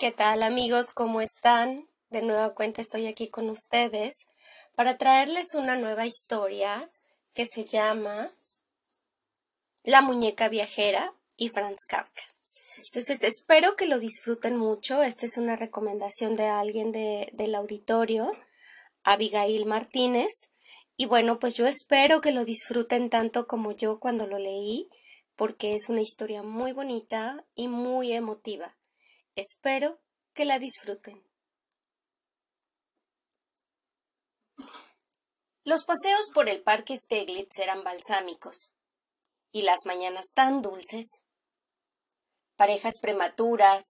¿Qué 0.00 0.12
tal 0.12 0.42
amigos? 0.42 0.94
¿Cómo 0.94 1.20
están? 1.20 1.86
De 2.08 2.22
nueva 2.22 2.54
cuenta 2.54 2.80
estoy 2.80 3.06
aquí 3.06 3.28
con 3.28 3.50
ustedes 3.50 4.14
para 4.74 4.96
traerles 4.96 5.52
una 5.52 5.76
nueva 5.76 6.06
historia 6.06 6.90
que 7.34 7.44
se 7.44 7.66
llama 7.66 8.30
La 9.82 10.00
muñeca 10.00 10.48
viajera 10.48 11.12
y 11.36 11.50
Franz 11.50 11.84
Kafka. 11.86 12.22
Entonces 12.78 13.22
espero 13.22 13.76
que 13.76 13.84
lo 13.84 13.98
disfruten 13.98 14.56
mucho. 14.56 15.02
Esta 15.02 15.26
es 15.26 15.36
una 15.36 15.56
recomendación 15.56 16.34
de 16.34 16.46
alguien 16.46 16.92
del 16.92 17.54
auditorio, 17.54 18.32
Abigail 19.04 19.66
Martínez. 19.66 20.30
Y 20.96 21.04
bueno, 21.04 21.38
pues 21.38 21.56
yo 21.56 21.66
espero 21.66 22.22
que 22.22 22.32
lo 22.32 22.46
disfruten 22.46 23.10
tanto 23.10 23.46
como 23.46 23.72
yo 23.72 24.00
cuando 24.00 24.26
lo 24.26 24.38
leí, 24.38 24.88
porque 25.36 25.74
es 25.74 25.90
una 25.90 26.00
historia 26.00 26.42
muy 26.42 26.72
bonita 26.72 27.44
y 27.54 27.68
muy 27.68 28.14
emotiva. 28.14 28.79
Espero 29.40 29.98
que 30.34 30.44
la 30.44 30.58
disfruten. 30.58 31.26
Los 35.64 35.86
paseos 35.86 36.28
por 36.34 36.50
el 36.50 36.62
parque 36.62 36.94
Steglitz 36.94 37.58
eran 37.58 37.82
balsámicos, 37.82 38.74
y 39.50 39.62
las 39.62 39.86
mañanas 39.86 40.26
tan 40.34 40.60
dulces. 40.60 41.22
Parejas 42.56 43.00
prematuras, 43.00 43.86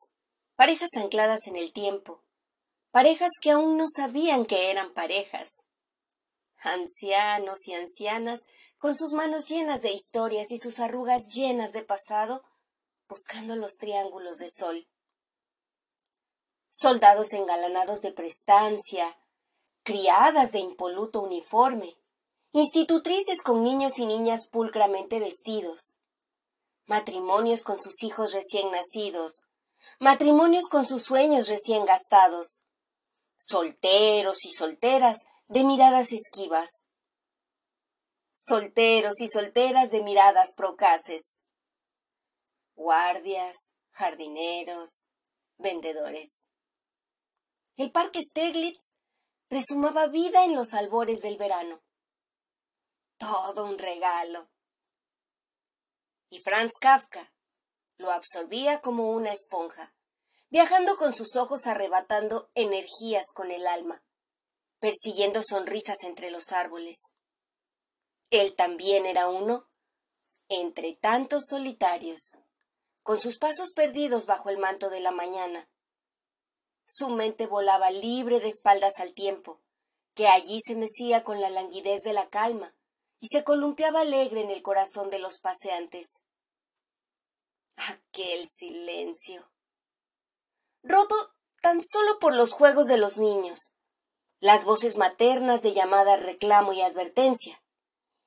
parejas 0.54 0.90
ancladas 0.94 1.48
en 1.48 1.56
el 1.56 1.72
tiempo, 1.72 2.22
parejas 2.92 3.32
que 3.42 3.50
aún 3.50 3.76
no 3.76 3.86
sabían 3.88 4.46
que 4.46 4.70
eran 4.70 4.94
parejas. 4.94 5.48
Ancianos 6.58 7.66
y 7.66 7.74
ancianas 7.74 8.42
con 8.78 8.94
sus 8.94 9.14
manos 9.14 9.48
llenas 9.48 9.82
de 9.82 9.90
historias 9.90 10.52
y 10.52 10.58
sus 10.58 10.78
arrugas 10.78 11.22
llenas 11.34 11.72
de 11.72 11.82
pasado, 11.82 12.44
buscando 13.08 13.56
los 13.56 13.78
triángulos 13.78 14.36
de 14.36 14.48
sol 14.48 14.86
soldados 16.70 17.32
engalanados 17.32 18.00
de 18.00 18.12
prestancia, 18.12 19.18
criadas 19.82 20.52
de 20.52 20.60
impoluto 20.60 21.20
uniforme, 21.20 21.96
institutrices 22.52 23.42
con 23.42 23.62
niños 23.62 23.98
y 23.98 24.06
niñas 24.06 24.46
pulcramente 24.48 25.20
vestidos, 25.20 25.96
matrimonios 26.86 27.62
con 27.62 27.80
sus 27.80 28.02
hijos 28.02 28.32
recién 28.32 28.70
nacidos, 28.70 29.42
matrimonios 29.98 30.68
con 30.68 30.86
sus 30.86 31.04
sueños 31.04 31.48
recién 31.48 31.84
gastados, 31.84 32.62
solteros 33.36 34.44
y 34.44 34.50
solteras 34.50 35.24
de 35.48 35.64
miradas 35.64 36.12
esquivas, 36.12 36.86
solteros 38.36 39.20
y 39.20 39.28
solteras 39.28 39.90
de 39.90 40.02
miradas 40.02 40.54
procaces, 40.56 41.36
guardias, 42.74 43.72
jardineros, 43.92 45.04
vendedores. 45.58 46.49
El 47.80 47.92
parque 47.92 48.20
Steglitz 48.22 48.94
presumaba 49.48 50.06
vida 50.08 50.44
en 50.44 50.54
los 50.54 50.74
albores 50.74 51.22
del 51.22 51.38
verano. 51.38 51.82
Todo 53.16 53.64
un 53.64 53.78
regalo. 53.78 54.50
Y 56.28 56.40
Franz 56.40 56.72
Kafka 56.78 57.32
lo 57.96 58.10
absorbía 58.10 58.82
como 58.82 59.12
una 59.12 59.32
esponja, 59.32 59.94
viajando 60.50 60.94
con 60.96 61.14
sus 61.14 61.36
ojos 61.36 61.66
arrebatando 61.66 62.50
energías 62.54 63.24
con 63.32 63.50
el 63.50 63.66
alma, 63.66 64.04
persiguiendo 64.78 65.42
sonrisas 65.42 66.04
entre 66.04 66.30
los 66.30 66.52
árboles. 66.52 67.14
Él 68.28 68.54
también 68.56 69.06
era 69.06 69.30
uno 69.30 69.70
entre 70.50 70.96
tantos 70.96 71.46
solitarios, 71.48 72.36
con 73.02 73.18
sus 73.18 73.38
pasos 73.38 73.72
perdidos 73.72 74.26
bajo 74.26 74.50
el 74.50 74.58
manto 74.58 74.90
de 74.90 75.00
la 75.00 75.12
mañana, 75.12 75.70
su 76.92 77.08
mente 77.08 77.46
volaba 77.46 77.92
libre 77.92 78.40
de 78.40 78.48
espaldas 78.48 78.98
al 78.98 79.12
tiempo, 79.14 79.60
que 80.14 80.26
allí 80.26 80.58
se 80.60 80.74
mecía 80.74 81.22
con 81.22 81.40
la 81.40 81.48
languidez 81.48 82.02
de 82.02 82.12
la 82.12 82.28
calma 82.28 82.74
y 83.20 83.28
se 83.28 83.44
columpiaba 83.44 84.00
alegre 84.00 84.40
en 84.40 84.50
el 84.50 84.60
corazón 84.60 85.08
de 85.08 85.20
los 85.20 85.38
paseantes. 85.38 86.24
Aquel 87.76 88.44
silencio. 88.44 89.52
Roto 90.82 91.14
tan 91.62 91.80
solo 91.84 92.18
por 92.18 92.34
los 92.34 92.50
juegos 92.50 92.88
de 92.88 92.96
los 92.96 93.18
niños, 93.18 93.72
las 94.40 94.64
voces 94.64 94.96
maternas 94.96 95.62
de 95.62 95.72
llamada 95.72 96.16
reclamo 96.16 96.72
y 96.72 96.80
advertencia, 96.80 97.62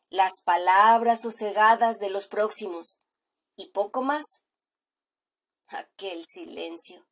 las 0.09 0.39
palabras 0.41 1.19
sosegadas 1.21 1.97
de 1.97 2.09
los 2.09 2.27
próximos, 2.27 3.01
y 3.57 3.71
poco 3.71 4.03
más. 4.03 4.23
Aquel 5.67 6.23
silencio 6.23 7.05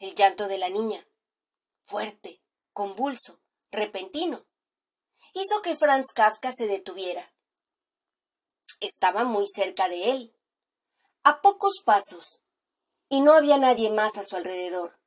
el 0.00 0.14
llanto 0.14 0.48
de 0.48 0.56
la 0.58 0.70
niña, 0.70 1.06
fuerte, 1.84 2.42
convulso, 2.72 3.38
repentino, 3.70 4.46
hizo 5.34 5.60
que 5.62 5.76
Franz 5.76 6.06
Kafka 6.14 6.52
se 6.52 6.66
detuviera. 6.66 7.34
Estaba 8.80 9.24
muy 9.24 9.46
cerca 9.46 9.88
de 9.88 10.10
él, 10.10 10.34
a 11.22 11.42
pocos 11.42 11.82
pasos, 11.84 12.42
y 13.10 13.20
no 13.20 13.34
había 13.34 13.58
nadie 13.58 13.90
más 13.90 14.16
a 14.16 14.24
su 14.24 14.36
alrededor. 14.36 14.98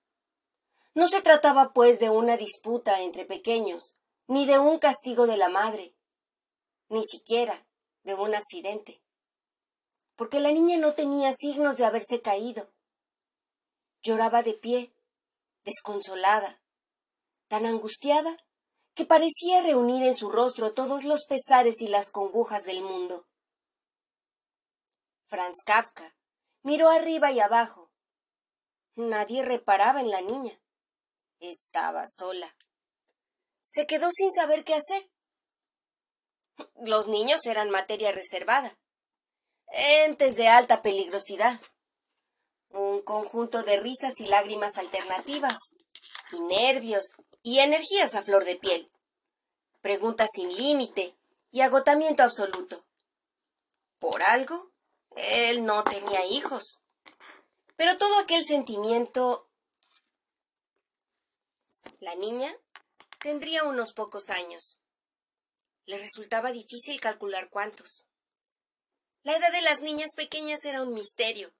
No 0.94 1.08
se 1.08 1.24
trataba, 1.24 1.74
pues, 1.74 2.00
de 2.00 2.12
una 2.12 2.38
disputa 2.38 3.02
entre 3.02 3.26
pequeños, 3.26 3.96
ni 4.28 4.46
de 4.46 4.60
un 4.60 4.78
castigo 4.78 5.26
de 5.26 5.38
la 5.38 5.50
madre, 5.50 5.96
ni 6.90 7.04
siquiera 7.04 7.66
de 8.04 8.14
un 8.14 8.36
accidente, 8.36 9.02
porque 10.16 10.40
la 10.40 10.52
niña 10.52 10.78
no 10.78 10.94
tenía 10.94 11.34
signos 11.34 11.78
de 11.78 11.86
haberse 11.86 12.22
caído, 12.22 12.72
Lloraba 14.04 14.44
de 14.44 14.54
pie, 14.54 14.94
desconsolada, 15.64 16.62
tan 17.48 17.66
angustiada, 17.66 18.36
que 18.96 19.06
parecía 19.06 19.62
reunir 19.62 20.04
en 20.04 20.14
su 20.14 20.30
rostro 20.30 20.74
todos 20.74 21.06
los 21.06 21.26
pesares 21.26 21.80
y 21.80 21.88
las 21.88 22.10
congujas 22.10 22.64
del 22.64 22.82
mundo. 22.82 23.26
Franz 25.28 25.64
Kafka 25.66 26.16
miró 26.64 26.90
arriba 26.90 27.32
y 27.32 27.40
abajo. 27.40 27.92
Nadie 28.96 29.42
reparaba 29.42 30.02
en 30.02 30.12
la 30.12 30.20
niña. 30.22 30.60
Estaba 31.40 32.06
sola. 32.06 32.56
Se 33.64 33.88
quedó 33.88 34.10
sin 34.12 34.32
saber 34.34 34.66
qué 34.66 34.76
hacer. 34.76 35.10
Los 36.76 37.08
niños 37.08 37.46
eran 37.46 37.70
materia 37.72 38.12
reservada, 38.12 38.78
entes 39.68 40.36
de 40.36 40.50
alta 40.50 40.82
peligrosidad 40.82 41.60
un 42.74 43.02
conjunto 43.02 43.64
de 43.64 43.80
risas 43.80 44.20
y 44.20 44.26
lágrimas 44.26 44.78
alternativas, 44.78 45.58
y 46.32 46.40
nervios 46.42 47.14
y 47.44 47.60
energías 47.60 48.16
a 48.16 48.24
flor 48.24 48.46
de 48.46 48.56
piel, 48.56 48.92
preguntas 49.82 50.30
sin 50.34 50.56
límite 50.56 51.16
y 51.52 51.62
agotamiento 51.62 52.24
absoluto. 52.24 52.86
Por 54.00 54.24
algo, 54.24 54.72
él 55.16 55.66
no 55.66 55.84
tenía 55.84 56.26
hijos, 56.26 56.80
pero 57.76 57.98
todo 57.98 58.20
aquel 58.20 58.44
sentimiento... 58.44 59.50
La 62.00 62.16
niña 62.16 62.54
tendría 63.22 63.64
unos 63.64 63.94
pocos 63.94 64.30
años. 64.30 64.78
Le 65.86 65.98
resultaba 65.98 66.52
difícil 66.52 67.00
calcular 67.00 67.50
cuántos. 67.50 68.06
La 69.22 69.38
edad 69.38 69.52
de 69.54 69.62
las 69.62 69.80
niñas 69.80 70.14
pequeñas 70.16 70.66
era 70.66 70.82
un 70.82 70.94
misterio 70.94 71.54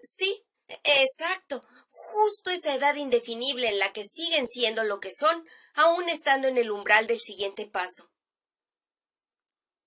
Sí, 0.00 0.46
exacto. 0.84 1.64
Justo 1.88 2.50
esa 2.50 2.74
edad 2.74 2.94
indefinible 2.94 3.68
en 3.68 3.78
la 3.78 3.92
que 3.92 4.04
siguen 4.04 4.46
siendo 4.46 4.84
lo 4.84 5.00
que 5.00 5.12
son, 5.12 5.46
aún 5.74 6.08
estando 6.08 6.48
en 6.48 6.58
el 6.58 6.70
umbral 6.70 7.06
del 7.06 7.20
siguiente 7.20 7.66
paso. 7.66 8.10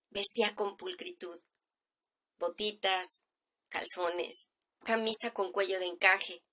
Vestía 0.09 0.55
con 0.55 0.77
pulcritud. 0.77 1.41
Botitas, 2.38 3.21
calzones, 3.69 4.50
camisa 4.83 5.33
con 5.33 5.51
cuello 5.51 5.80
de 5.80 5.86
encaje, 5.86 6.44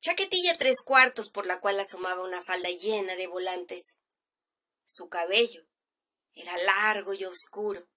chaquetilla 0.00 0.56
tres 0.56 0.80
cuartos 0.82 1.30
por 1.30 1.46
la 1.46 1.60
cual 1.60 1.80
asomaba 1.80 2.22
una 2.22 2.42
falda 2.42 2.70
llena 2.70 3.16
de 3.16 3.26
volantes. 3.26 3.96
Su 4.86 5.08
cabello 5.08 5.66
era 6.34 6.56
largo 6.58 7.12
y 7.12 7.24
oscuro, 7.24 7.88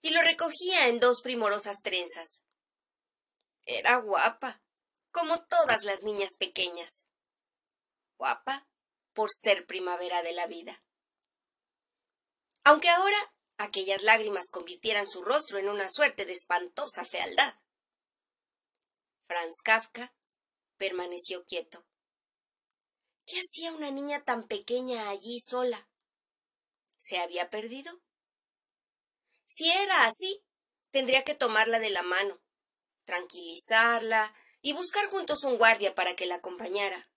y 0.00 0.10
lo 0.10 0.22
recogía 0.22 0.88
en 0.88 1.00
dos 1.00 1.22
primorosas 1.22 1.82
trenzas. 1.82 2.44
Era 3.66 3.96
guapa, 3.96 4.62
como 5.10 5.44
todas 5.44 5.84
las 5.84 6.02
niñas 6.02 6.36
pequeñas. 6.36 7.04
Guapa 8.16 8.68
por 9.12 9.30
ser 9.30 9.66
primavera 9.66 10.22
de 10.22 10.32
la 10.32 10.46
vida. 10.46 10.82
Aunque 12.64 12.88
ahora 12.88 13.16
aquellas 13.58 14.02
lágrimas 14.02 14.50
convirtieran 14.50 15.08
su 15.08 15.22
rostro 15.22 15.58
en 15.58 15.68
una 15.68 15.90
suerte 15.90 16.24
de 16.24 16.32
espantosa 16.32 17.04
fealdad. 17.04 17.54
Franz 19.26 19.60
Kafka 19.64 20.14
permaneció 20.76 21.44
quieto. 21.44 21.84
¿Qué 23.26 23.40
hacía 23.40 23.72
una 23.72 23.90
niña 23.90 24.22
tan 24.24 24.46
pequeña 24.46 25.08
allí 25.08 25.40
sola? 25.40 25.88
¿Se 26.98 27.18
había 27.18 27.50
perdido? 27.50 28.00
Si 29.48 29.68
era 29.70 30.06
así, 30.06 30.44
tendría 30.90 31.24
que 31.24 31.34
tomarla 31.34 31.80
de 31.80 31.90
la 31.90 32.02
mano, 32.02 32.40
tranquilizarla 33.06 34.34
y 34.60 34.74
buscar 34.74 35.08
juntos 35.08 35.44
un 35.44 35.56
guardia 35.56 35.94
para 35.94 36.14
que 36.14 36.26
la 36.26 36.36
acompañara. 36.36 37.10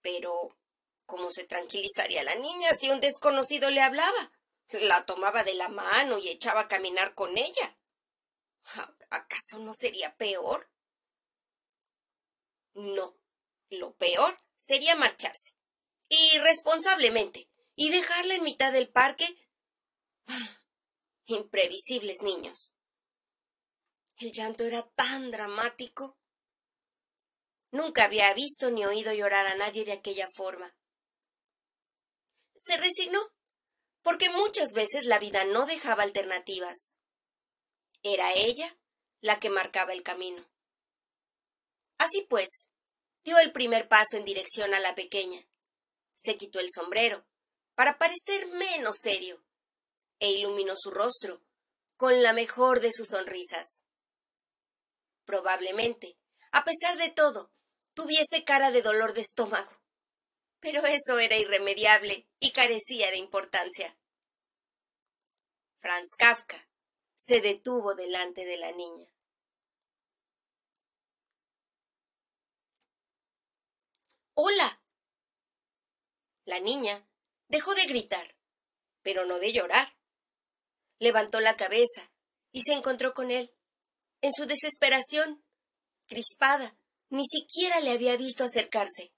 Pero, 0.00 0.58
¿cómo 1.04 1.30
se 1.30 1.44
tranquilizaría 1.44 2.24
la 2.24 2.34
niña 2.34 2.74
si 2.74 2.90
un 2.90 3.00
desconocido 3.00 3.70
le 3.70 3.82
hablaba? 3.82 4.32
La 4.70 5.06
tomaba 5.06 5.44
de 5.44 5.54
la 5.54 5.68
mano 5.68 6.18
y 6.18 6.28
echaba 6.28 6.62
a 6.62 6.68
caminar 6.68 7.14
con 7.14 7.38
ella. 7.38 7.78
¿Acaso 9.10 9.60
no 9.60 9.72
sería 9.74 10.16
peor? 10.16 10.68
No, 12.74 13.16
lo 13.70 13.94
peor 13.96 14.36
sería 14.56 14.96
marcharse, 14.96 15.54
irresponsablemente, 16.08 17.48
y 17.74 17.90
dejarla 17.90 18.34
en 18.34 18.42
mitad 18.42 18.72
del 18.72 18.88
parque. 18.88 19.26
Imprevisibles 21.26 22.22
niños. 22.22 22.72
El 24.18 24.32
llanto 24.32 24.64
era 24.64 24.82
tan 24.94 25.30
dramático. 25.30 26.16
Nunca 27.70 28.04
había 28.04 28.32
visto 28.32 28.70
ni 28.70 28.86
oído 28.86 29.12
llorar 29.12 29.46
a 29.46 29.56
nadie 29.56 29.84
de 29.84 29.92
aquella 29.92 30.26
forma. 30.28 30.74
Se 32.56 32.78
resignó, 32.78 33.20
porque 34.00 34.30
muchas 34.30 34.72
veces 34.72 35.04
la 35.04 35.18
vida 35.18 35.44
no 35.44 35.66
dejaba 35.66 36.02
alternativas. 36.02 36.94
Era 38.02 38.32
ella 38.32 38.78
la 39.20 39.38
que 39.38 39.50
marcaba 39.50 39.92
el 39.92 40.02
camino. 40.02 40.48
Así 41.98 42.22
pues, 42.22 42.68
dio 43.22 43.38
el 43.38 43.52
primer 43.52 43.88
paso 43.88 44.16
en 44.16 44.24
dirección 44.24 44.72
a 44.72 44.80
la 44.80 44.94
pequeña. 44.94 45.46
Se 46.14 46.38
quitó 46.38 46.58
el 46.60 46.70
sombrero, 46.70 47.26
para 47.74 47.98
parecer 47.98 48.46
menos 48.52 48.96
serio, 48.98 49.44
e 50.20 50.30
iluminó 50.30 50.74
su 50.76 50.90
rostro 50.90 51.42
con 51.98 52.22
la 52.22 52.32
mejor 52.32 52.80
de 52.80 52.92
sus 52.92 53.08
sonrisas. 53.08 53.82
Probablemente, 55.26 56.16
a 56.52 56.64
pesar 56.64 56.96
de 56.96 57.10
todo, 57.10 57.52
tuviese 57.94 58.44
cara 58.44 58.70
de 58.70 58.80
dolor 58.80 59.12
de 59.12 59.22
estómago. 59.22 59.72
Pero 60.60 60.86
eso 60.86 61.18
era 61.18 61.36
irremediable 61.36 62.28
y 62.38 62.52
carecía 62.52 63.10
de 63.10 63.16
importancia. 63.16 63.98
Franz 65.78 66.10
Kafka 66.16 66.68
se 67.16 67.40
detuvo 67.40 67.94
delante 67.94 68.44
de 68.44 68.56
la 68.56 68.70
niña. 68.70 69.12
Hola. 74.34 74.80
La 76.44 76.60
niña 76.60 77.08
dejó 77.48 77.74
de 77.74 77.86
gritar, 77.86 78.36
pero 79.02 79.24
no 79.24 79.40
de 79.40 79.52
llorar. 79.52 79.96
Levantó 81.00 81.40
la 81.40 81.56
cabeza 81.56 82.12
y 82.52 82.62
se 82.62 82.74
encontró 82.74 83.12
con 83.12 83.32
él. 83.32 83.55
En 84.20 84.32
su 84.32 84.46
desesperación, 84.46 85.44
crispada, 86.06 86.76
ni 87.10 87.24
siquiera 87.26 87.80
le 87.80 87.90
había 87.90 88.16
visto 88.16 88.44
acercarse. 88.44 89.12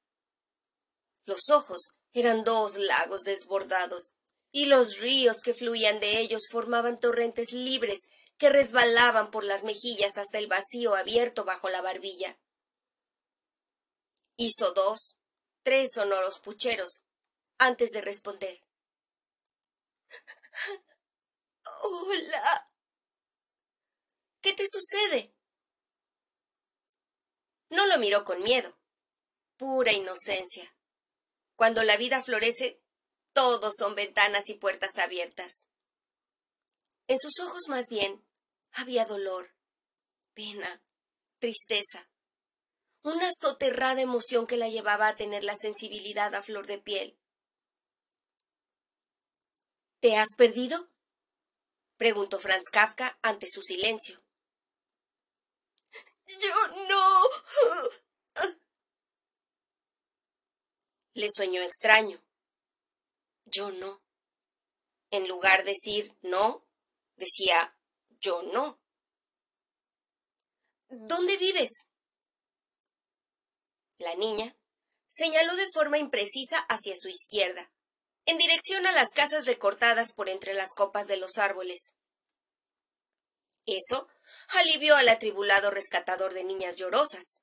Los 1.24 1.50
ojos 1.50 1.90
eran 2.12 2.44
dos 2.44 2.76
lagos 2.76 3.22
desbordados, 3.22 4.14
y 4.50 4.66
los 4.66 4.98
ríos 4.98 5.40
que 5.40 5.54
fluían 5.54 6.00
de 6.00 6.18
ellos 6.18 6.48
formaban 6.50 6.98
torrentes 6.98 7.52
libres 7.52 8.08
que 8.38 8.48
resbalaban 8.48 9.30
por 9.30 9.44
las 9.44 9.64
mejillas 9.64 10.16
hasta 10.16 10.38
el 10.38 10.46
vacío 10.46 10.94
abierto 10.94 11.44
bajo 11.44 11.68
la 11.68 11.82
barbilla. 11.82 12.38
Hizo 14.36 14.72
dos, 14.72 15.16
tres 15.62 15.90
sonoros 15.92 16.38
pucheros 16.40 17.02
antes 17.58 17.90
de 17.90 18.00
responder. 18.00 18.60
Hola. 21.82 22.64
¿Qué 24.40 24.54
te 24.54 24.64
sucede? 24.68 25.34
No 27.70 27.86
lo 27.86 27.98
miró 27.98 28.24
con 28.24 28.42
miedo. 28.42 28.78
Pura 29.56 29.92
inocencia. 29.92 30.74
Cuando 31.56 31.82
la 31.82 31.96
vida 31.96 32.22
florece, 32.22 32.80
todos 33.32 33.74
son 33.76 33.94
ventanas 33.94 34.48
y 34.48 34.54
puertas 34.54 34.96
abiertas. 34.98 35.66
En 37.08 37.18
sus 37.18 37.40
ojos 37.40 37.68
más 37.68 37.86
bien 37.88 38.24
había 38.72 39.04
dolor, 39.06 39.54
pena, 40.34 40.82
tristeza, 41.38 42.10
una 43.02 43.30
soterrada 43.32 44.00
emoción 44.00 44.46
que 44.46 44.56
la 44.56 44.68
llevaba 44.68 45.08
a 45.08 45.16
tener 45.16 45.42
la 45.42 45.56
sensibilidad 45.56 46.34
a 46.34 46.42
flor 46.42 46.66
de 46.66 46.78
piel. 46.78 47.18
¿Te 50.00 50.16
has 50.16 50.28
perdido? 50.36 50.90
preguntó 51.96 52.38
Franz 52.38 52.68
Kafka 52.70 53.18
ante 53.22 53.46
su 53.48 53.62
silencio. 53.62 54.22
Yo 56.28 56.68
no. 56.88 57.22
Le 61.14 61.28
soñó 61.30 61.62
extraño. 61.62 62.22
Yo 63.46 63.70
no. 63.70 64.02
En 65.10 65.26
lugar 65.26 65.64
de 65.64 65.70
decir 65.70 66.16
no, 66.22 66.66
decía 67.16 67.76
yo 68.20 68.42
no. 68.42 68.78
¿Dónde 70.88 71.36
vives? 71.38 71.70
La 73.98 74.14
niña 74.14 74.56
señaló 75.08 75.56
de 75.56 75.66
forma 75.72 75.98
imprecisa 75.98 76.58
hacia 76.68 76.94
su 76.96 77.08
izquierda, 77.08 77.72
en 78.26 78.38
dirección 78.38 78.86
a 78.86 78.92
las 78.92 79.10
casas 79.10 79.46
recortadas 79.46 80.12
por 80.12 80.28
entre 80.28 80.54
las 80.54 80.74
copas 80.74 81.06
de 81.06 81.16
los 81.16 81.38
árboles. 81.38 81.94
Eso 83.66 84.08
alivió 84.48 84.96
al 84.96 85.08
atribulado 85.08 85.70
rescatador 85.70 86.34
de 86.34 86.44
niñas 86.44 86.76
llorosas, 86.76 87.40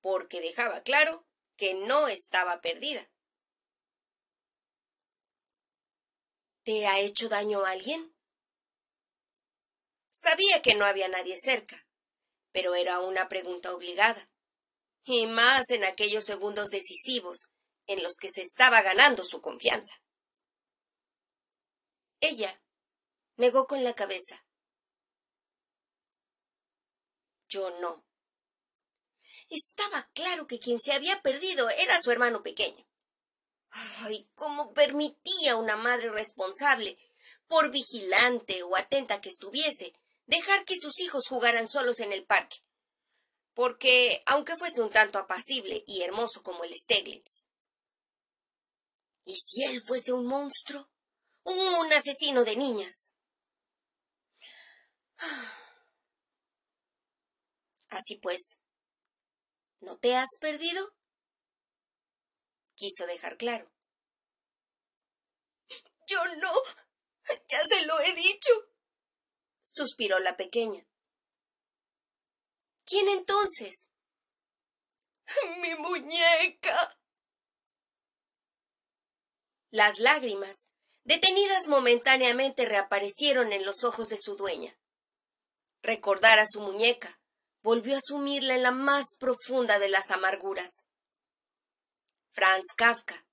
porque 0.00 0.40
dejaba 0.40 0.82
claro 0.82 1.26
que 1.56 1.74
no 1.74 2.08
estaba 2.08 2.60
perdida. 2.60 3.10
¿Te 6.62 6.86
ha 6.86 6.98
hecho 7.00 7.28
daño 7.28 7.64
alguien? 7.64 8.14
Sabía 10.10 10.62
que 10.62 10.74
no 10.74 10.84
había 10.84 11.08
nadie 11.08 11.36
cerca, 11.36 11.86
pero 12.52 12.74
era 12.74 13.00
una 13.00 13.28
pregunta 13.28 13.74
obligada 13.74 14.30
y 15.04 15.26
más 15.26 15.70
en 15.70 15.84
aquellos 15.84 16.24
segundos 16.24 16.70
decisivos 16.70 17.50
en 17.86 18.02
los 18.02 18.14
que 18.16 18.30
se 18.30 18.40
estaba 18.40 18.80
ganando 18.82 19.24
su 19.24 19.40
confianza. 19.40 20.02
Ella 22.20 22.62
negó 23.36 23.66
con 23.66 23.84
la 23.84 23.94
cabeza. 23.94 24.43
Yo 27.54 27.70
no. 27.78 28.04
Estaba 29.48 30.10
claro 30.12 30.48
que 30.48 30.58
quien 30.58 30.80
se 30.80 30.92
había 30.92 31.22
perdido 31.22 31.70
era 31.70 32.00
su 32.00 32.10
hermano 32.10 32.42
pequeño. 32.42 32.84
Ay, 33.70 34.28
cómo 34.34 34.72
permitía 34.72 35.54
una 35.54 35.76
madre 35.76 36.10
responsable, 36.10 36.98
por 37.46 37.70
vigilante 37.70 38.64
o 38.64 38.76
atenta 38.76 39.20
que 39.20 39.28
estuviese, 39.28 39.92
dejar 40.26 40.64
que 40.64 40.76
sus 40.76 40.98
hijos 40.98 41.28
jugaran 41.28 41.68
solos 41.68 42.00
en 42.00 42.12
el 42.12 42.24
parque, 42.24 42.56
porque, 43.52 44.20
aunque 44.26 44.56
fuese 44.56 44.82
un 44.82 44.90
tanto 44.90 45.20
apacible 45.20 45.84
y 45.86 46.02
hermoso 46.02 46.42
como 46.42 46.64
el 46.64 46.74
Steglitz. 46.74 47.44
¿Y 49.24 49.36
si 49.36 49.62
él 49.62 49.80
fuese 49.80 50.12
un 50.12 50.26
monstruo? 50.26 50.90
Un 51.44 51.92
asesino 51.92 52.42
de 52.42 52.56
niñas. 52.56 53.12
Así 57.94 58.16
pues, 58.16 58.58
¿no 59.80 59.96
te 59.98 60.16
has 60.16 60.30
perdido? 60.40 60.96
Quiso 62.74 63.06
dejar 63.06 63.36
claro. 63.36 63.70
Yo 66.08 66.22
no. 66.36 66.52
Ya 67.48 67.64
se 67.64 67.86
lo 67.86 67.98
he 68.00 68.12
dicho. 68.12 68.50
Suspiró 69.64 70.18
la 70.18 70.36
pequeña. 70.36 70.84
¿Quién 72.84 73.08
entonces? 73.08 73.88
Mi 75.62 75.74
muñeca. 75.76 76.98
Las 79.70 80.00
lágrimas, 80.00 80.68
detenidas 81.04 81.68
momentáneamente, 81.68 82.66
reaparecieron 82.66 83.52
en 83.52 83.64
los 83.64 83.84
ojos 83.84 84.08
de 84.08 84.18
su 84.18 84.36
dueña. 84.36 84.76
Recordar 85.80 86.40
a 86.40 86.46
su 86.46 86.60
muñeca 86.60 87.23
volvió 87.64 87.96
a 87.96 88.00
sumirla 88.00 88.54
en 88.54 88.62
la 88.62 88.72
más 88.72 89.16
profunda 89.18 89.78
de 89.78 89.88
las 89.88 90.10
amarguras. 90.10 90.84
Franz 92.30 92.66
Kafka 92.76 93.26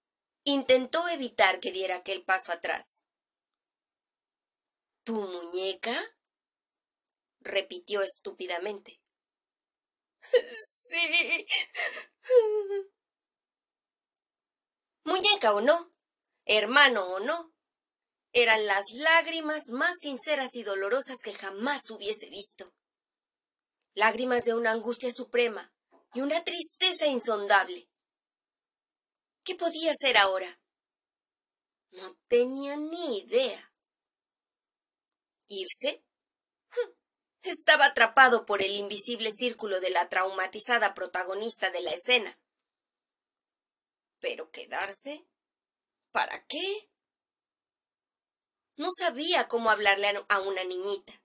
intentó 0.45 1.07
evitar 1.09 1.59
que 1.59 1.73
diera 1.73 1.97
aquel 1.97 2.23
paso 2.23 2.53
atrás. 2.53 3.03
¿Tu 5.03 5.13
muñeca? 5.13 5.93
repitió 7.41 8.01
estúpidamente. 8.01 9.01
Sí. 10.91 11.47
Muñeca 15.05 15.53
o 15.53 15.61
no, 15.61 15.93
hermano 16.43 17.05
o 17.07 17.19
no, 17.21 17.53
eran 18.33 18.65
las 18.67 18.83
lágrimas 18.93 19.69
más 19.69 19.95
sinceras 20.01 20.53
y 20.55 20.63
dolorosas 20.63 21.19
que 21.23 21.33
jamás 21.33 21.89
hubiese 21.89 22.29
visto. 22.29 22.73
Lágrimas 23.93 24.45
de 24.45 24.53
una 24.53 24.71
angustia 24.71 25.11
suprema, 25.11 25.73
y 26.13 26.21
una 26.21 26.43
tristeza 26.43 27.07
insondable. 27.07 27.89
¿Qué 29.43 29.55
podía 29.55 29.91
hacer 29.91 30.17
ahora? 30.17 30.59
No 31.91 32.15
tenía 32.27 32.75
ni 32.77 33.19
idea. 33.19 33.73
¿Irse? 35.47 36.05
Estaba 37.41 37.85
atrapado 37.85 38.45
por 38.45 38.61
el 38.61 38.75
invisible 38.75 39.31
círculo 39.31 39.79
de 39.79 39.89
la 39.89 40.09
traumatizada 40.09 40.93
protagonista 40.93 41.69
de 41.71 41.81
la 41.81 41.91
escena. 41.91 42.39
¿Pero 44.19 44.51
quedarse? 44.51 45.27
¿Para 46.11 46.45
qué? 46.45 46.89
No 48.75 48.89
sabía 48.91 49.47
cómo 49.47 49.69
hablarle 49.69 50.23
a 50.27 50.39
una 50.41 50.63
niñita. 50.63 51.21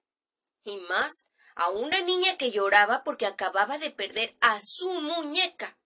Y 0.64 0.78
más, 0.78 1.25
a 1.56 1.70
una 1.70 2.00
niña 2.02 2.36
que 2.36 2.50
lloraba 2.50 3.02
porque 3.02 3.26
acababa 3.26 3.78
de 3.78 3.90
perder 3.90 4.36
a 4.40 4.58
su 4.60 4.88
muñeca. 5.00 5.76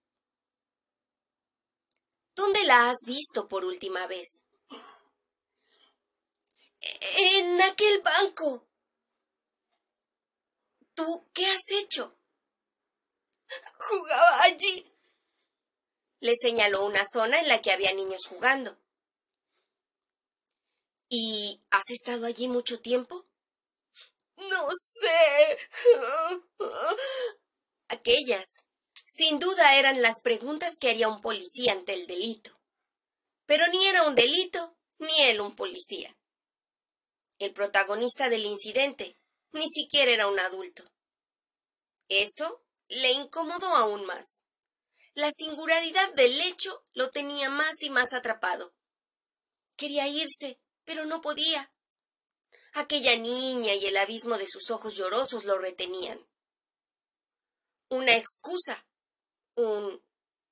¿Dónde 2.35 2.65
la 2.65 2.91
has 2.91 2.99
visto 3.07 3.49
por 3.49 3.65
última 3.65 4.07
vez? 4.07 4.43
En 6.81 7.63
aquel 7.63 8.03
banco. 8.03 8.67
¿Tú 10.95 11.29
qué 11.33 11.47
has 11.47 11.71
hecho? 11.83 12.17
Jugaba 13.79 14.43
allí. 14.43 14.93
Le 16.19 16.35
señaló 16.35 16.85
una 16.85 17.05
zona 17.11 17.41
en 17.41 17.49
la 17.49 17.63
que 17.63 17.71
había 17.71 17.95
niños 17.95 18.27
jugando. 18.29 18.77
¿Y 21.09 21.63
has 21.71 21.91
estado 21.91 22.27
allí 22.27 22.49
mucho 22.49 22.81
tiempo? 22.81 23.30
No 24.49 24.69
sé. 24.71 25.59
Aquellas, 27.89 28.65
sin 29.07 29.39
duda, 29.39 29.77
eran 29.79 30.03
las 30.03 30.21
preguntas 30.21 30.79
que 30.79 30.91
haría 30.91 31.09
un 31.09 31.21
policía 31.21 31.73
ante 31.73 31.95
el 31.95 32.07
delito. 32.07 32.59
Pero 33.47 33.67
ni 33.69 33.87
era 33.87 34.05
un 34.05 34.15
delito, 34.15 34.79
ni 34.99 35.23
él 35.23 35.41
un 35.41 35.57
policía. 35.57 36.17
El 37.39 37.53
protagonista 37.53 38.29
del 38.29 38.45
incidente 38.45 39.19
ni 39.53 39.69
siquiera 39.69 40.13
era 40.13 40.27
un 40.29 40.39
adulto. 40.39 40.85
Eso 42.09 42.65
le 42.89 43.13
incomodó 43.13 43.69
aún 43.75 44.05
más. 44.05 44.43
La 45.15 45.31
singularidad 45.33 46.13
del 46.15 46.41
hecho 46.41 46.85
lo 46.93 47.11
tenía 47.11 47.51
más 47.51 47.83
y 47.83 47.91
más 47.91 48.13
atrapado. 48.13 48.75
Quería 49.77 50.07
irse, 50.07 50.61
pero 50.85 51.05
no 51.05 51.21
podía. 51.21 51.69
Aquella 52.73 53.17
niña 53.17 53.75
y 53.75 53.87
el 53.87 53.97
abismo 53.97 54.39
de 54.39 54.47
sus 54.47 54.71
ojos 54.71 54.95
llorosos 54.95 55.45
lo 55.45 55.59
retenían. 55.59 56.21
Una 57.89 58.17
excusa. 58.17 58.87
Un 59.57 60.03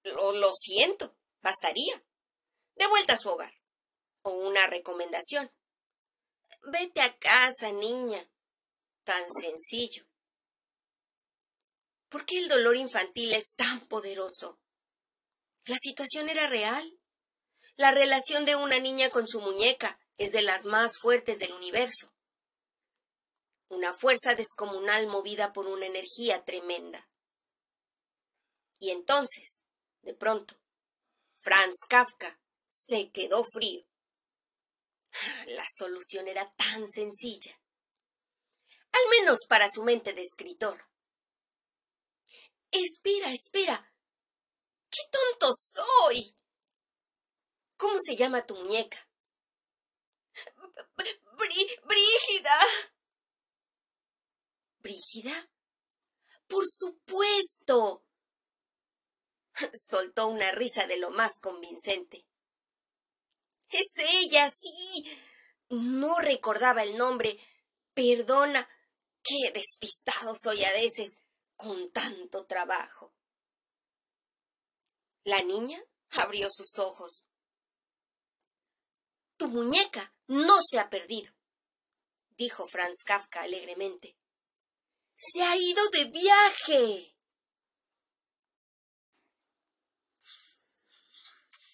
lo, 0.03 0.33
lo 0.33 0.53
siento. 0.55 1.17
Bastaría. 1.43 2.05
De 2.75 2.87
vuelta 2.89 3.15
a 3.15 3.19
su 3.19 3.29
hogar. 3.29 3.55
O 4.23 4.31
una 4.31 4.67
recomendación. 4.67 5.51
Vete 6.63 7.01
a 7.01 7.17
casa, 7.19 7.71
niña. 7.73 8.29
Tan 9.05 9.31
sencillo. 9.31 10.05
¿Por 12.09 12.25
qué 12.25 12.39
el 12.39 12.49
dolor 12.49 12.77
infantil 12.77 13.33
es 13.33 13.55
tan 13.55 13.87
poderoso? 13.87 14.59
La 15.65 15.77
situación 15.79 16.29
era 16.29 16.49
real. 16.49 16.99
La 17.77 17.93
relación 17.93 18.45
de 18.45 18.57
una 18.57 18.79
niña 18.79 19.11
con 19.11 19.29
su 19.29 19.41
muñeca 19.41 19.99
es 20.19 20.33
de 20.33 20.43
las 20.43 20.67
más 20.67 20.99
fuertes 20.99 21.39
del 21.39 21.53
universo. 21.53 22.13
Una 23.69 23.95
fuerza 23.95 24.35
descomunal 24.35 25.07
movida 25.07 25.53
por 25.53 25.67
una 25.67 25.87
energía 25.87 26.45
tremenda. 26.45 27.09
Y 28.81 28.91
entonces, 28.91 29.63
de 30.03 30.15
pronto, 30.15 30.61
Franz 31.39 31.85
Kafka 31.89 32.41
se 32.71 33.11
quedó 33.11 33.45
frío. 33.45 33.87
La 35.47 35.65
solución 35.77 36.29
era 36.29 36.53
tan 36.55 36.89
sencilla. 36.89 37.61
Al 38.93 39.09
menos 39.21 39.41
para 39.49 39.69
su 39.71 39.83
mente 39.83 40.13
de 40.13 40.23
escritor. 40.23 40.89
Espera, 42.71 43.33
espera. 43.33 43.95
¡Qué 44.91 45.03
tonto 45.11 45.53
soy! 45.55 46.35
¿Cómo 47.77 47.99
se 48.01 48.17
llama 48.17 48.43
tu 48.43 48.57
muñeca? 48.57 49.08
Brígida. 51.39 52.59
¿Brígida? 54.79 55.51
Por 56.47 56.65
supuesto. 56.67 58.05
Soltó 59.75 60.29
una 60.29 60.51
risa 60.53 60.87
de 60.87 60.97
lo 60.99 61.11
más 61.11 61.39
convincente. 61.41 62.27
Es 63.71 63.95
ella, 63.99 64.51
sí. 64.51 65.05
No 65.69 66.19
recordaba 66.19 66.83
el 66.83 66.97
nombre. 66.97 67.39
Perdona. 67.95 68.69
Qué 69.23 69.53
despistado 69.53 70.35
soy 70.37 70.65
a 70.65 70.73
veces 70.73 71.19
con 71.57 71.91
tanto 71.93 72.47
trabajo. 72.47 73.15
La 75.25 75.43
niña 75.43 75.79
abrió 76.11 76.49
sus 76.51 76.79
ojos. 76.79 77.29
Tu 79.37 79.49
muñeca 79.49 80.15
no 80.29 80.59
se 80.63 80.79
ha 80.79 80.91
perdido, 80.91 81.33
dijo 82.37 82.67
Franz 82.69 83.03
Kafka 83.05 83.43
alegremente. 83.43 84.17
Se 85.17 85.43
ha 85.43 85.57
ido 85.57 85.89
de 85.91 86.05
viaje. 86.05 87.17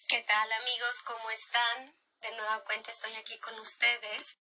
¿Qué 0.07 0.23
tal 0.27 0.51
amigos? 0.53 1.01
¿Cómo 1.05 1.29
están? 1.31 1.93
De 2.21 2.31
nueva 2.37 2.63
cuenta 2.63 2.91
estoy 2.91 3.13
aquí 3.15 3.37
con 3.39 3.59
ustedes. 3.59 4.37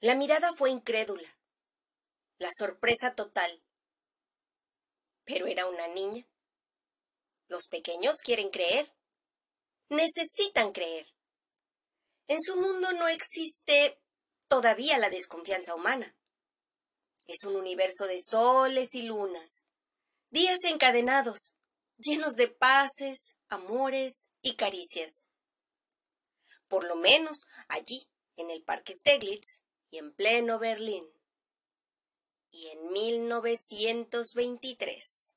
La 0.00 0.14
mirada 0.14 0.52
fue 0.52 0.70
incrédula, 0.70 1.28
la 2.38 2.50
sorpresa 2.56 3.14
total. 3.14 3.62
Pero 5.24 5.46
era 5.46 5.66
una 5.66 5.88
niña. 5.88 6.27
Los 7.48 7.66
pequeños 7.66 8.18
quieren 8.18 8.50
creer. 8.50 8.94
Necesitan 9.88 10.72
creer. 10.72 11.06
En 12.28 12.40
su 12.42 12.56
mundo 12.56 12.92
no 12.92 13.08
existe 13.08 14.00
todavía 14.48 14.98
la 14.98 15.08
desconfianza 15.08 15.74
humana. 15.74 16.14
Es 17.26 17.44
un 17.44 17.56
universo 17.56 18.06
de 18.06 18.20
soles 18.20 18.94
y 18.94 19.02
lunas, 19.02 19.64
días 20.30 20.62
encadenados, 20.64 21.54
llenos 21.96 22.34
de 22.34 22.48
paces, 22.48 23.36
amores 23.48 24.28
y 24.42 24.56
caricias. 24.56 25.26
Por 26.68 26.84
lo 26.84 26.96
menos 26.96 27.46
allí, 27.68 28.10
en 28.36 28.50
el 28.50 28.62
Parque 28.62 28.92
Steglitz 28.94 29.62
y 29.90 29.96
en 29.98 30.14
pleno 30.14 30.58
Berlín. 30.58 31.06
Y 32.50 32.68
en 32.68 32.92
1923. 32.92 35.34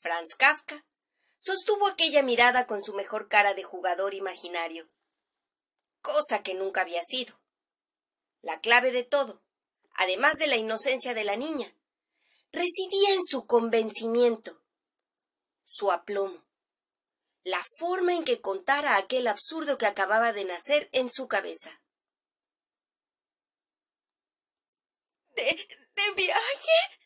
Franz 0.00 0.34
Kafka 0.36 0.84
sostuvo 1.38 1.86
aquella 1.86 2.22
mirada 2.22 2.66
con 2.66 2.82
su 2.82 2.92
mejor 2.92 3.28
cara 3.28 3.54
de 3.54 3.62
jugador 3.62 4.14
imaginario, 4.14 4.88
cosa 6.00 6.42
que 6.42 6.54
nunca 6.54 6.82
había 6.82 7.02
sido. 7.02 7.38
La 8.42 8.60
clave 8.60 8.92
de 8.92 9.04
todo, 9.04 9.42
además 9.94 10.34
de 10.38 10.46
la 10.46 10.56
inocencia 10.56 11.14
de 11.14 11.24
la 11.24 11.36
niña, 11.36 11.72
residía 12.52 13.14
en 13.14 13.24
su 13.24 13.46
convencimiento, 13.46 14.60
su 15.64 15.90
aplomo, 15.92 16.44
la 17.44 17.64
forma 17.78 18.12
en 18.14 18.24
que 18.24 18.40
contara 18.40 18.96
aquel 18.96 19.28
absurdo 19.28 19.78
que 19.78 19.86
acababa 19.86 20.32
de 20.32 20.44
nacer 20.44 20.88
en 20.92 21.10
su 21.10 21.28
cabeza. 21.28 21.80
¿De, 25.36 25.44
de 25.44 26.12
viaje? 26.16 26.96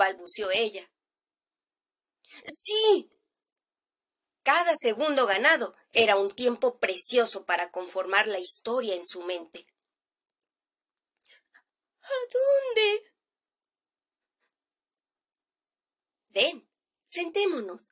Balbució 0.00 0.50
ella. 0.50 0.90
Sí. 2.46 3.10
Cada 4.42 4.74
segundo 4.80 5.26
ganado 5.26 5.76
era 5.92 6.16
un 6.16 6.30
tiempo 6.30 6.78
precioso 6.78 7.44
para 7.44 7.70
conformar 7.70 8.26
la 8.26 8.38
historia 8.38 8.94
en 8.94 9.04
su 9.04 9.22
mente. 9.22 9.66
¿A 12.02 12.16
dónde? 12.32 13.12
Ven, 16.30 16.66
sentémonos, 17.04 17.90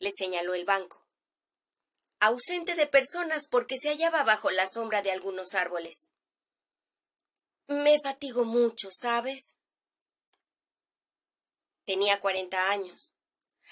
le 0.00 0.10
señaló 0.10 0.54
el 0.54 0.64
banco, 0.64 1.06
ausente 2.18 2.74
de 2.74 2.86
personas 2.86 3.46
porque 3.48 3.76
se 3.78 3.90
hallaba 3.90 4.24
bajo 4.24 4.50
la 4.50 4.66
sombra 4.66 5.02
de 5.02 5.12
algunos 5.12 5.54
árboles. 5.54 6.10
Me 7.68 8.00
fatigo 8.02 8.44
mucho, 8.44 8.88
¿sabes? 8.90 9.54
Tenía 11.84 12.20
cuarenta 12.20 12.70
años, 12.70 13.14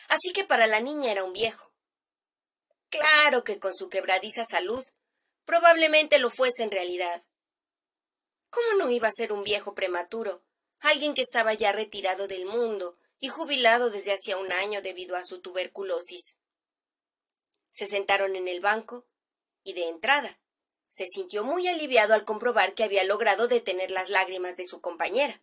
así 0.08 0.32
que 0.32 0.44
para 0.44 0.66
la 0.66 0.80
niña 0.80 1.10
era 1.10 1.24
un 1.24 1.32
viejo. 1.32 1.72
Claro 2.88 3.42
que 3.42 3.58
con 3.58 3.74
su 3.74 3.88
quebradiza 3.88 4.44
salud 4.44 4.84
probablemente 5.44 6.18
lo 6.18 6.30
fuese 6.30 6.62
en 6.62 6.70
realidad. 6.70 7.24
¿Cómo 8.50 8.74
no 8.74 8.90
iba 8.90 9.08
a 9.08 9.12
ser 9.12 9.32
un 9.32 9.44
viejo 9.44 9.74
prematuro? 9.74 10.44
Alguien 10.80 11.14
que 11.14 11.22
estaba 11.22 11.54
ya 11.54 11.72
retirado 11.72 12.28
del 12.28 12.44
mundo 12.44 12.98
y 13.18 13.28
jubilado 13.28 13.90
desde 13.90 14.12
hacía 14.12 14.36
un 14.36 14.52
año 14.52 14.82
debido 14.82 15.16
a 15.16 15.24
su 15.24 15.40
tuberculosis. 15.40 16.36
Se 17.70 17.86
sentaron 17.86 18.36
en 18.36 18.48
el 18.48 18.60
banco 18.60 19.06
y 19.62 19.72
de 19.72 19.88
entrada 19.88 20.38
se 20.92 21.06
sintió 21.06 21.42
muy 21.42 21.66
aliviado 21.68 22.12
al 22.12 22.26
comprobar 22.26 22.74
que 22.74 22.84
había 22.84 23.02
logrado 23.04 23.48
detener 23.48 23.90
las 23.90 24.10
lágrimas 24.10 24.56
de 24.58 24.66
su 24.66 24.82
compañera. 24.82 25.40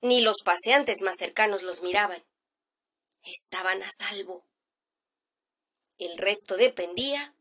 Ni 0.00 0.20
los 0.20 0.42
paseantes 0.44 1.00
más 1.00 1.16
cercanos 1.16 1.62
los 1.62 1.82
miraban. 1.82 2.24
Estaban 3.22 3.82
a 3.82 3.90
salvo. 3.90 4.44
El 5.98 6.18
resto 6.18 6.56
dependía. 6.56 7.34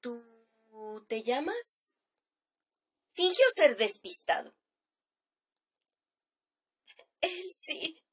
¿Tú 0.00 0.22
te 1.08 1.22
llamas? 1.22 1.92
Fingió 3.12 3.44
ser 3.54 3.76
despistado. 3.76 4.54
Él 7.20 7.44
sí. 7.50 8.04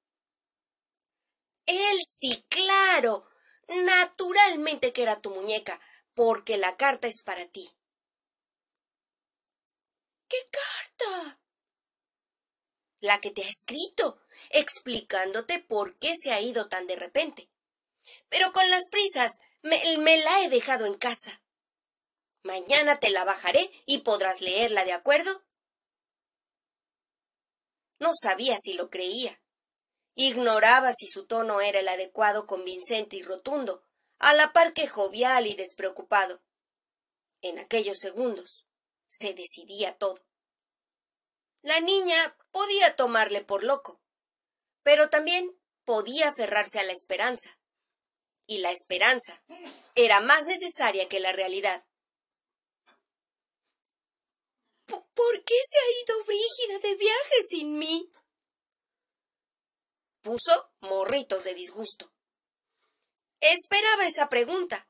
Sí, 2.21 2.45
claro. 2.49 3.25
Naturalmente 3.67 4.93
que 4.93 5.01
era 5.01 5.21
tu 5.21 5.31
muñeca, 5.31 5.81
porque 6.13 6.57
la 6.57 6.77
carta 6.77 7.07
es 7.07 7.23
para 7.23 7.47
ti. 7.47 7.67
¿Qué 10.29 10.37
carta? 10.51 11.40
La 13.01 13.19
que 13.19 13.31
te 13.31 13.43
ha 13.43 13.49
escrito, 13.49 14.21
explicándote 14.51 15.59
por 15.59 15.97
qué 15.97 16.15
se 16.15 16.31
ha 16.31 16.39
ido 16.39 16.69
tan 16.69 16.87
de 16.87 16.95
repente. 16.95 17.49
Pero 18.29 18.51
con 18.53 18.69
las 18.69 18.89
prisas 18.89 19.39
me, 19.61 19.97
me 19.97 20.17
la 20.17 20.43
he 20.43 20.49
dejado 20.49 20.85
en 20.85 20.95
casa. 20.95 21.41
Mañana 22.43 22.99
te 22.99 23.09
la 23.09 23.23
bajaré 23.23 23.71
y 23.85 23.99
podrás 23.99 24.41
leerla, 24.41 24.85
¿de 24.85 24.93
acuerdo? 24.93 25.43
No 27.99 28.11
sabía 28.13 28.57
si 28.59 28.73
lo 28.73 28.89
creía. 28.89 29.41
Ignoraba 30.15 30.91
si 30.93 31.07
su 31.07 31.25
tono 31.25 31.61
era 31.61 31.79
el 31.79 31.87
adecuado, 31.87 32.45
convincente 32.45 33.15
y 33.15 33.23
rotundo, 33.23 33.83
a 34.17 34.33
la 34.33 34.53
par 34.53 34.73
que 34.73 34.87
jovial 34.87 35.47
y 35.47 35.55
despreocupado. 35.55 36.41
En 37.41 37.59
aquellos 37.59 37.97
segundos 37.97 38.65
se 39.07 39.33
decidía 39.33 39.97
todo. 39.97 40.23
La 41.61 41.79
niña 41.79 42.35
podía 42.51 42.95
tomarle 42.95 43.43
por 43.43 43.63
loco, 43.63 44.01
pero 44.83 45.09
también 45.09 45.57
podía 45.85 46.29
aferrarse 46.29 46.79
a 46.79 46.83
la 46.83 46.93
esperanza. 46.93 47.57
Y 48.47 48.59
la 48.59 48.71
esperanza 48.71 49.41
era 49.95 50.19
más 50.19 50.45
necesaria 50.45 51.07
que 51.07 51.19
la 51.19 51.31
realidad. 51.31 51.85
¿Por 54.85 55.43
qué 55.43 55.55
se 55.69 55.77
ha 55.77 56.01
ido 56.03 56.25
Brígida 56.25 56.79
de 56.79 56.95
viaje 56.95 57.43
sin 57.49 57.77
mí? 57.77 58.11
Puso 60.21 60.71
morritos 60.81 61.43
de 61.43 61.53
disgusto. 61.53 62.13
Esperaba 63.39 64.05
esa 64.05 64.29
pregunta. 64.29 64.87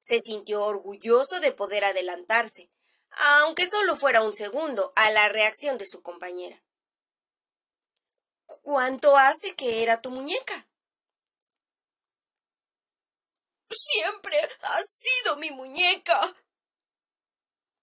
Se 0.00 0.18
sintió 0.20 0.64
orgulloso 0.64 1.40
de 1.40 1.52
poder 1.52 1.84
adelantarse, 1.84 2.70
aunque 3.10 3.66
solo 3.66 3.96
fuera 3.96 4.22
un 4.22 4.34
segundo, 4.34 4.92
a 4.96 5.10
la 5.10 5.28
reacción 5.28 5.78
de 5.78 5.86
su 5.86 6.02
compañera. 6.02 6.62
¿Cuánto 8.62 9.16
hace 9.16 9.54
que 9.54 9.82
era 9.82 10.00
tu 10.00 10.10
muñeca? 10.10 10.68
Siempre 13.70 14.36
ha 14.62 14.82
sido 14.82 15.36
mi 15.36 15.50
muñeca. 15.50 16.36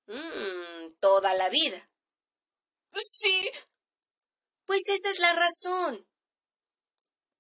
Mm, 0.08 0.94
toda 1.00 1.34
la 1.34 1.50
vida. 1.50 1.90
Sí. 2.94 3.52
Pues 4.66 4.88
esa 4.90 5.10
es 5.10 5.20
la 5.20 5.34
razón. 5.34 6.08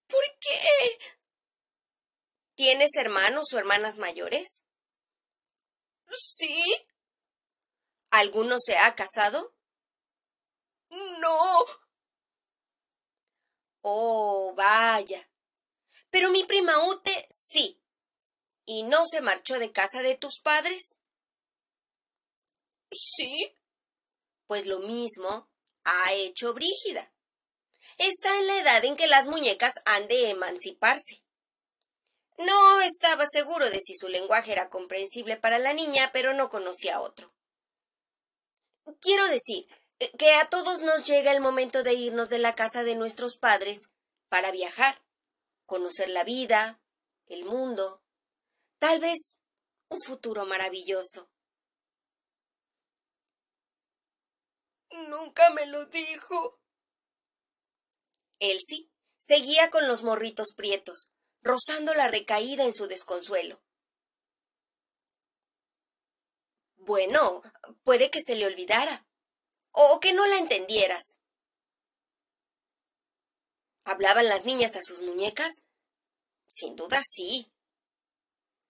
¿Por 0.08 0.24
qué? 0.40 1.16
¿Tienes 2.56 2.96
hermanos 2.96 3.54
o 3.54 3.58
hermanas 3.60 4.00
mayores? 4.00 4.64
Sí. 6.10 6.64
¿Alguno 8.10 8.60
se 8.60 8.78
ha 8.78 8.96
casado? 8.96 9.54
No. 10.90 11.87
Oh, 13.90 14.54
vaya. 14.54 15.30
Pero 16.10 16.30
mi 16.30 16.44
prima 16.44 16.90
Ute 16.90 17.26
sí. 17.30 17.82
¿Y 18.66 18.84
no 18.84 19.06
se 19.08 19.22
marchó 19.22 19.60
de 19.60 19.72
casa 19.72 20.02
de 20.02 20.16
tus 20.18 20.42
padres? 20.42 20.98
Sí. 22.92 23.56
Pues 24.46 24.66
lo 24.66 24.80
mismo 24.80 25.50
ha 25.86 26.12
hecho 26.12 26.54
Brígida. 26.54 27.14
Está 27.98 28.38
en 28.38 28.48
la 28.48 28.60
edad 28.60 28.84
en 28.84 28.98
que 28.98 29.08
las 29.08 29.30
muñecas 29.30 29.76
han 29.86 30.10
de 30.10 30.32
emanciparse. 30.32 31.24
No 32.38 32.82
estaba 32.82 33.26
seguro 33.26 33.70
de 33.70 33.80
si 33.80 33.96
su 33.96 34.10
lenguaje 34.10 34.52
era 34.52 34.70
comprensible 34.70 35.38
para 35.38 35.60
la 35.60 35.72
niña, 35.72 36.10
pero 36.12 36.34
no 36.34 36.50
conocía 36.50 37.00
otro. 37.00 37.34
Quiero 39.00 39.28
decir 39.30 39.66
que 40.18 40.34
a 40.36 40.48
todos 40.48 40.82
nos 40.82 41.06
llega 41.06 41.32
el 41.32 41.42
momento 41.42 41.84
de 41.84 41.94
irnos 41.94 42.30
de 42.30 42.40
la 42.40 42.54
casa 42.54 42.84
de 42.84 42.96
nuestros 42.96 43.38
padres 43.38 43.90
para 44.30 44.52
viajar, 44.52 45.02
conocer 45.66 46.10
la 46.10 46.24
vida, 46.24 46.82
el 47.26 47.46
mundo, 47.46 48.04
tal 48.80 49.00
vez 49.00 49.38
un 49.90 50.02
futuro 50.02 50.46
maravilloso. 50.46 51.32
Nunca 55.10 55.50
me 55.52 55.66
lo 55.66 55.86
dijo. 55.86 56.60
Elsie 58.40 58.90
seguía 59.20 59.70
con 59.70 59.88
los 59.88 60.04
morritos 60.04 60.54
prietos, 60.56 61.10
rozando 61.42 61.94
la 61.94 62.08
recaída 62.08 62.64
en 62.64 62.74
su 62.74 62.88
desconsuelo. 62.88 63.62
Bueno, 66.76 67.42
puede 67.84 68.10
que 68.10 68.22
se 68.22 68.36
le 68.36 68.46
olvidara, 68.46 69.07
o 69.80 70.00
que 70.00 70.12
no 70.12 70.26
la 70.26 70.38
entendieras. 70.38 71.20
¿Hablaban 73.84 74.28
las 74.28 74.44
niñas 74.44 74.76
a 74.76 74.82
sus 74.82 75.02
muñecas? 75.02 75.62
Sin 76.48 76.76
duda 76.76 77.02
sí. 77.08 77.54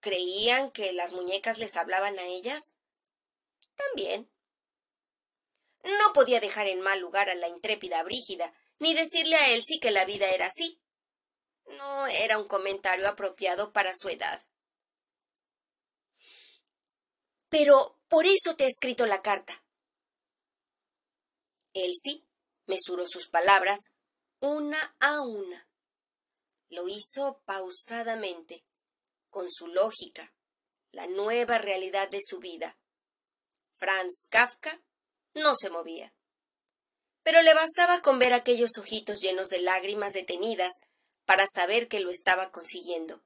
¿Creían 0.00 0.70
que 0.70 0.92
las 0.92 1.14
muñecas 1.14 1.56
les 1.58 1.76
hablaban 1.76 2.18
a 2.18 2.26
ellas? 2.26 2.74
También. 3.74 4.30
No 5.82 6.12
podía 6.12 6.40
dejar 6.40 6.66
en 6.66 6.82
mal 6.82 7.00
lugar 7.00 7.30
a 7.30 7.34
la 7.34 7.48
intrépida 7.48 8.02
Brígida, 8.02 8.52
ni 8.78 8.92
decirle 8.92 9.36
a 9.36 9.48
Elsie 9.48 9.80
que 9.80 9.90
la 9.90 10.04
vida 10.04 10.28
era 10.28 10.46
así. 10.46 10.78
No 11.78 12.06
era 12.06 12.36
un 12.36 12.48
comentario 12.48 13.08
apropiado 13.08 13.72
para 13.72 13.94
su 13.94 14.10
edad. 14.10 14.42
Pero 17.48 17.98
por 18.08 18.26
eso 18.26 18.56
te 18.56 18.64
he 18.64 18.68
escrito 18.68 19.06
la 19.06 19.22
carta. 19.22 19.64
Elsie 21.84 22.24
mesuró 22.66 23.06
sus 23.06 23.28
palabras 23.28 23.78
una 24.40 24.96
a 25.00 25.22
una. 25.22 25.68
Lo 26.68 26.88
hizo 26.88 27.42
pausadamente, 27.44 28.64
con 29.30 29.50
su 29.50 29.66
lógica, 29.66 30.34
la 30.92 31.06
nueva 31.06 31.58
realidad 31.58 32.08
de 32.08 32.20
su 32.22 32.38
vida. 32.38 32.78
Franz 33.76 34.26
Kafka 34.28 34.82
no 35.34 35.54
se 35.56 35.70
movía. 35.70 36.14
Pero 37.22 37.42
le 37.42 37.54
bastaba 37.54 38.00
con 38.02 38.18
ver 38.18 38.32
aquellos 38.32 38.78
ojitos 38.78 39.20
llenos 39.20 39.48
de 39.48 39.60
lágrimas 39.60 40.12
detenidas 40.12 40.72
para 41.24 41.46
saber 41.46 41.88
que 41.88 42.00
lo 42.00 42.10
estaba 42.10 42.50
consiguiendo. 42.50 43.22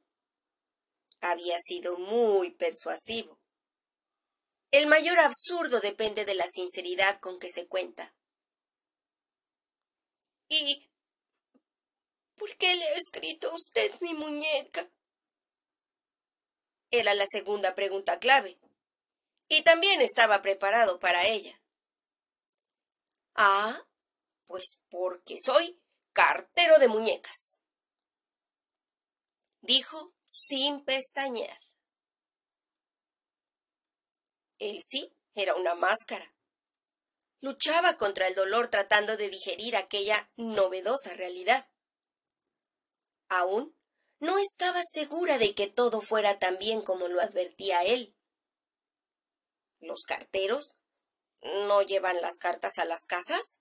Había 1.21 1.59
sido 1.61 1.99
muy 1.99 2.51
persuasivo. 2.51 3.39
El 4.73 4.87
mayor 4.87 5.19
absurdo 5.19 5.81
depende 5.81 6.25
de 6.25 6.35
la 6.35 6.47
sinceridad 6.49 7.21
con 7.21 7.39
que 7.39 7.51
se 7.51 7.69
cuenta. 7.69 8.15
¿Y 10.55 10.87
por 12.37 12.55
qué 12.59 12.77
le 12.77 12.85
ha 12.85 12.95
escrito 12.97 13.51
a 13.51 13.55
usted 13.55 13.91
mi 14.03 14.13
muñeca? 14.13 14.87
Era 16.91 17.15
la 17.15 17.25
segunda 17.27 17.75
pregunta 17.75 18.19
clave, 18.19 18.59
y 19.49 19.63
también 19.63 20.03
estaba 20.03 20.43
preparado 20.43 20.99
para 20.99 21.27
ella. 21.27 21.59
Ah, 23.35 23.87
pues 24.45 24.79
porque 24.91 25.37
soy 25.43 25.81
cartero 26.13 26.79
de 26.79 26.89
muñecas, 26.89 27.59
dijo 29.63 30.13
sin 30.27 30.85
pestañear. 30.85 31.61
Él 34.59 34.81
sí 34.83 35.17
era 35.35 35.55
una 35.55 35.75
máscara. 35.75 36.32
Luchaba 37.43 37.99
contra 37.99 38.29
el 38.29 38.35
dolor 38.35 38.69
tratando 38.69 39.19
de 39.19 39.29
digerir 39.29 39.77
aquella 39.77 40.31
novedosa 40.37 41.13
realidad. 41.13 41.69
Aún 43.29 43.77
no 44.19 44.39
estaba 44.39 44.81
segura 44.85 45.37
de 45.37 45.55
que 45.55 45.67
todo 45.67 46.01
fuera 46.01 46.39
tan 46.39 46.59
bien 46.59 46.81
como 46.81 47.09
lo 47.09 47.21
advertía 47.21 47.83
él. 47.83 48.17
Los 49.81 50.05
carteros 50.05 50.77
¿No 51.43 51.83
llevan 51.83 52.21
las 52.21 52.39
cartas 52.39 52.79
a 52.79 52.85
las 52.85 53.05
casas? 53.05 53.59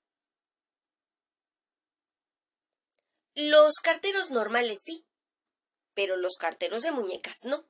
Los 3.34 3.76
carteros 3.82 4.30
normales 4.30 4.82
sí, 4.84 5.08
pero 5.96 6.16
los 6.16 6.36
carteros 6.38 6.84
de 6.84 6.92
muñecas 6.92 7.38
no. 7.44 7.68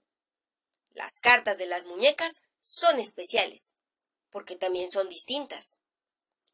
Las 0.89 1.19
cartas 1.21 1.57
de 1.57 1.65
las 1.65 1.85
muñecas 1.85 2.41
son 2.61 2.99
especiales, 2.99 3.71
porque 4.31 4.57
también 4.57 4.91
son 4.91 5.07
distintas. 5.07 5.79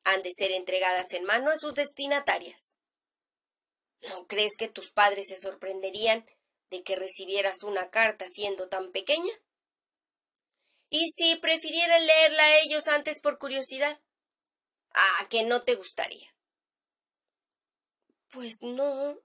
Han 0.08 0.22
de 0.22 0.32
ser 0.32 0.52
entregadas 0.52 1.12
en 1.12 1.26
mano 1.26 1.52
a 1.52 1.58
sus 1.58 1.74
destinatarias. 1.74 2.76
¿No 4.04 4.26
crees 4.26 4.56
que 4.58 4.70
tus 4.70 4.90
padres 4.90 5.28
se 5.28 5.38
sorprenderían 5.38 6.26
de 6.70 6.82
que 6.82 6.96
recibieras 6.96 7.62
una 7.64 7.90
carta 7.90 8.26
siendo 8.30 8.70
tan 8.70 8.94
pequeña? 8.94 9.34
¿Y 10.90 11.10
si 11.10 11.36
prefirieran 11.36 12.08
leerla 12.08 12.42
a 12.42 12.60
ellos 12.60 12.88
antes 12.88 13.20
por 13.20 13.38
curiosidad? 13.38 14.02
Ah, 14.94 15.28
que 15.30 15.44
no 15.44 15.64
te 15.64 15.76
gustaría. 15.76 16.34
Pues 18.30 18.60
no. 18.62 19.20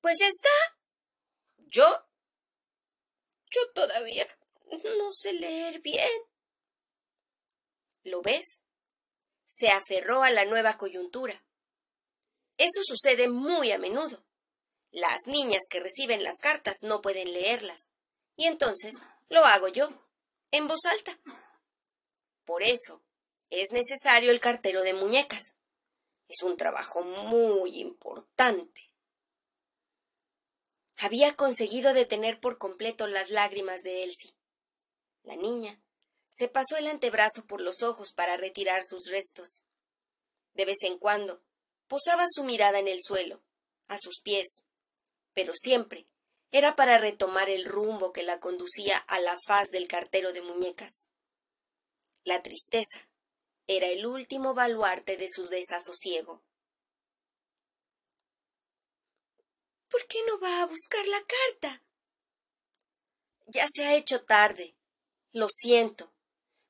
Pues 0.00 0.18
ya 0.20 0.28
está. 0.28 0.78
¿Yo? 1.56 1.88
Yo 3.50 3.72
todavía 3.74 4.28
no 4.96 5.10
sé 5.10 5.32
leer 5.32 5.80
bien. 5.80 6.22
¿Lo 8.04 8.22
ves? 8.22 8.60
Se 9.50 9.68
aferró 9.68 10.22
a 10.22 10.30
la 10.30 10.44
nueva 10.44 10.78
coyuntura. 10.78 11.44
Eso 12.56 12.82
sucede 12.84 13.28
muy 13.28 13.72
a 13.72 13.78
menudo. 13.78 14.24
Las 14.92 15.26
niñas 15.26 15.64
que 15.68 15.80
reciben 15.80 16.22
las 16.22 16.36
cartas 16.36 16.78
no 16.82 17.02
pueden 17.02 17.32
leerlas. 17.32 17.90
Y 18.36 18.46
entonces 18.46 18.94
lo 19.28 19.44
hago 19.44 19.66
yo, 19.66 19.88
en 20.52 20.68
voz 20.68 20.84
alta. 20.84 21.18
Por 22.44 22.62
eso 22.62 23.02
es 23.50 23.72
necesario 23.72 24.30
el 24.30 24.38
cartero 24.38 24.82
de 24.82 24.94
muñecas. 24.94 25.56
Es 26.28 26.44
un 26.44 26.56
trabajo 26.56 27.02
muy 27.02 27.80
importante. 27.80 28.94
Había 30.96 31.34
conseguido 31.34 31.92
detener 31.92 32.38
por 32.38 32.56
completo 32.58 33.08
las 33.08 33.30
lágrimas 33.30 33.82
de 33.82 34.04
Elsie. 34.04 34.36
La 35.24 35.34
niña 35.34 35.82
se 36.30 36.48
pasó 36.48 36.76
el 36.76 36.86
antebrazo 36.86 37.46
por 37.46 37.60
los 37.60 37.82
ojos 37.82 38.12
para 38.12 38.36
retirar 38.36 38.82
sus 38.84 39.10
restos. 39.10 39.62
De 40.54 40.64
vez 40.64 40.78
en 40.82 40.98
cuando 40.98 41.42
posaba 41.88 42.24
su 42.30 42.44
mirada 42.44 42.78
en 42.78 42.88
el 42.88 43.00
suelo, 43.02 43.42
a 43.88 43.98
sus 43.98 44.20
pies, 44.20 44.62
pero 45.34 45.52
siempre 45.54 46.06
era 46.52 46.74
para 46.74 46.98
retomar 46.98 47.48
el 47.48 47.64
rumbo 47.64 48.12
que 48.12 48.22
la 48.22 48.40
conducía 48.40 48.98
a 48.98 49.20
la 49.20 49.36
faz 49.46 49.68
del 49.70 49.86
cartero 49.86 50.32
de 50.32 50.42
muñecas. 50.42 51.06
La 52.24 52.42
tristeza 52.42 53.08
era 53.66 53.86
el 53.86 54.04
último 54.06 54.54
baluarte 54.54 55.16
de 55.16 55.28
su 55.28 55.46
desasosiego. 55.46 56.42
¿Por 59.88 60.06
qué 60.06 60.18
no 60.26 60.40
va 60.40 60.62
a 60.62 60.66
buscar 60.66 61.06
la 61.06 61.20
carta? 61.20 61.82
Ya 63.46 63.66
se 63.72 63.84
ha 63.86 63.94
hecho 63.94 64.24
tarde. 64.24 64.76
Lo 65.32 65.48
siento. 65.48 66.12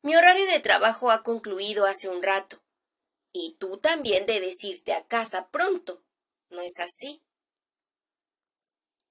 Mi 0.03 0.17
horario 0.17 0.47
de 0.47 0.61
trabajo 0.61 1.11
ha 1.11 1.23
concluido 1.23 1.87
hace 1.87 2.09
un 2.09 2.23
rato. 2.23 2.63
Y 3.33 3.57
tú 3.59 3.79
también 3.79 4.27
debes 4.27 4.65
irte 4.65 4.95
a 4.95 5.07
casa 5.07 5.51
pronto. 5.51 6.05
¿No 6.49 6.63
es 6.63 6.81
así? 6.81 7.23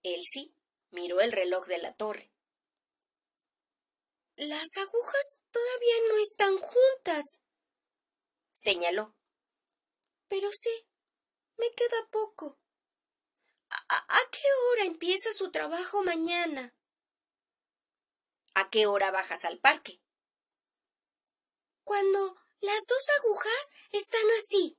Elsie 0.03 0.53
miró 0.91 1.21
el 1.21 1.31
reloj 1.31 1.67
de 1.67 1.77
la 1.77 1.93
torre. 1.93 2.31
Las 4.35 4.77
agujas 4.77 5.39
todavía 5.51 5.95
no 6.09 6.17
están 6.17 6.57
juntas, 6.57 7.41
señaló. 8.53 9.13
Pero 10.29 10.49
sí, 10.53 10.87
me 11.57 11.69
queda 11.73 12.07
poco. 12.09 12.57
¿A, 13.69 14.17
qué 14.31 14.47
hora 14.71 14.85
empieza 14.85 15.33
su 15.33 15.51
trabajo 15.51 16.03
mañana? 16.03 16.73
¿A 18.53 18.69
qué 18.69 18.87
hora 18.87 19.11
bajas 19.11 19.45
al 19.45 19.59
parque? 19.59 20.01
Cuando 21.89 22.35
las 22.61 22.85
dos 22.87 23.03
agujas 23.17 23.71
están 23.91 24.21
así. 24.37 24.77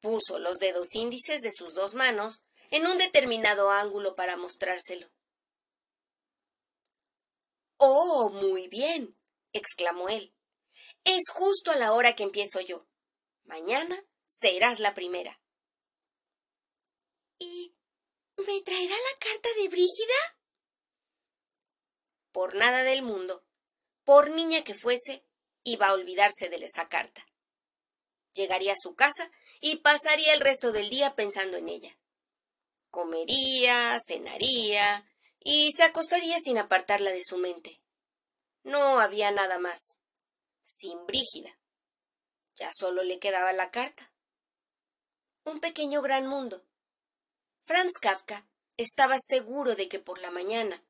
Puso 0.00 0.38
los 0.38 0.58
dedos 0.58 0.94
índices 0.94 1.42
de 1.42 1.52
sus 1.52 1.74
dos 1.74 1.92
manos 1.92 2.40
en 2.70 2.86
un 2.86 2.96
determinado 2.96 3.70
ángulo 3.70 4.14
para 4.14 4.38
mostrárselo. 4.38 5.12
Oh, 7.76 8.30
muy 8.30 8.68
bien, 8.68 9.14
exclamó 9.52 10.08
él. 10.08 10.34
Es 11.04 11.28
justo 11.30 11.70
a 11.70 11.76
la 11.76 11.92
hora 11.92 12.16
que 12.16 12.22
empiezo 12.22 12.62
yo. 12.62 12.88
Mañana 13.44 14.02
serás 14.26 14.80
la 14.80 14.94
primera. 14.94 15.38
¿Y 17.38 17.76
me 18.38 18.62
traerá 18.62 18.94
la 18.94 19.18
carta 19.18 19.50
de 19.60 19.68
Brígida? 19.68 20.38
Por 22.30 22.54
nada 22.54 22.84
del 22.84 23.02
mundo, 23.02 23.44
por 24.04 24.30
niña 24.30 24.64
que 24.64 24.72
fuese, 24.72 25.26
iba 25.64 25.88
a 25.88 25.92
olvidarse 25.92 26.48
de 26.48 26.56
esa 26.56 26.88
carta. 26.88 27.26
Llegaría 28.34 28.72
a 28.72 28.78
su 28.80 28.94
casa 28.94 29.30
y 29.60 29.76
pasaría 29.76 30.34
el 30.34 30.40
resto 30.40 30.72
del 30.72 30.90
día 30.90 31.14
pensando 31.14 31.56
en 31.56 31.68
ella. 31.68 31.96
Comería, 32.90 33.98
cenaría 34.06 35.08
y 35.40 35.72
se 35.72 35.82
acostaría 35.82 36.38
sin 36.40 36.58
apartarla 36.58 37.10
de 37.10 37.22
su 37.22 37.36
mente. 37.38 37.80
No 38.62 39.00
había 39.00 39.30
nada 39.30 39.58
más. 39.58 39.96
Sin 40.64 41.04
Brígida. 41.06 41.58
Ya 42.56 42.70
solo 42.72 43.02
le 43.02 43.18
quedaba 43.18 43.52
la 43.52 43.70
carta. 43.70 44.12
Un 45.44 45.60
pequeño 45.60 46.02
gran 46.02 46.26
mundo, 46.26 46.64
Franz 47.64 47.98
Kafka 48.00 48.46
estaba 48.76 49.16
seguro 49.18 49.74
de 49.74 49.88
que 49.88 49.98
por 49.98 50.20
la 50.20 50.30
mañana 50.30 50.82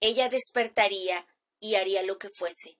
ella 0.00 0.28
despertaría 0.28 1.26
y 1.58 1.76
haría 1.76 2.02
lo 2.02 2.18
que 2.18 2.28
fuese 2.36 2.78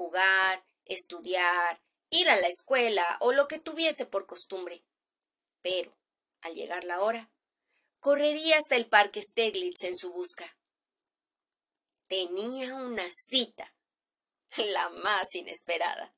jugar, 0.00 0.64
estudiar, 0.86 1.78
ir 2.08 2.30
a 2.30 2.40
la 2.40 2.48
escuela 2.48 3.18
o 3.20 3.32
lo 3.32 3.46
que 3.48 3.58
tuviese 3.58 4.06
por 4.06 4.24
costumbre. 4.24 4.82
Pero, 5.60 5.94
al 6.40 6.54
llegar 6.54 6.84
la 6.84 7.02
hora, 7.02 7.30
correría 7.98 8.56
hasta 8.56 8.76
el 8.76 8.86
parque 8.86 9.20
Steglitz 9.20 9.84
en 9.84 9.98
su 9.98 10.10
busca. 10.10 10.56
Tenía 12.06 12.76
una 12.76 13.06
cita, 13.12 13.74
la 14.56 14.88
más 14.88 15.34
inesperada. 15.34 16.14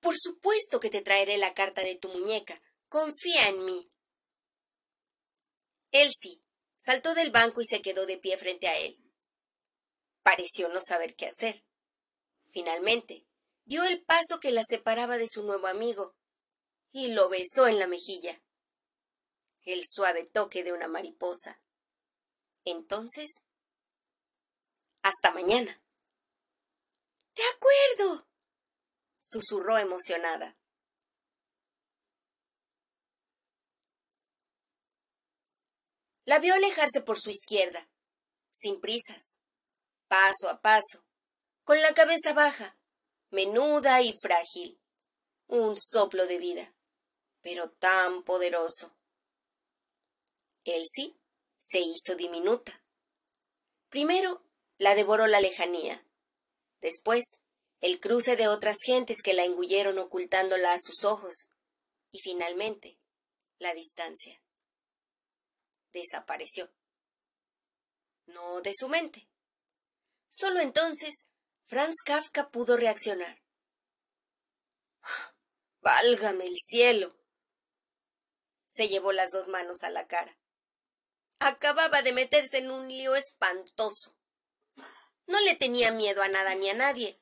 Por 0.00 0.16
supuesto 0.18 0.80
que 0.80 0.88
te 0.88 1.02
traeré 1.02 1.36
la 1.36 1.52
carta 1.52 1.82
de 1.82 1.96
tu 1.96 2.08
muñeca, 2.08 2.58
Confía 2.88 3.50
en 3.50 3.64
mí. 3.66 3.86
Elsie 5.92 6.40
saltó 6.76 7.14
del 7.14 7.30
banco 7.30 7.60
y 7.60 7.66
se 7.66 7.82
quedó 7.82 8.04
de 8.04 8.18
pie 8.18 8.36
frente 8.36 8.66
a 8.66 8.76
él. 8.76 8.98
Pareció 10.22 10.68
no 10.68 10.80
saber 10.80 11.16
qué 11.16 11.26
hacer. 11.26 11.64
Finalmente, 12.50 13.26
dio 13.64 13.84
el 13.84 14.02
paso 14.02 14.40
que 14.40 14.50
la 14.50 14.62
separaba 14.64 15.16
de 15.16 15.28
su 15.28 15.42
nuevo 15.44 15.66
amigo 15.66 16.14
y 16.92 17.08
lo 17.08 17.28
besó 17.28 17.68
en 17.68 17.78
la 17.78 17.86
mejilla. 17.86 18.42
El 19.62 19.82
suave 19.86 20.24
toque 20.24 20.64
de 20.64 20.72
una 20.72 20.88
mariposa. 20.88 21.62
Entonces, 22.64 23.30
hasta 25.02 25.30
mañana. 25.32 25.82
De 27.34 27.42
acuerdo, 27.54 28.28
susurró 29.18 29.78
emocionada. 29.78 30.56
La 36.24 36.38
vio 36.38 36.54
alejarse 36.54 37.00
por 37.00 37.18
su 37.18 37.30
izquierda, 37.30 37.88
sin 38.52 38.80
prisas, 38.80 39.39
paso 40.10 40.48
a 40.48 40.60
paso, 40.60 41.04
con 41.62 41.80
la 41.80 41.94
cabeza 41.94 42.32
baja, 42.32 42.76
menuda 43.30 44.02
y 44.02 44.12
frágil. 44.12 44.80
Un 45.46 45.76
soplo 45.80 46.26
de 46.26 46.38
vida, 46.38 46.74
pero 47.42 47.70
tan 47.70 48.24
poderoso. 48.24 48.96
Elsie 50.64 51.16
se 51.60 51.78
hizo 51.78 52.16
diminuta. 52.16 52.84
Primero 53.88 54.44
la 54.78 54.96
devoró 54.96 55.28
la 55.28 55.40
lejanía, 55.40 56.04
después 56.80 57.38
el 57.80 58.00
cruce 58.00 58.34
de 58.34 58.48
otras 58.48 58.78
gentes 58.84 59.22
que 59.22 59.32
la 59.32 59.44
engulleron 59.44 59.98
ocultándola 60.00 60.72
a 60.72 60.78
sus 60.80 61.04
ojos, 61.04 61.48
y 62.10 62.18
finalmente 62.18 62.98
la 63.58 63.74
distancia 63.74 64.42
desapareció. 65.92 66.68
No 68.26 68.60
de 68.60 68.74
su 68.74 68.88
mente. 68.88 69.29
Solo 70.30 70.60
entonces 70.60 71.26
Franz 71.66 71.96
Kafka 72.04 72.50
pudo 72.50 72.76
reaccionar. 72.76 73.42
¡Válgame 75.80 76.46
el 76.46 76.56
cielo! 76.56 77.16
Se 78.68 78.88
llevó 78.88 79.12
las 79.12 79.30
dos 79.30 79.48
manos 79.48 79.82
a 79.82 79.90
la 79.90 80.06
cara. 80.06 80.38
Acababa 81.40 82.02
de 82.02 82.12
meterse 82.12 82.58
en 82.58 82.70
un 82.70 82.88
lío 82.88 83.16
espantoso. 83.16 84.16
No 85.26 85.40
le 85.40 85.56
tenía 85.56 85.90
miedo 85.90 86.22
a 86.22 86.28
nada 86.28 86.54
ni 86.54 86.70
a 86.70 86.74
nadie, 86.74 87.18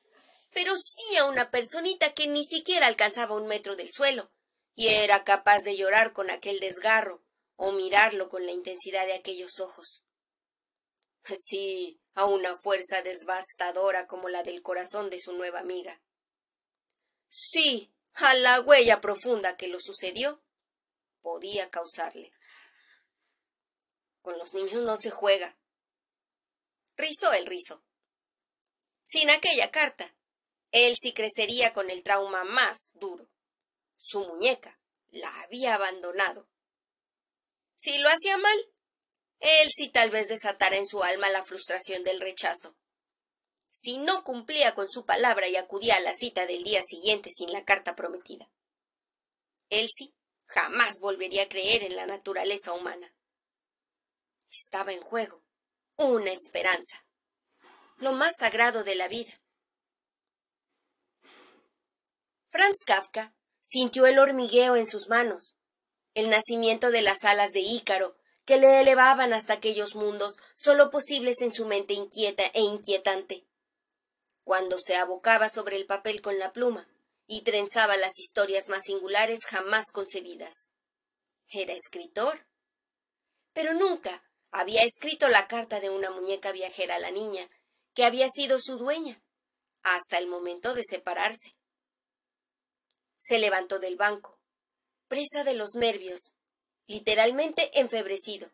pero 0.51 0.75
sí 0.77 1.15
a 1.17 1.25
una 1.25 1.51
personita 1.51 2.13
que 2.13 2.27
ni 2.27 2.45
siquiera 2.45 2.87
alcanzaba 2.87 3.35
un 3.35 3.47
metro 3.47 3.75
del 3.75 3.91
suelo, 3.91 4.31
y 4.75 4.87
era 4.87 5.23
capaz 5.23 5.59
de 5.59 5.77
llorar 5.77 6.13
con 6.13 6.29
aquel 6.29 6.59
desgarro 6.59 7.23
o 7.55 7.71
mirarlo 7.71 8.29
con 8.29 8.45
la 8.45 8.51
intensidad 8.51 9.05
de 9.05 9.13
aquellos 9.13 9.59
ojos. 9.59 10.03
Sí, 11.23 12.01
a 12.15 12.25
una 12.25 12.57
fuerza 12.57 13.01
devastadora 13.01 14.07
como 14.07 14.29
la 14.29 14.43
del 14.43 14.61
corazón 14.61 15.09
de 15.09 15.19
su 15.19 15.33
nueva 15.33 15.59
amiga. 15.59 16.01
Sí, 17.29 17.93
a 18.13 18.33
la 18.33 18.59
huella 18.61 18.99
profunda 19.01 19.55
que 19.55 19.67
lo 19.67 19.79
sucedió 19.79 20.41
podía 21.21 21.69
causarle. 21.69 22.31
Con 24.21 24.37
los 24.37 24.53
niños 24.53 24.83
no 24.83 24.97
se 24.97 25.11
juega. 25.11 25.57
Rizó 26.95 27.31
el 27.33 27.45
rizo. 27.45 27.83
Sin 29.03 29.29
aquella 29.29 29.71
carta, 29.71 30.13
él 30.71 30.95
sí 30.99 31.13
crecería 31.13 31.73
con 31.73 31.89
el 31.89 32.03
trauma 32.03 32.43
más 32.43 32.91
duro. 32.93 33.29
Su 33.97 34.21
muñeca 34.21 34.79
la 35.09 35.41
había 35.41 35.75
abandonado. 35.75 36.47
Si 37.77 37.97
lo 37.97 38.09
hacía 38.09 38.37
mal, 38.37 38.73
él 39.39 39.69
sí 39.73 39.89
tal 39.89 40.11
vez 40.11 40.27
desatara 40.27 40.75
en 40.75 40.85
su 40.85 41.03
alma 41.03 41.29
la 41.29 41.43
frustración 41.43 42.03
del 42.03 42.19
rechazo. 42.19 42.75
Si 43.71 43.97
no 43.97 44.23
cumplía 44.23 44.75
con 44.75 44.89
su 44.89 45.05
palabra 45.05 45.47
y 45.47 45.55
acudía 45.55 45.95
a 45.95 46.01
la 46.01 46.13
cita 46.13 46.45
del 46.45 46.63
día 46.63 46.81
siguiente 46.83 47.29
sin 47.29 47.51
la 47.53 47.63
carta 47.63 47.95
prometida. 47.95 48.49
sí 49.69 50.13
jamás 50.47 50.99
volvería 50.99 51.43
a 51.43 51.49
creer 51.49 51.83
en 51.83 51.95
la 51.95 52.05
naturaleza 52.05 52.73
humana. 52.73 53.13
Estaba 54.49 54.91
en 54.91 55.01
juego 55.01 55.43
una 55.95 56.31
esperanza, 56.31 57.05
lo 57.97 58.13
más 58.13 58.37
sagrado 58.37 58.83
de 58.83 58.95
la 58.95 59.07
vida. 59.07 59.31
Franz 62.49 62.77
Kafka 62.85 63.35
sintió 63.61 64.07
el 64.07 64.17
hormigueo 64.17 64.75
en 64.75 64.87
sus 64.87 65.07
manos, 65.07 65.57
el 66.15 66.29
nacimiento 66.29 66.89
de 66.89 67.03
las 67.03 67.23
alas 67.25 67.51
de 67.51 67.59
Ícaro 67.59 68.18
que 68.49 68.57
le 68.57 68.81
elevaban 68.81 69.31
hasta 69.31 69.53
aquellos 69.53 69.93
mundos 69.93 70.33
sólo 70.55 70.89
posibles 70.89 71.39
en 71.41 71.53
su 71.53 71.67
mente 71.67 71.93
inquieta 71.93 72.47
e 72.55 72.61
inquietante. 72.61 73.45
Cuando 74.43 74.79
se 74.79 74.95
abocaba 74.95 75.49
sobre 75.49 75.75
el 75.75 75.85
papel 75.85 76.23
con 76.23 76.39
la 76.39 76.51
pluma 76.51 76.87
y 77.27 77.43
trenzaba 77.43 77.95
las 77.95 78.17
historias 78.17 78.67
más 78.67 78.85
singulares 78.85 79.41
jamás 79.45 79.91
concebidas. 79.93 80.71
Era 81.47 81.73
escritor. 81.73 82.47
Pero 83.53 83.75
nunca 83.75 84.23
había 84.49 84.81
escrito 84.81 85.27
la 85.27 85.47
carta 85.47 85.79
de 85.79 85.91
una 85.91 86.09
muñeca 86.09 86.51
viajera 86.51 86.95
a 86.95 86.99
la 86.99 87.11
niña, 87.11 87.47
que 87.93 88.03
había 88.03 88.29
sido 88.29 88.57
su 88.59 88.79
dueña, 88.79 89.21
hasta 89.83 90.17
el 90.17 90.25
momento 90.25 90.73
de 90.73 90.81
separarse. 90.83 91.55
Se 93.19 93.37
levantó 93.37 93.77
del 93.77 93.95
banco, 93.95 94.39
presa 95.07 95.43
de 95.43 95.53
los 95.53 95.75
nervios, 95.75 96.33
literalmente 96.89 97.79
enfebrecido. 97.79 98.51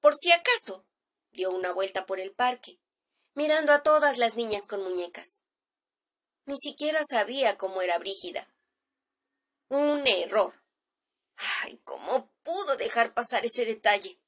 Por 0.00 0.14
si 0.14 0.30
acaso, 0.30 0.86
dio 1.30 1.50
una 1.50 1.72
vuelta 1.72 2.04
por 2.04 2.20
el 2.20 2.32
parque, 2.32 2.78
mirando 3.34 3.72
a 3.72 3.82
todas 3.82 4.18
las 4.18 4.36
niñas 4.36 4.66
con 4.66 4.82
muñecas. 4.82 5.40
Ni 6.44 6.58
siquiera 6.58 7.00
sabía 7.08 7.56
cómo 7.56 7.80
era 7.80 7.98
Brígida. 7.98 8.54
Un 9.68 10.06
error. 10.06 10.62
Ay, 11.62 11.80
¿cómo 11.84 12.30
pudo 12.42 12.76
dejar 12.76 13.14
pasar 13.14 13.46
ese 13.46 13.64
detalle? 13.64 14.20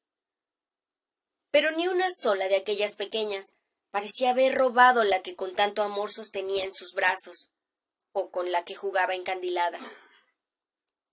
Pero 1.51 1.71
ni 1.73 1.87
una 1.87 2.09
sola 2.11 2.49
de 2.49 2.57
aquellas 2.57 2.97
pequeñas 2.97 3.53
parecía 3.91 4.31
haber 4.31 4.55
robado 4.55 5.05
la 5.05 5.23
que 5.23 5.37
con 5.37 5.55
tanto 5.55 5.83
amor 5.83 6.11
sostenía 6.11 6.65
en 6.65 6.73
sus 6.73 6.95
brazos, 6.95 7.51
o 8.13 8.31
con 8.31 8.53
la 8.53 8.65
que 8.65 8.75
jugaba 8.75 9.15
encandilada. 9.15 9.79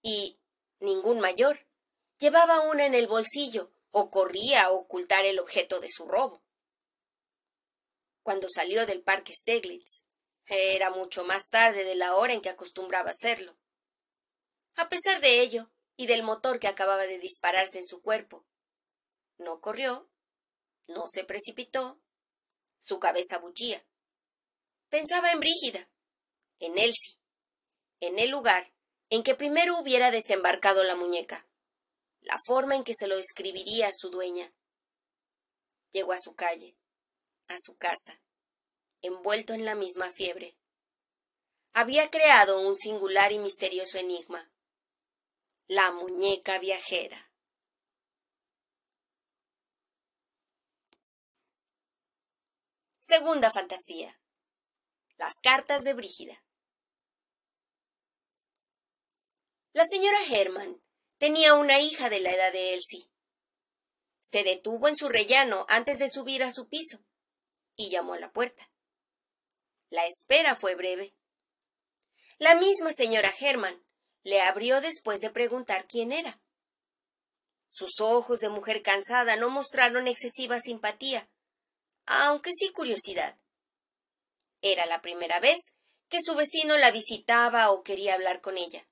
Y 0.02 0.41
ningún 0.82 1.20
mayor, 1.20 1.66
llevaba 2.18 2.62
una 2.62 2.86
en 2.86 2.96
el 2.96 3.08
bolsillo 3.08 3.72
o 3.92 4.12
corría 4.12 4.64
a 4.64 4.72
ocultar 4.72 5.26
el 5.26 5.40
objeto 5.40 5.80
de 5.80 5.90
su 5.90 6.06
robo. 6.06 6.44
Cuando 8.24 8.48
salió 8.54 8.86
del 8.86 9.02
parque 9.02 9.34
Steglitz, 9.34 10.04
era 10.46 10.90
mucho 10.90 11.24
más 11.24 11.50
tarde 11.50 11.86
de 11.86 11.96
la 11.96 12.16
hora 12.16 12.34
en 12.34 12.42
que 12.42 12.50
acostumbraba 12.50 13.12
hacerlo. 13.12 13.58
A 14.76 14.90
pesar 14.90 15.22
de 15.22 15.42
ello, 15.42 15.72
y 15.98 16.08
del 16.08 16.24
motor 16.24 16.60
que 16.60 16.68
acababa 16.68 17.04
de 17.04 17.20
dispararse 17.20 17.78
en 17.78 17.86
su 17.86 18.02
cuerpo, 18.02 18.46
no 19.38 19.62
corrió, 19.62 20.10
no 20.88 21.06
se 21.08 21.24
precipitó, 21.24 22.02
su 22.80 23.00
cabeza 23.00 23.38
bullía. 23.38 23.86
Pensaba 24.90 25.32
en 25.32 25.40
Brígida, 25.40 25.90
en 26.60 26.78
Elsie, 26.78 27.20
en 28.00 28.20
el 28.20 28.30
lugar 28.30 28.71
en 29.12 29.24
que 29.24 29.36
primero 29.36 29.78
hubiera 29.78 30.10
desembarcado 30.10 30.86
la 30.86 30.96
muñeca, 30.96 31.46
la 32.22 32.40
forma 32.46 32.78
en 32.78 32.86
que 32.86 32.94
se 32.96 33.08
lo 33.08 33.18
escribiría 33.18 33.90
a 33.90 33.94
su 33.94 34.10
dueña. 34.10 34.54
Llegó 35.92 36.14
a 36.14 36.20
su 36.20 36.34
calle, 36.34 36.78
a 37.48 37.56
su 37.60 37.76
casa, 37.78 38.22
envuelto 39.02 39.54
en 39.54 39.66
la 39.66 39.76
misma 39.76 40.10
fiebre. 40.10 40.58
Había 41.74 42.10
creado 42.10 42.62
un 42.66 42.78
singular 42.78 43.34
y 43.34 43.40
misterioso 43.40 43.98
enigma. 43.98 44.50
La 45.68 45.92
muñeca 45.92 46.58
viajera. 46.60 47.34
Segunda 53.02 53.52
fantasía. 53.52 54.22
Las 55.18 55.34
cartas 55.44 55.84
de 55.84 55.94
Brígida. 55.94 56.42
La 59.74 59.86
señora 59.86 60.18
Herman 60.30 60.84
tenía 61.18 61.54
una 61.54 61.80
hija 61.80 62.10
de 62.10 62.20
la 62.20 62.32
edad 62.32 62.52
de 62.52 62.74
Elsie. 62.74 63.10
Se 64.20 64.44
detuvo 64.44 64.90
en 64.90 64.98
su 64.98 65.08
rellano 65.08 65.66
antes 65.70 65.98
de 65.98 66.10
subir 66.10 66.44
a 66.44 66.52
su 66.52 66.68
piso 66.68 67.00
y 67.78 67.90
llamó 67.90 68.16
a 68.16 68.20
la 68.20 68.34
puerta. 68.34 68.70
La 69.90 70.06
espera 70.08 70.58
fue 70.58 70.76
breve. 70.76 71.16
La 72.38 72.56
misma 72.56 72.92
señora 72.92 73.32
Herman 73.40 73.82
le 74.24 74.42
abrió 74.42 74.82
después 74.82 75.22
de 75.22 75.30
preguntar 75.30 75.88
quién 75.88 76.12
era. 76.12 76.42
Sus 77.70 78.02
ojos 78.02 78.42
de 78.42 78.50
mujer 78.50 78.82
cansada 78.84 79.38
no 79.38 79.50
mostraron 79.50 80.10
excesiva 80.10 80.60
simpatía, 80.60 81.30
aunque 82.06 82.52
sí 82.52 82.74
curiosidad. 82.74 83.40
Era 84.62 84.86
la 84.86 85.02
primera 85.02 85.40
vez 85.40 85.72
que 86.10 86.22
su 86.22 86.36
vecino 86.36 86.78
la 86.78 86.92
visitaba 86.92 87.72
o 87.72 87.84
quería 87.84 88.16
hablar 88.16 88.42
con 88.42 88.58
ella 88.58 88.86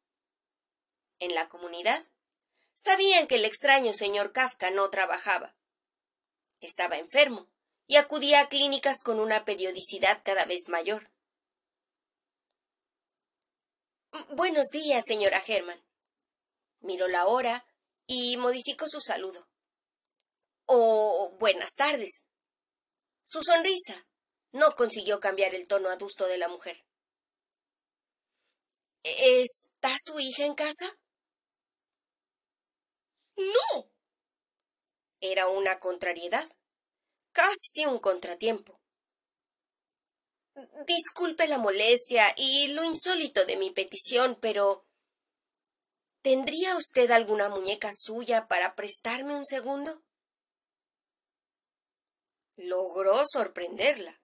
en 1.20 1.36
la 1.36 1.50
comunidad, 1.50 2.04
sabían 2.76 3.28
que 3.28 3.36
el 3.36 3.46
extraño 3.46 3.94
señor 3.94 4.32
Kafka 4.32 4.72
no 4.72 4.90
trabajaba. 4.90 5.56
Estaba 6.62 6.98
enfermo 6.98 7.48
y 7.88 7.96
acudía 7.96 8.42
a 8.42 8.50
clínicas 8.50 9.02
con 9.04 9.20
una 9.20 9.46
periodicidad 9.46 10.22
cada 10.24 10.46
vez 10.46 10.70
mayor. 10.70 11.10
Buenos 14.32 14.68
días, 14.70 15.04
señora 15.06 15.42
Herman. 15.46 15.84
Miró 16.82 17.08
la 17.08 17.28
hora 17.28 17.66
y 18.08 18.38
modificó 18.38 18.88
su 18.88 19.02
saludo. 19.02 19.48
O 20.66 21.36
buenas 21.40 21.72
tardes. 21.76 22.24
Su 23.24 23.44
sonrisa 23.44 24.08
no 24.52 24.76
consiguió 24.76 25.20
cambiar 25.20 25.54
el 25.54 25.68
tono 25.68 25.90
adusto 25.90 26.26
de 26.26 26.38
la 26.38 26.48
mujer. 26.48 26.84
¿Está 29.04 29.96
su 30.00 30.20
hija 30.20 30.46
en 30.46 30.56
casa? 30.56 30.99
No. 33.40 33.90
Era 35.22 35.48
una 35.48 35.80
contrariedad, 35.80 36.46
casi 37.32 37.86
un 37.86 38.00
contratiempo. 38.00 38.82
Disculpe 40.86 41.48
la 41.48 41.58
molestia 41.58 42.34
y 42.36 42.68
lo 42.68 42.84
insólito 42.84 43.46
de 43.46 43.56
mi 43.56 43.72
petición, 43.72 44.38
pero 44.42 44.86
¿tendría 46.22 46.76
usted 46.76 47.12
alguna 47.12 47.48
muñeca 47.48 47.92
suya 47.94 48.50
para 48.50 48.76
prestarme 48.76 49.36
un 49.36 49.46
segundo? 49.46 50.04
Logró 52.58 53.24
sorprenderla. 53.32 54.22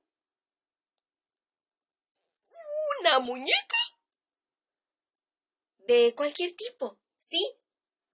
¿Una 3.00 3.20
muñeca? 3.20 3.78
De 5.78 6.14
cualquier 6.16 6.54
tipo, 6.54 7.00
sí, 7.20 7.38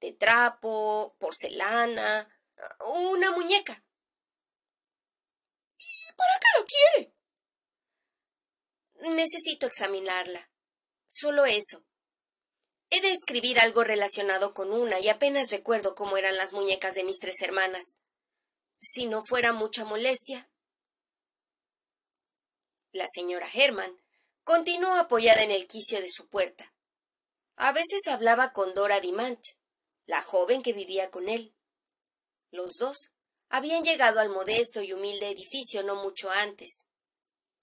de 0.02 0.12
trapo, 0.14 1.16
porcelana, 1.20 2.28
una 2.80 3.32
muñeca. 3.32 3.84
¿Y 5.78 6.14
para 6.18 6.40
qué 6.40 6.60
lo 6.60 6.66
quiere? 6.66 7.14
Necesito 9.16 9.68
examinarla. 9.68 10.50
Solo 11.08 11.46
eso. 11.46 11.86
He 12.90 13.00
de 13.02 13.12
escribir 13.12 13.60
algo 13.60 13.84
relacionado 13.84 14.54
con 14.54 14.74
una 14.74 15.00
y 15.00 15.08
apenas 15.08 15.52
recuerdo 15.52 15.96
cómo 15.96 16.18
eran 16.18 16.36
las 16.36 16.52
muñecas 16.52 16.96
de 16.96 17.04
mis 17.04 17.20
tres 17.20 17.42
hermanas. 17.42 17.96
Si 18.80 19.06
no 19.06 19.24
fuera 19.24 19.54
mucha 19.54 19.86
molestia. 19.86 20.50
La 22.92 23.06
señora 23.08 23.50
Herman 23.54 24.02
continuó 24.44 24.96
apoyada 24.96 25.44
en 25.44 25.52
el 25.52 25.68
quicio 25.68 26.02
de 26.02 26.10
su 26.10 26.28
puerta. 26.28 26.74
A 27.56 27.72
veces 27.72 28.08
hablaba 28.08 28.52
con 28.52 28.74
Dora 28.74 29.00
Dimant, 29.00 29.40
la 30.12 30.22
joven 30.22 30.62
que 30.62 30.74
vivía 30.74 31.10
con 31.10 31.30
él. 31.30 31.56
Los 32.52 32.74
dos 32.74 32.98
habían 33.48 33.86
llegado 33.86 34.20
al 34.20 34.28
modesto 34.28 34.82
y 34.82 34.92
humilde 34.92 35.30
edificio 35.30 35.84
no 35.84 35.96
mucho 35.96 36.30
antes, 36.30 36.86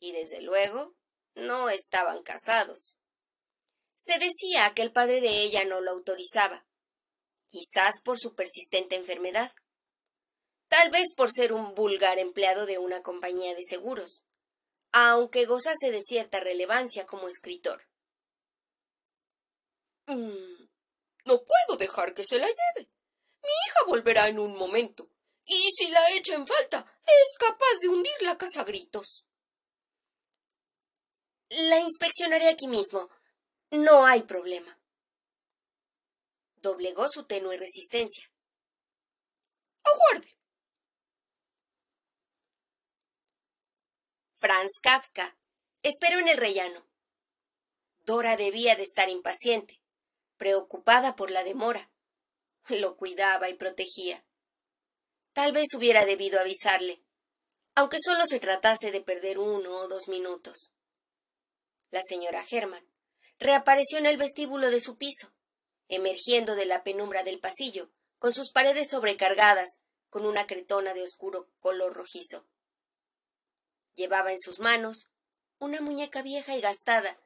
y 0.01 0.13
desde 0.13 0.41
luego 0.41 0.97
no 1.35 1.69
estaban 1.69 2.23
casados. 2.23 2.97
Se 3.97 4.19
decía 4.19 4.73
que 4.75 4.81
el 4.81 4.93
padre 4.93 5.21
de 5.21 5.43
ella 5.43 5.67
no 5.67 5.83
lo 5.83 5.91
autorizaba, 5.91 6.67
quizás 7.49 8.01
por 8.01 8.19
su 8.19 8.35
persistente 8.35 8.97
enfermedad, 8.97 9.53
tal 10.69 10.91
vez 10.91 11.13
por 11.15 11.31
ser 11.31 11.53
un 11.53 11.75
vulgar 11.75 12.19
empleado 12.19 12.65
de 12.65 12.79
una 12.79 13.03
compañía 13.03 13.55
de 13.55 13.63
seguros, 13.63 14.25
aunque 14.91 15.45
gozase 15.45 15.91
de 15.91 16.01
cierta 16.01 16.41
relevancia 16.41 17.05
como 17.05 17.29
escritor. 17.29 17.87
Mm, 20.07 20.58
no 21.29 21.45
puedo 21.45 21.79
dejar 21.79 22.15
que 22.15 22.25
se 22.25 22.39
la 22.39 22.47
lleve. 22.47 22.91
Mi 23.43 23.51
hija 23.67 23.85
volverá 23.87 24.29
en 24.29 24.39
un 24.39 24.57
momento, 24.57 25.09
y 25.45 25.71
si 25.73 25.89
la 25.91 26.11
echa 26.13 26.35
en 26.35 26.47
falta, 26.47 26.85
es 27.05 27.39
capaz 27.39 27.79
de 27.81 27.89
hundir 27.89 28.21
la 28.23 28.37
casa 28.39 28.63
a 28.63 28.65
gritos. 28.65 29.27
La 31.51 31.79
inspeccionaré 31.79 32.49
aquí 32.49 32.67
mismo. 32.67 33.11
No 33.71 34.07
hay 34.07 34.23
problema. 34.23 34.79
Doblegó 36.57 37.09
su 37.09 37.25
tenue 37.25 37.57
resistencia. 37.57 38.31
Aguarde. 39.85 40.35
Franz 44.37 44.79
Kafka 44.83 45.39
esperó 45.83 46.19
en 46.19 46.29
el 46.29 46.39
rellano. 46.39 46.87
Dora 48.01 48.37
debía 48.37 48.75
de 48.77 48.83
estar 48.83 49.09
impaciente, 49.11 49.78
preocupada 50.39 51.17
por 51.17 51.31
la 51.31 51.45
demora. 51.45 51.91
Lo 52.69 52.97
cuidaba 52.97 53.49
y 53.49 53.55
protegía. 53.55 54.25
Tal 55.33 55.53
vez 55.53 55.67
hubiera 55.75 56.05
debido 56.05 56.41
avisarle, 56.41 57.03
aunque 57.75 57.99
solo 58.03 58.27
se 58.27 58.41
tratase 58.41 58.91
de 58.91 59.01
perder 59.01 59.39
uno 59.39 59.77
o 59.77 59.89
dos 59.89 60.09
minutos. 60.09 60.73
La 61.91 62.03
señora 62.03 62.45
Herman 62.51 62.87
reapareció 63.39 63.99
en 63.99 64.07
el 64.07 64.17
vestíbulo 64.17 64.71
de 64.71 64.81
su 64.81 64.97
piso, 64.97 65.33
emergiendo 65.89 66.55
de 66.57 66.67
la 66.67 66.83
penumbra 66.83 67.23
del 67.23 67.39
pasillo, 67.39 67.91
con 68.19 68.35
sus 68.35 68.51
paredes 68.51 68.91
sobrecargadas, 68.91 69.79
con 70.11 70.27
una 70.27 70.47
cretona 70.47 70.93
de 70.95 71.03
oscuro 71.03 71.49
color 71.61 71.95
rojizo. 71.95 72.47
Llevaba 73.95 74.33
en 74.33 74.41
sus 74.41 74.59
manos 74.59 75.09
una 75.59 75.81
muñeca 75.81 76.23
vieja 76.23 76.57
y 76.57 76.61
gastada, 76.61 77.17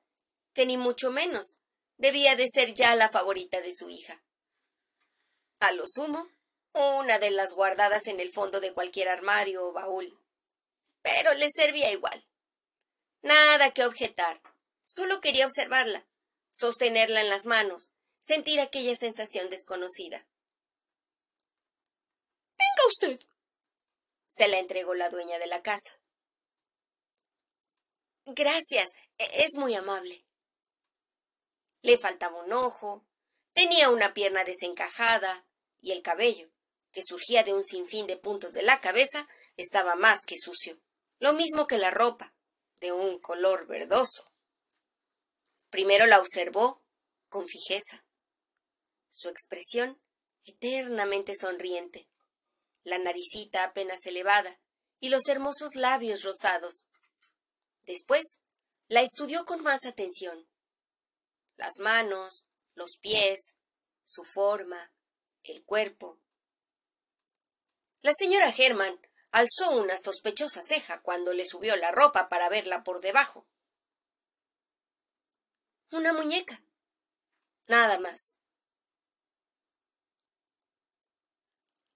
que 0.52 0.66
ni 0.66 0.76
mucho 0.76 1.10
menos 1.10 1.58
debía 2.02 2.34
de 2.34 2.48
ser 2.48 2.74
ya 2.74 2.96
la 2.96 3.08
favorita 3.08 3.60
de 3.60 3.72
su 3.72 3.88
hija. 3.88 4.20
A 5.60 5.70
lo 5.70 5.84
sumo, 5.86 6.28
una 6.72 7.20
de 7.20 7.30
las 7.30 7.54
guardadas 7.54 8.08
en 8.08 8.18
el 8.18 8.32
fondo 8.32 8.58
de 8.58 8.72
cualquier 8.72 9.08
armario 9.08 9.68
o 9.68 9.72
baúl. 9.72 10.18
Pero 11.02 11.32
le 11.34 11.48
servía 11.48 11.92
igual. 11.92 12.26
Nada 13.22 13.70
que 13.70 13.84
objetar. 13.84 14.42
Solo 14.84 15.20
quería 15.20 15.46
observarla, 15.46 16.04
sostenerla 16.50 17.20
en 17.20 17.30
las 17.30 17.46
manos, 17.46 17.92
sentir 18.18 18.58
aquella 18.58 18.96
sensación 18.96 19.48
desconocida. 19.48 20.26
Venga 22.58 22.88
usted. 22.88 23.20
Se 24.28 24.48
la 24.48 24.58
entregó 24.58 24.94
la 24.94 25.08
dueña 25.08 25.38
de 25.38 25.46
la 25.46 25.62
casa. 25.62 26.00
Gracias, 28.26 28.90
e-, 29.18 29.44
es 29.44 29.54
muy 29.56 29.76
amable. 29.76 30.24
Le 31.82 31.98
faltaba 31.98 32.42
un 32.42 32.52
ojo, 32.52 33.04
tenía 33.52 33.90
una 33.90 34.14
pierna 34.14 34.44
desencajada 34.44 35.46
y 35.80 35.92
el 35.92 36.02
cabello, 36.02 36.50
que 36.92 37.02
surgía 37.02 37.42
de 37.42 37.52
un 37.52 37.64
sinfín 37.64 38.06
de 38.06 38.16
puntos 38.16 38.52
de 38.52 38.62
la 38.62 38.80
cabeza, 38.80 39.28
estaba 39.56 39.94
más 39.94 40.20
que 40.24 40.36
sucio, 40.36 40.80
lo 41.18 41.32
mismo 41.32 41.66
que 41.66 41.78
la 41.78 41.90
ropa, 41.90 42.34
de 42.80 42.92
un 42.92 43.18
color 43.18 43.66
verdoso. 43.66 44.32
Primero 45.70 46.06
la 46.06 46.20
observó 46.20 46.82
con 47.28 47.48
fijeza. 47.48 48.04
Su 49.10 49.28
expresión 49.28 50.00
eternamente 50.44 51.34
sonriente, 51.34 52.08
la 52.84 52.98
naricita 52.98 53.64
apenas 53.64 54.04
elevada 54.06 54.60
y 55.00 55.08
los 55.08 55.28
hermosos 55.28 55.74
labios 55.76 56.22
rosados. 56.22 56.84
Después 57.84 58.22
la 58.88 59.02
estudió 59.02 59.44
con 59.44 59.62
más 59.62 59.84
atención. 59.86 60.48
Las 61.62 61.78
manos, 61.78 62.44
los 62.74 62.96
pies, 62.96 63.54
su 64.04 64.24
forma, 64.24 64.92
el 65.44 65.64
cuerpo. 65.64 66.20
La 68.00 68.12
señora 68.12 68.52
Herman 68.52 69.00
alzó 69.30 69.70
una 69.76 69.96
sospechosa 69.96 70.60
ceja 70.60 71.02
cuando 71.02 71.32
le 71.32 71.46
subió 71.46 71.76
la 71.76 71.92
ropa 71.92 72.28
para 72.28 72.48
verla 72.48 72.82
por 72.82 73.00
debajo. 73.00 73.46
Una 75.92 76.12
muñeca. 76.12 76.64
Nada 77.68 78.00
más. 78.00 78.34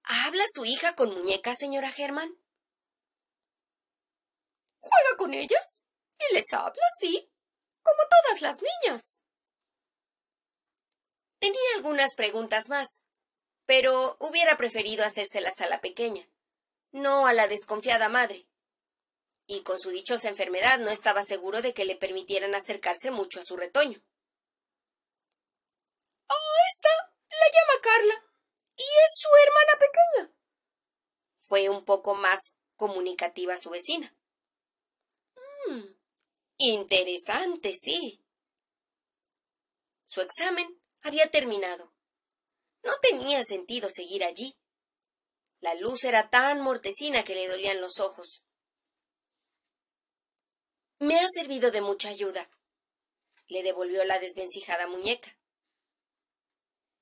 ¿Habla 0.05 0.45
su 0.55 0.65
hija 0.65 0.95
con 0.95 1.13
muñecas, 1.13 1.59
señora 1.59 1.93
Herman? 1.99 2.39
¿Juega 4.79 5.17
con 5.19 5.35
ellas? 5.35 5.83
¿Y 6.21 6.35
les 6.35 6.53
habla, 6.53 6.87
sí? 7.01 7.33
Como 7.83 8.03
todas 8.09 8.43
las 8.43 8.59
niñas. 8.63 9.26
Tenía 11.47 11.77
algunas 11.77 12.17
preguntas 12.17 12.69
más, 12.69 13.03
pero 13.67 14.17
hubiera 14.19 14.57
preferido 14.57 15.05
hacérselas 15.05 15.61
a 15.61 15.69
la 15.69 15.81
pequeña, 15.81 16.29
no 16.91 17.29
a 17.29 17.33
la 17.33 17.47
desconfiada 17.47 18.09
madre. 18.09 18.49
Y 19.47 19.63
con 19.63 19.79
su 19.79 19.91
dichosa 19.91 20.29
enfermedad 20.29 20.81
no 20.81 20.91
estaba 20.91 21.23
seguro 21.23 21.63
de 21.63 21.73
que 21.73 21.85
le 21.85 21.95
permitieran 21.95 22.57
acercarse 22.57 23.13
mucho 23.13 23.39
a 23.39 23.45
su 23.45 23.57
retoño. 23.57 24.03
Ah, 26.29 26.35
esta 26.75 27.15
la 27.31 27.47
llama 27.53 27.81
Carla, 27.81 28.25
y 28.75 28.83
es 28.83 29.13
su 29.15 29.29
hermana 29.47 29.79
pequeña. 29.79 30.37
Fue 31.39 31.69
un 31.69 31.85
poco 31.85 32.17
más 32.17 32.57
comunicativa 32.75 33.57
su 33.57 33.71
vecina. 33.71 34.13
Mm, 35.69 35.95
interesante, 36.57 37.73
sí. 37.73 38.21
Su 40.07 40.21
examen 40.23 40.76
había 41.07 41.31
terminado. 41.31 41.93
No 42.83 42.93
tenía 43.01 43.43
sentido 43.45 43.89
seguir 43.91 44.25
allí. 44.25 44.57
La 45.61 45.75
luz 45.75 46.05
era 46.05 46.31
tan 46.31 46.61
mortecina 46.61 47.25
que 47.25 47.35
le 47.35 47.49
dolían 47.49 47.81
los 47.81 47.99
ojos. 48.01 48.43
Me 50.99 51.19
ha 51.19 51.27
servido 51.29 51.71
de 51.71 51.81
mucha 51.81 52.09
ayuda, 52.09 52.51
le 53.49 53.63
devolvió 53.63 54.05
la 54.05 54.19
desvencijada 54.19 54.87
muñeca. 54.87 55.39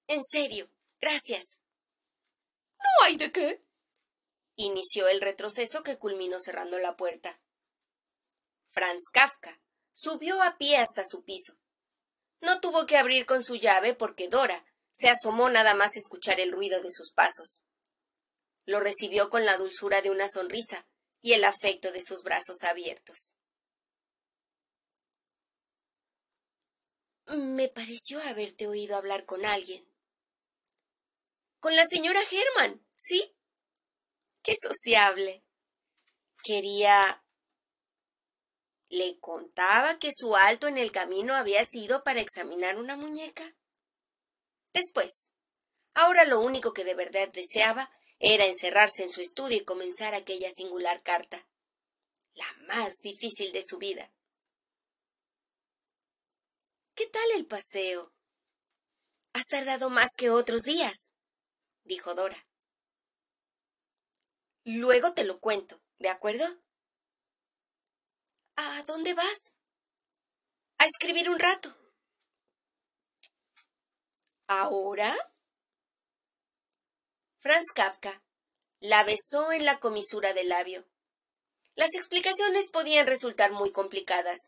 En 0.06 0.22
serio, 0.24 0.68
gracias. 1.00 1.58
No 2.78 3.04
hay 3.04 3.16
de 3.16 3.32
qué. 3.32 3.64
Inició 4.56 5.08
el 5.08 5.20
retroceso 5.20 5.82
que 5.82 5.98
culminó 5.98 6.38
cerrando 6.40 6.78
la 6.78 6.96
puerta. 6.96 7.40
Franz 8.70 9.04
Kafka 9.12 9.60
subió 9.92 10.42
a 10.42 10.58
pie 10.58 10.76
hasta 10.76 11.04
su 11.06 11.24
piso. 11.24 11.56
No 12.40 12.60
tuvo 12.60 12.86
que 12.86 12.96
abrir 12.96 13.26
con 13.26 13.42
su 13.42 13.56
llave 13.56 13.94
porque 13.94 14.28
Dora 14.28 14.64
se 14.92 15.08
asomó 15.08 15.50
nada 15.50 15.74
más 15.74 15.96
escuchar 15.96 16.40
el 16.40 16.52
ruido 16.52 16.80
de 16.80 16.90
sus 16.90 17.12
pasos. 17.12 17.64
Lo 18.64 18.80
recibió 18.80 19.28
con 19.28 19.44
la 19.44 19.56
dulzura 19.56 20.02
de 20.02 20.10
una 20.10 20.28
sonrisa 20.28 20.86
y 21.20 21.32
el 21.32 21.44
afecto 21.44 21.90
de 21.90 22.02
sus 22.02 22.22
brazos 22.22 22.62
abiertos. 22.62 23.34
Me 27.26 27.68
pareció 27.68 28.20
haberte 28.22 28.66
oído 28.66 28.96
hablar 28.96 29.24
con 29.24 29.44
alguien. 29.44 29.88
Con 31.58 31.74
la 31.74 31.86
señora 31.86 32.20
Herman, 32.30 32.86
¿sí? 32.96 33.34
Qué 34.42 34.54
sociable. 34.60 35.42
Quería 36.42 37.23
¿Le 38.88 39.18
contaba 39.18 39.98
que 39.98 40.10
su 40.12 40.36
alto 40.36 40.68
en 40.68 40.78
el 40.78 40.92
camino 40.92 41.34
había 41.34 41.64
sido 41.64 42.04
para 42.04 42.20
examinar 42.20 42.78
una 42.78 42.96
muñeca? 42.96 43.54
Después, 44.72 45.30
ahora 45.94 46.24
lo 46.24 46.40
único 46.40 46.72
que 46.72 46.84
de 46.84 46.94
verdad 46.94 47.28
deseaba 47.32 47.90
era 48.18 48.46
encerrarse 48.46 49.02
en 49.02 49.10
su 49.10 49.20
estudio 49.20 49.56
y 49.58 49.64
comenzar 49.64 50.14
aquella 50.14 50.50
singular 50.52 51.02
carta, 51.02 51.46
la 52.34 52.52
más 52.66 52.94
difícil 53.02 53.52
de 53.52 53.62
su 53.62 53.78
vida. 53.78 54.12
¿Qué 56.94 57.06
tal 57.06 57.30
el 57.36 57.46
paseo? 57.46 58.12
Has 59.32 59.46
tardado 59.46 59.90
más 59.90 60.10
que 60.16 60.30
otros 60.30 60.62
días, 60.62 61.10
dijo 61.82 62.14
Dora. 62.14 62.46
Luego 64.64 65.12
te 65.12 65.24
lo 65.24 65.40
cuento, 65.40 65.82
¿de 65.98 66.08
acuerdo? 66.08 66.46
¿A 68.56 68.82
dónde 68.86 69.14
vas? 69.14 69.52
A 70.78 70.86
escribir 70.86 71.28
un 71.28 71.38
rato. 71.38 71.76
¿Ahora? 74.46 75.14
Franz 77.38 77.72
Kafka 77.74 78.22
la 78.80 79.04
besó 79.04 79.52
en 79.52 79.64
la 79.64 79.80
comisura 79.80 80.32
del 80.34 80.50
labio. 80.50 80.86
Las 81.74 81.94
explicaciones 81.94 82.70
podían 82.70 83.06
resultar 83.06 83.50
muy 83.52 83.72
complicadas, 83.72 84.38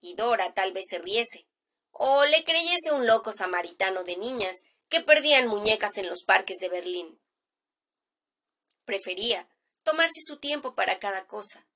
y 0.00 0.14
Dora 0.14 0.52
tal 0.54 0.72
vez 0.72 0.84
se 0.88 0.98
riese, 0.98 1.48
o 1.92 2.24
le 2.24 2.44
creyese 2.44 2.92
un 2.92 3.06
loco 3.06 3.32
samaritano 3.32 4.02
de 4.02 4.16
niñas 4.16 4.56
que 4.88 5.00
perdían 5.00 5.48
muñecas 5.48 5.96
en 5.98 6.08
los 6.08 6.24
parques 6.24 6.58
de 6.58 6.68
Berlín. 6.68 7.20
Prefería 8.84 9.48
tomarse 9.82 10.20
su 10.24 10.38
tiempo 10.38 10.74
para 10.74 10.98
cada 10.98 11.26
cosa, 11.26 11.66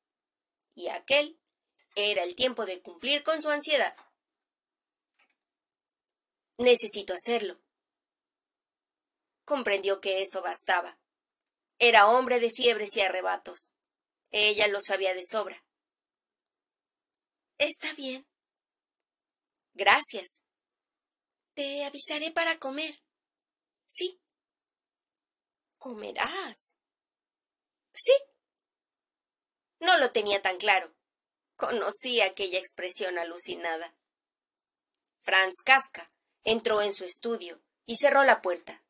y 0.74 0.88
aquel 0.88 1.39
era 1.94 2.22
el 2.22 2.36
tiempo 2.36 2.66
de 2.66 2.80
cumplir 2.80 3.22
con 3.22 3.42
su 3.42 3.50
ansiedad. 3.50 3.94
Necesito 6.58 7.14
hacerlo. 7.14 7.58
Comprendió 9.44 10.00
que 10.00 10.22
eso 10.22 10.42
bastaba. 10.42 10.98
Era 11.78 12.08
hombre 12.08 12.38
de 12.40 12.50
fiebres 12.50 12.96
y 12.96 13.00
arrebatos. 13.00 13.72
Ella 14.30 14.68
lo 14.68 14.80
sabía 14.80 15.14
de 15.14 15.24
sobra. 15.24 15.64
Está 17.58 17.92
bien. 17.94 18.26
Gracias. 19.74 20.40
Te 21.54 21.84
avisaré 21.84 22.30
para 22.30 22.58
comer. 22.58 22.94
Sí. 23.86 24.20
¿Comerás? 25.78 26.74
Sí. 27.94 28.12
No 29.80 29.98
lo 29.98 30.12
tenía 30.12 30.42
tan 30.42 30.58
claro. 30.58 30.94
Conocía 31.60 32.24
aquella 32.24 32.58
expresión 32.58 33.18
alucinada. 33.18 33.94
Franz 35.20 35.56
Kafka 35.62 36.10
entró 36.42 36.80
en 36.80 36.94
su 36.94 37.04
estudio 37.04 37.60
y 37.84 37.96
cerró 37.96 38.24
la 38.24 38.40
puerta. 38.40 38.82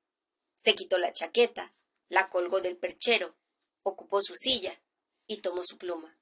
Se 0.55 0.77
quitó 0.77 0.97
la 0.97 1.13
chaqueta, 1.13 1.75
la 2.09 2.31
colgó 2.31 2.61
del 2.61 2.77
perchero, 2.77 3.35
ocupó 3.83 4.23
su 4.23 4.37
silla 4.37 4.81
y 5.27 5.41
tomó 5.41 5.65
su 5.65 5.79
pluma. 5.79 6.17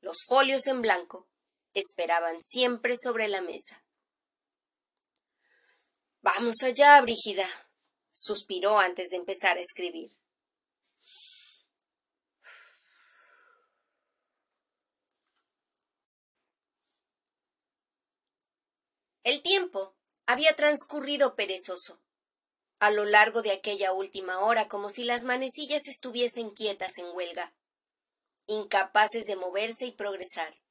Los 0.00 0.24
folios 0.26 0.66
en 0.68 0.80
blanco 0.80 1.28
esperaban 1.74 2.42
siempre 2.42 2.96
sobre 2.96 3.28
la 3.28 3.42
mesa. 3.42 3.84
Vamos 6.22 6.62
allá, 6.62 6.98
Brígida, 7.02 7.46
suspiró 8.14 8.78
antes 8.78 9.10
de 9.10 9.18
empezar 9.18 9.58
a 9.58 9.60
escribir. 9.60 10.10
El 19.26 19.42
tiempo 19.42 19.96
había 20.26 20.54
transcurrido 20.54 21.34
perezoso 21.34 22.00
a 22.78 22.92
lo 22.92 23.04
largo 23.04 23.42
de 23.42 23.50
aquella 23.50 23.90
última 23.90 24.38
hora 24.38 24.68
como 24.68 24.88
si 24.88 25.02
las 25.02 25.24
manecillas 25.24 25.88
estuviesen 25.88 26.50
quietas 26.50 26.96
en 26.98 27.06
huelga, 27.12 27.52
incapaces 28.46 29.24
de 29.24 29.34
moverse 29.34 29.86
y 29.86 29.90
progresar. 29.90 30.62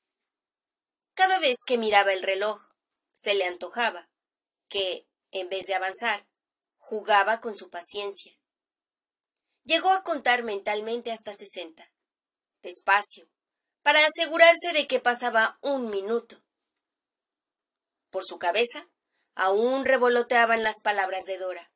Cada 1.16 1.38
vez 1.39 1.58
que 1.68 1.78
miraba 1.78 2.14
el 2.14 2.24
reloj, 2.24 2.62
se 3.14 3.34
le 3.34 3.43
antojaba 3.43 4.10
que, 4.70 5.06
en 5.32 5.49
vez 5.49 5.66
de 5.66 5.74
avanzar, 5.74 6.26
jugaba 6.78 7.41
con 7.41 7.58
su 7.58 7.70
paciencia. 7.70 8.39
Llegó 9.66 9.89
a 9.89 10.06
contar 10.06 10.43
mentalmente 10.43 11.12
hasta 11.12 11.34
sesenta, 11.34 11.91
despacio, 12.62 13.28
para 13.82 13.99
asegurarse 14.06 14.72
de 14.72 14.88
que 14.88 15.01
pasaba 15.01 15.60
un 15.62 15.89
minuto. 15.89 16.44
Por 18.16 18.24
su 18.24 18.39
cabeza 18.39 18.89
aún 19.34 19.84
revoloteaban 19.84 20.63
las 20.63 20.80
palabras 20.80 21.26
de 21.26 21.38
Dora. 21.38 21.74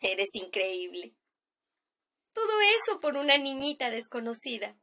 Eres 0.00 0.34
increíble. 0.34 1.16
Todo 2.34 2.60
eso 2.76 3.00
por 3.00 3.16
una 3.16 3.38
niñita 3.38 3.88
desconocida. 3.88 4.78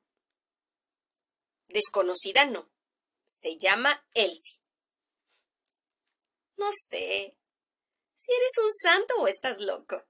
Desconocida 1.68 2.46
no. 2.46 2.72
Se 3.28 3.60
llama 3.60 4.04
Elsie. 4.16 4.60
No 6.58 6.72
sé 6.90 7.38
si 8.18 8.32
eres 8.32 8.58
un 8.64 8.74
santo 8.74 9.14
o 9.20 9.28
estás 9.28 9.60
loco. 9.60 10.08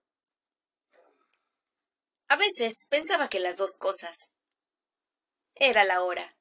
A 2.30 2.38
veces 2.38 2.88
pensaba 2.90 3.28
que 3.28 3.42
las 3.42 3.58
dos 3.58 3.76
cosas. 3.78 4.32
Era 5.56 5.84
la 5.84 6.04
hora. 6.04 6.35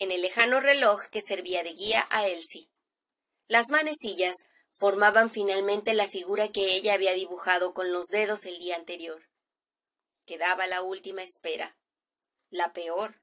En 0.00 0.10
el 0.10 0.22
lejano 0.22 0.60
reloj 0.60 1.08
que 1.10 1.20
servía 1.20 1.62
de 1.62 1.74
guía 1.74 2.06
a 2.10 2.26
Elsie. 2.26 2.70
Las 3.48 3.68
manecillas 3.68 4.34
formaban 4.72 5.30
finalmente 5.30 5.92
la 5.92 6.08
figura 6.08 6.50
que 6.50 6.74
ella 6.74 6.94
había 6.94 7.12
dibujado 7.12 7.74
con 7.74 7.92
los 7.92 8.06
dedos 8.06 8.46
el 8.46 8.58
día 8.58 8.76
anterior. 8.76 9.28
Quedaba 10.24 10.66
la 10.66 10.80
última 10.80 11.22
espera, 11.22 11.76
la 12.48 12.72
peor, 12.72 13.20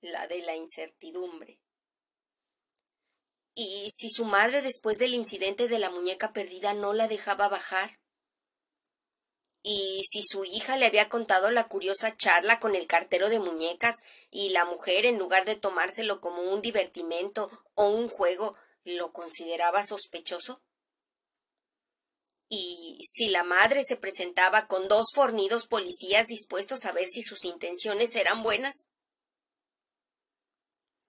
la 0.00 0.26
de 0.26 0.42
la 0.42 0.56
incertidumbre. 0.56 1.60
¿Y 3.54 3.90
si 3.92 4.10
su 4.10 4.24
madre 4.24 4.62
después 4.62 4.98
del 4.98 5.14
incidente 5.14 5.68
de 5.68 5.78
la 5.78 5.90
muñeca 5.90 6.32
perdida 6.32 6.74
no 6.74 6.94
la 6.94 7.06
dejaba 7.06 7.48
bajar? 7.48 7.99
¿Y 9.62 10.02
si 10.10 10.22
su 10.22 10.44
hija 10.44 10.76
le 10.76 10.86
había 10.86 11.10
contado 11.10 11.50
la 11.50 11.68
curiosa 11.68 12.16
charla 12.16 12.60
con 12.60 12.74
el 12.74 12.86
cartero 12.86 13.28
de 13.28 13.40
muñecas 13.40 13.96
y 14.30 14.50
la 14.50 14.64
mujer, 14.64 15.04
en 15.04 15.18
lugar 15.18 15.44
de 15.44 15.56
tomárselo 15.56 16.20
como 16.20 16.42
un 16.42 16.62
divertimento 16.62 17.50
o 17.74 17.88
un 17.88 18.08
juego, 18.08 18.56
lo 18.84 19.12
consideraba 19.12 19.82
sospechoso? 19.82 20.62
¿Y 22.48 22.98
si 23.06 23.28
la 23.28 23.44
madre 23.44 23.84
se 23.84 23.96
presentaba 23.96 24.66
con 24.66 24.88
dos 24.88 25.08
fornidos 25.14 25.66
policías 25.66 26.26
dispuestos 26.26 26.84
a 26.84 26.92
ver 26.92 27.06
si 27.06 27.22
sus 27.22 27.44
intenciones 27.44 28.16
eran 28.16 28.42
buenas? 28.42 28.86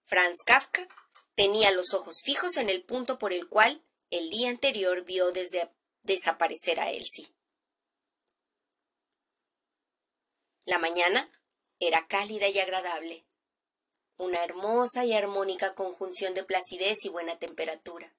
Franz 0.05 0.43
Kafka 0.45 0.87
tenía 1.35 1.71
los 1.71 1.93
ojos 1.93 2.21
fijos 2.21 2.57
en 2.57 2.69
el 2.69 2.83
punto 2.83 3.17
por 3.17 3.31
el 3.31 3.47
cual 3.47 3.81
el 4.09 4.29
día 4.29 4.49
anterior 4.49 5.05
vio 5.05 5.31
desde 5.31 5.71
desaparecer 6.03 6.81
a 6.81 6.91
Elsie. 6.91 7.33
La 10.65 10.77
mañana 10.77 11.29
era 11.79 12.07
cálida 12.07 12.47
y 12.47 12.59
agradable 12.59 13.25
una 14.21 14.43
hermosa 14.43 15.03
y 15.03 15.13
armónica 15.13 15.73
conjunción 15.73 16.35
de 16.35 16.43
placidez 16.43 17.05
y 17.05 17.09
buena 17.09 17.39
temperatura. 17.39 18.13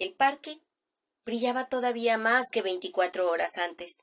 El 0.00 0.14
parque 0.14 0.60
brillaba 1.24 1.68
todavía 1.68 2.18
más 2.18 2.46
que 2.52 2.60
veinticuatro 2.60 3.30
horas 3.30 3.56
antes, 3.56 3.98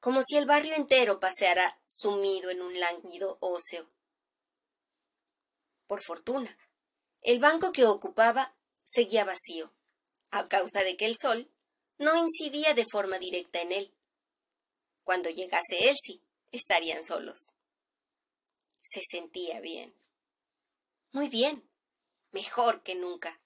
como 0.00 0.22
si 0.22 0.36
el 0.36 0.44
barrio 0.44 0.74
entero 0.74 1.18
paseara 1.18 1.80
sumido 1.86 2.50
en 2.50 2.60
un 2.60 2.78
lánguido 2.78 3.38
óseo. 3.40 3.88
Por 5.86 6.02
fortuna, 6.02 6.58
el 7.22 7.38
banco 7.38 7.72
que 7.72 7.86
ocupaba 7.86 8.54
seguía 8.84 9.24
vacío, 9.24 9.72
a 10.30 10.46
causa 10.46 10.84
de 10.84 10.98
que 10.98 11.06
el 11.06 11.16
sol 11.16 11.50
no 11.96 12.14
incidía 12.18 12.74
de 12.74 12.84
forma 12.84 13.18
directa 13.18 13.62
en 13.62 13.72
él. 13.72 13.94
Cuando 15.04 15.30
llegase 15.30 15.88
Elsie, 15.88 16.20
estarían 16.56 17.04
solos 17.04 17.56
se 18.86 19.02
sentía 19.02 19.60
bien. 19.60 19.94
Muy 21.10 21.28
bien, 21.28 21.68
mejor 22.30 22.82
que 22.82 22.94
nunca. 22.94 23.40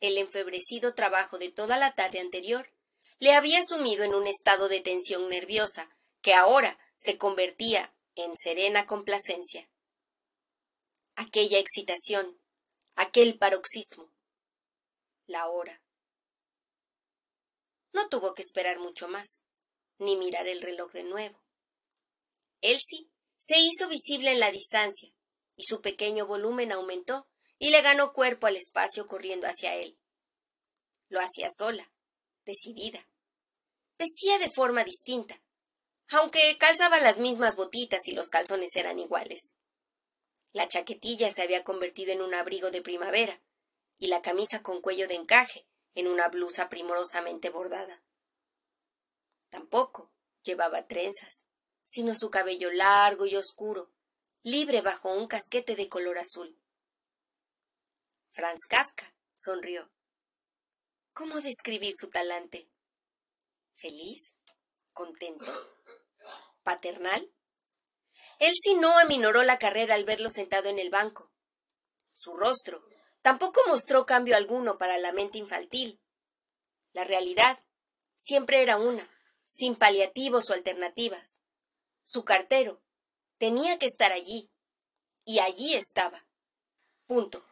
El 0.00 0.18
enfebrecido 0.18 0.94
trabajo 0.94 1.38
de 1.38 1.50
toda 1.50 1.78
la 1.78 1.94
tarde 1.94 2.18
anterior 2.18 2.72
le 3.20 3.34
había 3.34 3.62
sumido 3.64 4.02
en 4.02 4.14
un 4.14 4.26
estado 4.26 4.68
de 4.68 4.80
tensión 4.80 5.28
nerviosa 5.28 5.94
que 6.20 6.34
ahora 6.34 6.78
se 6.96 7.16
convertía 7.16 7.94
en 8.16 8.36
serena 8.36 8.86
complacencia. 8.86 9.70
Aquella 11.14 11.58
excitación, 11.58 12.40
aquel 12.96 13.38
paroxismo, 13.38 14.10
la 15.26 15.48
hora. 15.48 15.80
No 17.92 18.08
tuvo 18.08 18.34
que 18.34 18.42
esperar 18.42 18.78
mucho 18.78 19.06
más, 19.06 19.42
ni 19.98 20.16
mirar 20.16 20.48
el 20.48 20.60
reloj 20.60 20.92
de 20.92 21.04
nuevo. 21.04 21.40
Elsie 22.62 23.08
se 23.38 23.58
hizo 23.58 23.88
visible 23.88 24.32
en 24.32 24.40
la 24.40 24.50
distancia, 24.50 25.12
y 25.56 25.64
su 25.64 25.80
pequeño 25.80 26.26
volumen 26.26 26.72
aumentó 26.72 27.28
y 27.58 27.70
le 27.70 27.82
ganó 27.82 28.12
cuerpo 28.12 28.46
al 28.46 28.56
espacio 28.56 29.06
corriendo 29.06 29.46
hacia 29.46 29.74
él. 29.74 29.98
Lo 31.08 31.20
hacía 31.20 31.48
sola, 31.50 31.90
decidida. 32.44 33.06
Vestía 33.98 34.38
de 34.38 34.50
forma 34.50 34.84
distinta, 34.84 35.42
aunque 36.08 36.56
calzaba 36.58 37.00
las 37.00 37.18
mismas 37.18 37.56
botitas 37.56 38.06
y 38.08 38.12
los 38.12 38.28
calzones 38.28 38.74
eran 38.76 38.98
iguales. 38.98 39.54
La 40.52 40.68
chaquetilla 40.68 41.30
se 41.30 41.42
había 41.42 41.62
convertido 41.64 42.12
en 42.12 42.22
un 42.22 42.34
abrigo 42.34 42.70
de 42.70 42.82
primavera, 42.82 43.40
y 43.98 44.08
la 44.08 44.22
camisa 44.22 44.62
con 44.62 44.80
cuello 44.80 45.06
de 45.06 45.14
encaje 45.14 45.66
en 45.94 46.08
una 46.08 46.28
blusa 46.28 46.68
primorosamente 46.68 47.50
bordada. 47.50 48.02
Tampoco 49.50 50.10
llevaba 50.42 50.86
trenzas 50.86 51.42
sino 51.90 52.14
su 52.14 52.30
cabello 52.30 52.70
largo 52.70 53.26
y 53.26 53.34
oscuro, 53.34 53.90
libre 54.42 54.80
bajo 54.80 55.12
un 55.12 55.26
casquete 55.26 55.74
de 55.74 55.88
color 55.88 56.18
azul. 56.18 56.56
Franz 58.30 58.60
Kafka 58.68 59.12
sonrió. 59.36 59.90
¿Cómo 61.12 61.40
describir 61.40 61.92
su 61.92 62.08
talante? 62.08 62.70
¿Feliz? 63.74 64.36
¿Contento? 64.92 65.44
¿Paternal? 66.62 67.28
Él 68.38 68.54
no 68.80 68.96
aminoró 68.98 69.42
la 69.42 69.58
carrera 69.58 69.96
al 69.96 70.04
verlo 70.04 70.30
sentado 70.30 70.68
en 70.68 70.78
el 70.78 70.90
banco. 70.90 71.32
Su 72.12 72.36
rostro 72.36 72.84
tampoco 73.20 73.60
mostró 73.66 74.06
cambio 74.06 74.36
alguno 74.36 74.78
para 74.78 74.96
la 74.98 75.12
mente 75.12 75.38
infantil. 75.38 76.00
La 76.92 77.02
realidad 77.02 77.58
siempre 78.16 78.62
era 78.62 78.76
una, 78.76 79.10
sin 79.46 79.74
paliativos 79.74 80.50
o 80.50 80.52
alternativas. 80.52 81.40
Su 82.12 82.24
cartero 82.24 82.82
tenía 83.38 83.78
que 83.78 83.86
estar 83.86 84.10
allí, 84.10 84.50
y 85.24 85.38
allí 85.38 85.74
estaba. 85.74 86.26
Punto. 87.06 87.46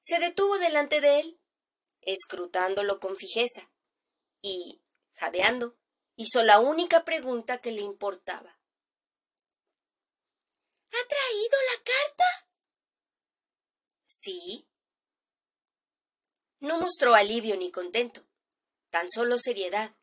Se 0.00 0.18
detuvo 0.18 0.56
delante 0.56 1.02
de 1.02 1.20
él, 1.20 1.40
escrutándolo 2.00 2.98
con 2.98 3.18
fijeza, 3.18 3.70
y, 4.40 4.82
jadeando, 5.16 5.76
hizo 6.16 6.42
la 6.42 6.60
única 6.60 7.04
pregunta 7.04 7.60
que 7.60 7.72
le 7.72 7.82
importaba. 7.82 8.58
¿Ha 10.88 11.08
traído 11.08 11.58
la 11.74 11.84
carta? 11.84 12.48
Sí. 14.06 14.66
No 16.60 16.78
mostró 16.78 17.14
alivio 17.14 17.54
ni 17.58 17.70
contento, 17.70 18.26
tan 18.88 19.10
solo 19.10 19.36
seriedad, 19.36 19.94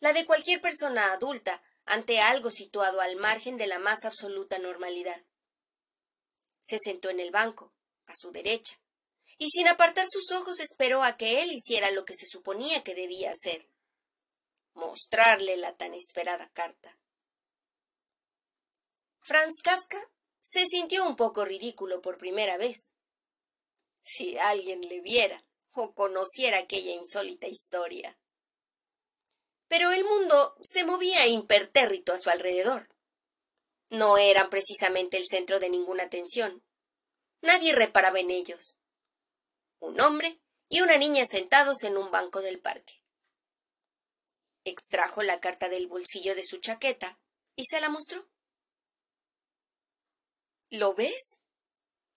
la 0.00 0.12
de 0.12 0.26
cualquier 0.26 0.60
persona 0.60 1.12
adulta 1.12 1.62
ante 1.84 2.20
algo 2.20 2.50
situado 2.50 3.00
al 3.00 3.16
margen 3.16 3.56
de 3.56 3.66
la 3.66 3.78
más 3.78 4.04
absoluta 4.04 4.58
normalidad. 4.58 5.20
Se 6.62 6.78
sentó 6.78 7.10
en 7.10 7.20
el 7.20 7.30
banco, 7.30 7.72
a 8.06 8.14
su 8.14 8.30
derecha, 8.30 8.78
y 9.38 9.50
sin 9.50 9.68
apartar 9.68 10.06
sus 10.08 10.30
ojos 10.32 10.60
esperó 10.60 11.02
a 11.02 11.16
que 11.16 11.42
él 11.42 11.50
hiciera 11.50 11.90
lo 11.90 12.04
que 12.04 12.14
se 12.14 12.26
suponía 12.26 12.84
que 12.84 12.94
debía 12.94 13.32
hacer 13.32 13.72
mostrarle 14.74 15.56
la 15.56 15.76
tan 15.76 15.94
esperada 15.94 16.50
carta. 16.52 16.98
Franz 19.20 19.60
Kafka 19.62 20.10
se 20.42 20.66
sintió 20.66 21.06
un 21.06 21.16
poco 21.16 21.44
ridículo 21.44 22.00
por 22.00 22.18
primera 22.18 22.56
vez. 22.56 22.92
Si 24.02 24.36
alguien 24.38 24.80
le 24.80 25.00
viera 25.00 25.44
o 25.72 25.94
conociera 25.94 26.58
aquella 26.58 26.92
insólita 26.92 27.46
historia. 27.46 28.18
Pero 29.72 29.90
el 29.90 30.04
mundo 30.04 30.54
se 30.60 30.84
movía 30.84 31.26
impertérrito 31.26 32.12
a 32.12 32.18
su 32.18 32.28
alrededor. 32.28 32.94
No 33.88 34.18
eran 34.18 34.50
precisamente 34.50 35.16
el 35.16 35.24
centro 35.26 35.60
de 35.60 35.70
ninguna 35.70 36.02
atención. 36.02 36.62
Nadie 37.40 37.74
reparaba 37.74 38.20
en 38.20 38.30
ellos. 38.30 38.76
Un 39.78 39.98
hombre 40.02 40.38
y 40.68 40.82
una 40.82 40.98
niña 40.98 41.24
sentados 41.24 41.84
en 41.84 41.96
un 41.96 42.10
banco 42.10 42.42
del 42.42 42.60
parque. 42.60 43.02
Extrajo 44.64 45.22
la 45.22 45.40
carta 45.40 45.70
del 45.70 45.86
bolsillo 45.86 46.34
de 46.34 46.44
su 46.44 46.58
chaqueta 46.58 47.18
y 47.56 47.64
se 47.64 47.80
la 47.80 47.88
mostró. 47.88 48.28
¿Lo 50.68 50.92
ves? 50.92 51.38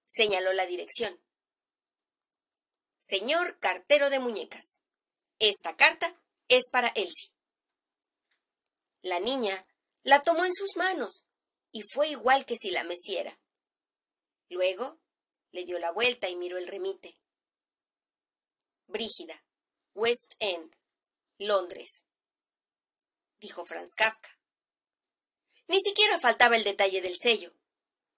señaló 0.07 0.51
la 0.51 0.65
dirección. 0.65 1.23
Señor 2.99 3.59
cartero 3.59 4.09
de 4.09 4.19
muñecas, 4.19 4.81
esta 5.39 5.77
carta 5.77 6.21
es 6.49 6.69
para 6.69 6.89
Elsie. 6.89 7.34
La 9.05 9.19
niña 9.19 9.67
la 10.01 10.23
tomó 10.23 10.45
en 10.45 10.53
sus 10.55 10.77
manos 10.77 11.25
y 11.71 11.83
fue 11.83 12.09
igual 12.09 12.43
que 12.47 12.55
si 12.55 12.71
la 12.71 12.83
meciera. 12.83 13.39
Luego 14.49 14.99
le 15.51 15.63
dio 15.63 15.77
la 15.77 15.91
vuelta 15.91 16.27
y 16.27 16.35
miró 16.35 16.57
el 16.57 16.65
remite. 16.65 17.15
Brígida, 18.87 19.45
West 19.93 20.33
End, 20.39 20.75
Londres, 21.37 22.03
dijo 23.37 23.63
Franz 23.67 23.93
Kafka. 23.93 24.39
Ni 25.67 25.79
siquiera 25.81 26.19
faltaba 26.19 26.55
el 26.55 26.63
detalle 26.63 27.03
del 27.03 27.15
sello. 27.15 27.53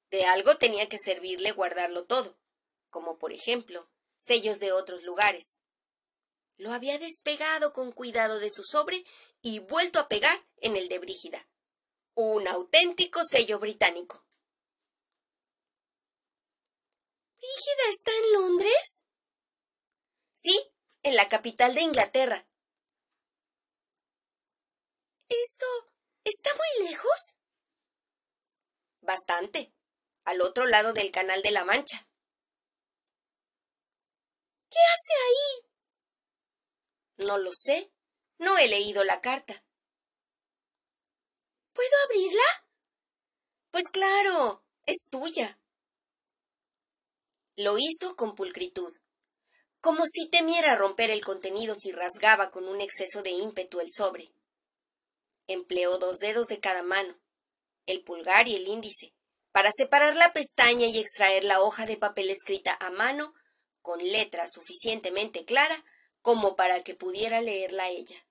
De 0.10 0.24
algo 0.24 0.58
tenía 0.58 0.88
que 0.88 0.98
servirle 0.98 1.52
guardarlo 1.52 2.06
todo, 2.06 2.40
como 2.90 3.18
por 3.18 3.34
ejemplo 3.34 3.90
sellos 4.18 4.60
de 4.60 4.72
otros 4.72 5.04
lugares. 5.04 5.60
Lo 6.56 6.72
había 6.72 6.98
despegado 6.98 7.74
con 7.74 7.92
cuidado 7.92 8.40
de 8.40 8.50
su 8.50 8.64
sobre 8.64 9.04
y 9.48 9.60
vuelto 9.60 10.00
a 10.00 10.10
pegar 10.10 10.38
en 10.58 10.76
el 10.76 10.90
de 10.90 11.00
Brígida. 11.00 11.48
Un 12.16 12.50
auténtico 12.50 13.24
sello 13.24 13.60
británico. 13.60 14.26
¿Brígida 17.38 17.90
está 17.92 18.12
en 18.12 18.34
Londres? 18.34 19.04
Sí, 20.36 20.70
en 21.04 21.16
la 21.16 21.30
capital 21.30 21.76
de 21.76 21.82
Inglaterra. 21.82 22.46
¿Eso 25.30 25.94
está 26.26 26.50
muy 26.54 26.90
lejos? 26.90 27.36
Bastante, 29.00 29.74
al 30.26 30.42
otro 30.42 30.66
lado 30.66 30.92
del 30.92 31.10
Canal 31.10 31.42
de 31.42 31.52
la 31.52 31.64
Mancha. 31.64 32.06
¿Qué 34.70 34.78
hace 34.78 35.14
ahí? 35.26 37.26
No 37.26 37.38
lo 37.38 37.52
sé. 37.54 37.94
No 38.40 38.58
he 38.58 38.68
leído 38.68 39.04
la 39.04 39.20
carta. 39.22 39.64
¿Puedo 41.74 41.90
abrirla? 42.06 42.68
Pues 43.72 43.86
claro, 43.92 44.64
es 44.86 45.08
tuya. 45.10 45.60
Lo 47.56 47.78
hizo 47.80 48.16
con 48.16 48.36
pulcritud, 48.36 48.94
como 49.82 50.06
si 50.06 50.30
temiera 50.30 50.76
romper 50.76 51.10
el 51.10 51.26
contenido 51.26 51.74
si 51.74 51.92
rasgaba 51.92 52.52
con 52.52 52.68
un 52.68 52.80
exceso 52.80 53.24
de 53.24 53.32
ímpetu 53.32 53.80
el 53.80 53.92
sobre. 53.92 54.32
Empleó 55.48 55.98
dos 55.98 56.20
dedos 56.20 56.48
de 56.48 56.60
cada 56.60 56.84
mano, 56.84 57.20
el 57.88 58.04
pulgar 58.04 58.48
y 58.48 58.56
el 58.56 58.68
índice, 58.68 59.16
para 59.52 59.72
separar 59.72 60.16
la 60.16 60.34
pestaña 60.34 60.86
y 60.86 61.00
extraer 61.00 61.44
la 61.44 61.62
hoja 61.62 61.88
de 61.88 61.98
papel 61.98 62.30
escrita 62.30 62.78
a 62.80 62.92
mano 62.92 63.34
con 63.82 64.04
letra 64.04 64.48
suficientemente 64.48 65.46
clara 65.46 65.84
como 66.22 66.56
para 66.56 66.84
que 66.84 66.94
pudiera 66.94 67.42
leerla 67.42 67.90
ella 67.90 68.27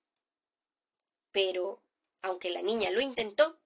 pero, 1.37 1.83
aunque 2.23 2.49
la 2.49 2.63
niña 2.63 2.89
lo 2.89 3.03
intentó, 3.03 3.61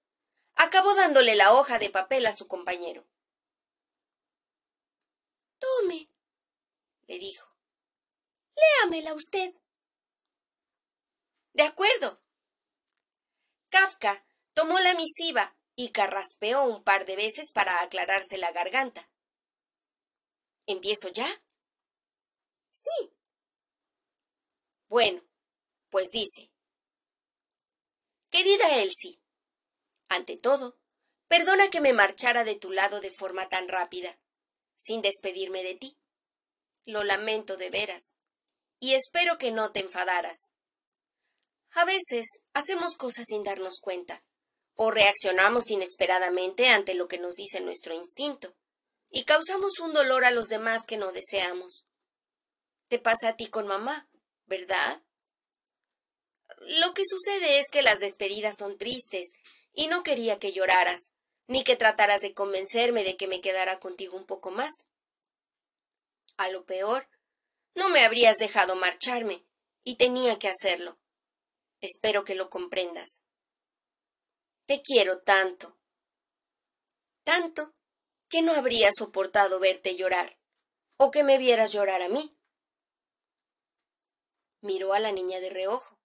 acabó 0.57 0.93
dándole 0.97 1.37
la 1.37 1.55
hoja 1.55 1.79
de 1.79 1.89
papel 1.89 2.27
a 2.27 2.33
su 2.33 2.49
compañero. 2.49 3.07
Tome, 5.61 6.09
le 7.07 7.21
dijo. 7.21 7.49
Léamela 8.57 9.15
usted. 9.15 9.55
De 11.53 11.63
acuerdo. 11.63 12.21
Kafka 13.69 14.27
tomó 14.53 14.81
la 14.81 14.95
misiva 14.95 15.55
y 15.77 15.93
carraspeó 15.93 16.65
un 16.65 16.83
par 16.83 17.05
de 17.05 17.15
veces 17.15 17.53
para 17.53 17.83
aclararse 17.83 18.37
la 18.37 18.51
garganta. 18.51 19.09
¿Empiezo 20.67 21.09
ya? 21.11 21.41
Sí. 22.73 23.13
Bueno, 24.89 25.23
pues 25.89 26.11
dice 26.11 26.50
Querida 28.41 28.77
Elsie, 28.77 29.21
ante 30.09 30.39
todo, 30.39 30.81
perdona 31.29 31.69
que 31.69 31.83
me 31.83 31.93
marchara 31.93 32.43
de 32.43 32.55
tu 32.55 32.71
lado 32.71 33.03
de 33.03 33.11
forma 33.11 33.51
tan 33.51 33.69
rápida, 33.69 34.19
sin 34.79 35.03
despedirme 35.03 35.63
de 35.63 35.75
ti. 35.75 35.99
Lo 36.87 37.05
lamento 37.05 37.59
de 37.59 37.69
veras, 37.69 38.15
y 38.79 38.95
espero 38.95 39.37
que 39.37 39.51
no 39.51 39.73
te 39.73 39.81
enfadaras. 39.81 40.53
A 41.73 41.85
veces 41.85 42.41
hacemos 42.55 42.97
cosas 42.97 43.27
sin 43.29 43.43
darnos 43.43 43.79
cuenta, 43.79 44.25
o 44.75 44.91
reaccionamos 44.91 45.71
inesperadamente 45.71 46.69
ante 46.69 46.95
lo 46.95 47.09
que 47.09 47.19
nos 47.19 47.35
dice 47.35 47.61
nuestro 47.61 47.93
instinto, 47.93 48.57
y 49.11 49.27
causamos 49.27 49.81
un 49.81 49.93
dolor 49.93 50.25
a 50.25 50.31
los 50.31 50.49
demás 50.49 50.87
que 50.87 50.97
no 50.97 51.13
deseamos. 51.13 51.85
Te 52.89 52.99
pasa 52.99 53.29
a 53.29 53.37
ti 53.37 53.51
con 53.51 53.67
mamá, 53.67 54.09
¿verdad? 54.47 55.03
Lo 56.61 56.95
que 56.95 57.05
sucede 57.07 57.59
es 57.59 57.71
que 57.71 57.83
las 57.83 58.01
despedidas 58.01 58.57
son 58.59 58.77
tristes, 58.79 59.33
y 59.73 59.87
no 59.87 60.03
quería 60.03 60.39
que 60.39 60.53
lloraras, 60.53 61.11
ni 61.47 61.65
que 61.65 61.75
trataras 61.75 62.21
de 62.21 62.35
convencerme 62.35 63.03
de 63.03 63.17
que 63.17 63.27
me 63.27 63.41
quedara 63.41 63.81
contigo 63.81 64.17
un 64.17 64.27
poco 64.27 64.51
más. 64.51 64.71
A 66.37 66.51
lo 66.51 66.65
peor, 66.65 67.09
no 67.75 67.89
me 67.89 68.05
habrías 68.05 68.37
dejado 68.39 68.77
marcharme, 68.77 69.45
y 69.85 69.97
tenía 69.97 70.39
que 70.39 70.49
hacerlo. 70.49 70.99
Espero 71.81 72.25
que 72.25 72.35
lo 72.35 72.51
comprendas. 72.51 73.23
Te 74.67 74.83
quiero 74.83 75.23
tanto. 75.23 75.79
Tanto 77.25 77.75
que 78.29 78.43
no 78.43 78.53
habría 78.53 78.91
soportado 78.93 79.59
verte 79.59 79.97
llorar, 79.97 80.39
o 80.99 81.11
que 81.11 81.25
me 81.25 81.39
vieras 81.39 81.73
llorar 81.73 82.03
a 82.03 82.09
mí. 82.09 82.37
Miró 84.61 84.93
a 84.93 85.01
la 85.01 85.11
niña 85.11 85.41
de 85.41 85.51
reojo. 85.51 86.00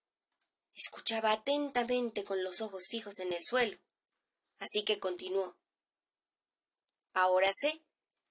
Escuchaba 0.75 1.31
atentamente 1.31 2.25
con 2.25 2.43
los 2.43 2.59
ojos 2.59 2.87
fijos 2.89 3.19
en 3.19 3.31
el 3.31 3.43
suelo. 3.43 3.77
Así 4.59 4.83
que 4.83 4.99
continuó. 4.99 5.57
Ahora 7.13 7.49
sé 7.53 7.81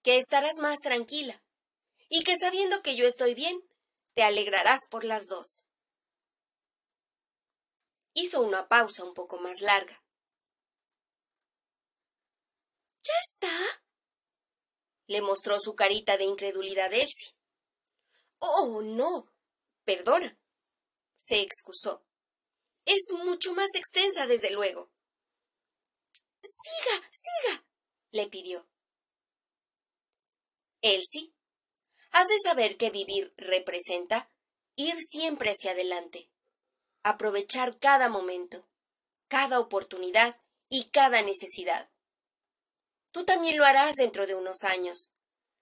que 0.03 0.19
estarás 0.19 0.59
más 0.59 0.81
tranquila 0.81 1.43
y 2.11 2.23
que 2.23 2.37
sabiendo 2.37 2.83
que 2.83 2.97
yo 2.97 3.07
estoy 3.07 3.35
bien, 3.35 3.67
te 4.13 4.23
alegrarás 4.23 4.87
por 4.91 5.05
las 5.05 5.27
dos. 5.27 5.65
Hizo 8.13 8.43
una 8.43 8.69
pausa 8.69 9.05
un 9.05 9.15
poco 9.15 9.39
más 9.39 9.61
larga. 9.63 10.05
¿Ya 13.03 13.15
está? 13.33 13.83
Le 15.07 15.21
mostró 15.23 15.59
su 15.61 15.75
carita 15.75 16.17
de 16.17 16.25
incredulidad 16.25 16.93
Elsie. 16.93 17.35
Oh, 18.39 18.83
no. 18.83 19.33
Perdona. 19.85 20.39
Se 21.17 21.41
excusó. 21.41 22.05
Es 22.85 23.11
mucho 23.13 23.55
más 23.55 23.75
extensa, 23.75 24.27
desde 24.27 24.51
luego. 24.51 24.91
Siga, 26.43 27.11
siga, 27.11 27.65
le 28.11 28.27
pidió. 28.27 28.67
Elsie, 30.83 31.33
has 32.11 32.29
de 32.29 32.39
saber 32.41 32.77
que 32.77 32.91
vivir 32.91 33.33
representa 33.39 34.29
ir 34.77 34.95
siempre 34.99 35.51
hacia 35.51 35.71
adelante, 35.71 36.31
aprovechar 37.03 37.79
cada 37.79 38.09
momento, 38.11 38.69
cada 39.29 39.61
oportunidad 39.61 40.39
y 40.69 40.91
cada 40.91 41.23
necesidad. 41.23 41.91
Tú 43.13 43.25
también 43.25 43.57
lo 43.57 43.65
harás 43.65 43.95
dentro 43.95 44.27
de 44.27 44.35
unos 44.35 44.63
años. 44.65 45.11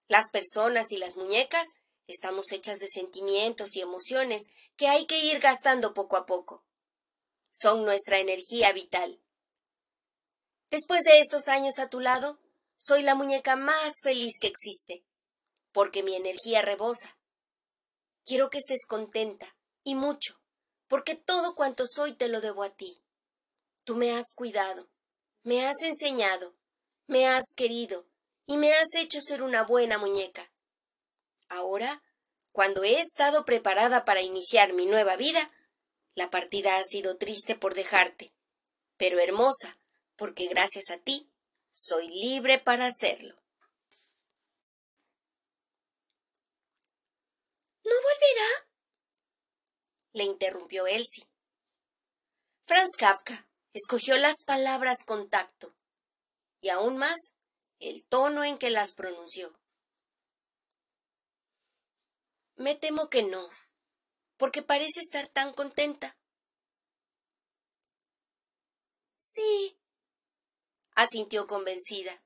Las 0.08 0.30
personas 0.30 0.90
y 0.90 0.96
las 0.96 1.16
muñecas 1.16 1.68
estamos 2.06 2.50
hechas 2.50 2.78
de 2.78 2.88
sentimientos 2.88 3.76
y 3.76 3.80
emociones 3.80 4.42
que 4.76 4.88
hay 4.88 5.06
que 5.06 5.18
ir 5.18 5.38
gastando 5.38 5.94
poco 5.94 6.16
a 6.16 6.26
poco. 6.26 6.64
Son 7.52 7.84
nuestra 7.84 8.18
energía 8.18 8.72
vital. 8.72 9.20
Después 10.70 11.02
de 11.04 11.20
estos 11.20 11.48
años 11.48 11.78
a 11.78 11.90
tu 11.90 12.00
lado, 12.00 12.38
soy 12.78 13.02
la 13.02 13.14
muñeca 13.14 13.56
más 13.56 14.00
feliz 14.02 14.38
que 14.40 14.48
existe, 14.48 15.04
porque 15.70 16.02
mi 16.02 16.16
energía 16.16 16.62
rebosa. 16.62 17.18
Quiero 18.24 18.50
que 18.50 18.58
estés 18.58 18.86
contenta, 18.86 19.54
y 19.84 19.94
mucho, 19.94 20.40
porque 20.88 21.14
todo 21.14 21.54
cuanto 21.54 21.86
soy 21.86 22.14
te 22.14 22.28
lo 22.28 22.40
debo 22.40 22.62
a 22.62 22.70
ti. 22.70 23.02
Tú 23.84 23.96
me 23.96 24.12
has 24.12 24.32
cuidado, 24.34 24.88
me 25.42 25.66
has 25.66 25.82
enseñado, 25.82 26.54
me 27.06 27.26
has 27.26 27.52
querido 27.54 28.06
y 28.46 28.56
me 28.56 28.72
has 28.74 28.94
hecho 28.94 29.20
ser 29.20 29.42
una 29.42 29.64
buena 29.64 29.98
muñeca. 29.98 30.50
Ahora, 31.48 32.02
cuando 32.52 32.84
he 32.84 33.00
estado 33.00 33.44
preparada 33.44 34.04
para 34.04 34.22
iniciar 34.22 34.72
mi 34.72 34.86
nueva 34.86 35.16
vida, 35.16 35.50
la 36.14 36.30
partida 36.30 36.76
ha 36.78 36.84
sido 36.84 37.16
triste 37.16 37.54
por 37.54 37.74
dejarte, 37.74 38.32
pero 38.96 39.18
hermosa, 39.18 39.78
porque 40.16 40.46
gracias 40.46 40.90
a 40.90 40.98
ti 40.98 41.30
soy 41.72 42.08
libre 42.08 42.58
para 42.58 42.86
hacerlo. 42.86 43.36
¿No 47.84 47.90
volverá? 47.90 48.72
le 50.12 50.24
interrumpió 50.24 50.86
Elsie. 50.86 51.26
Franz 52.66 52.96
Kafka 52.96 53.48
escogió 53.72 54.16
las 54.18 54.44
palabras 54.44 54.98
con 55.04 55.28
tacto 55.28 55.74
y 56.60 56.68
aún 56.68 56.98
más 56.98 57.18
el 57.80 58.04
tono 58.06 58.44
en 58.44 58.58
que 58.58 58.70
las 58.70 58.92
pronunció. 58.94 59.52
Me 62.56 62.74
temo 62.74 63.08
que 63.08 63.22
no, 63.22 63.48
porque 64.42 64.60
parece 64.60 64.98
estar 64.98 65.28
tan 65.28 65.52
contenta. 65.52 66.18
Sí, 69.20 69.78
asintió 70.96 71.46
convencida. 71.46 72.24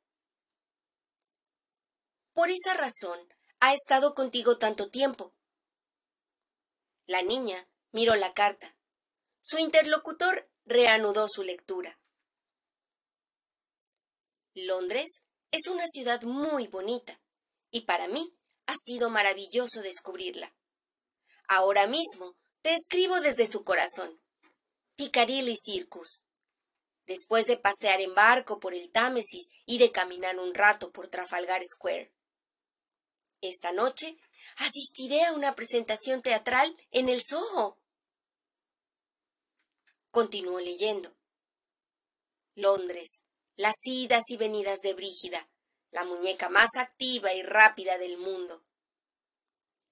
Por 2.33 2.49
esa 2.49 2.73
razón 2.73 3.19
ha 3.61 3.75
estado 3.75 4.15
contigo 4.15 4.57
tanto 4.57 4.89
tiempo. 4.89 5.35
La 7.05 7.21
niña 7.21 7.69
miró 7.93 8.15
la 8.15 8.33
carta. 8.33 8.79
Su 9.43 9.59
interlocutor 9.59 10.51
reanudó 10.65 11.29
su 11.29 11.43
lectura. 11.43 12.01
Londres 14.55 15.23
es 15.51 15.69
una 15.69 15.87
ciudad 15.87 16.23
muy 16.23 16.67
bonita 16.67 17.21
y 17.71 17.83
para 17.83 18.09
mí 18.09 18.35
ha 18.65 18.75
sido 18.75 19.11
maravilloso 19.11 19.83
descubrirla. 19.83 20.55
Ahora 21.49 21.87
mismo 21.87 22.37
te 22.63 22.75
escribo 22.75 23.21
desde 23.21 23.47
su 23.47 23.65
corazón. 23.65 24.21
Piccadilly 24.97 25.55
Circus. 25.57 26.25
Después 27.07 27.47
de 27.47 27.57
pasear 27.57 28.01
en 28.01 28.15
barco 28.15 28.59
por 28.59 28.75
el 28.75 28.91
Támesis 28.91 29.47
y 29.65 29.79
de 29.79 29.93
caminar 29.93 30.39
un 30.41 30.55
rato 30.55 30.91
por 30.91 31.09
Trafalgar 31.09 31.63
Square. 31.65 32.13
Esta 33.41 33.71
noche 33.71 34.19
asistiré 34.57 35.25
a 35.25 35.33
una 35.33 35.55
presentación 35.55 36.23
teatral 36.23 36.77
en 36.91 37.09
el 37.09 37.23
Soho. 37.23 37.79
Continuó 40.11 40.59
leyendo. 40.59 41.15
Londres, 42.55 43.21
las 43.55 43.77
idas 43.85 44.25
y 44.29 44.37
venidas 44.37 44.81
de 44.81 44.95
Brígida, 44.95 45.49
la 45.91 46.05
muñeca 46.05 46.49
más 46.49 46.71
activa 46.77 47.35
y 47.35 47.43
rápida 47.43 47.99
del 47.99 48.17
mundo. 48.17 48.65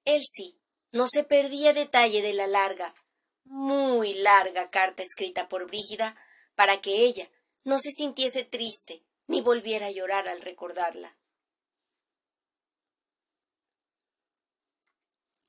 Elsie 0.04 0.58
no 0.94 1.08
se 1.08 1.24
perdía 1.24 1.72
detalle 1.72 2.22
de 2.22 2.34
la 2.34 2.46
larga, 2.46 2.94
muy 3.42 4.14
larga 4.14 4.70
carta 4.70 5.02
escrita 5.02 5.48
por 5.48 5.66
Brígida 5.66 6.16
para 6.54 6.80
que 6.80 7.04
ella 7.04 7.28
no 7.64 7.80
se 7.80 7.90
sintiese 7.90 8.44
triste 8.44 9.04
ni 9.26 9.40
volviera 9.40 9.86
a 9.86 9.90
llorar 9.90 10.28
al 10.28 10.40
recordarla. 10.40 11.18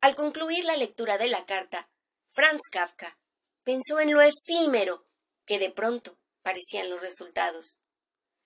Al 0.01 0.15
concluir 0.15 0.65
la 0.65 0.77
lectura 0.77 1.19
de 1.19 1.27
la 1.27 1.45
carta, 1.45 1.91
Franz 2.29 2.61
Kafka 2.71 3.19
pensó 3.61 3.99
en 3.99 4.13
lo 4.13 4.23
efímero 4.23 5.05
que 5.45 5.59
de 5.59 5.69
pronto 5.69 6.17
parecían 6.41 6.89
los 6.89 7.01
resultados 7.01 7.79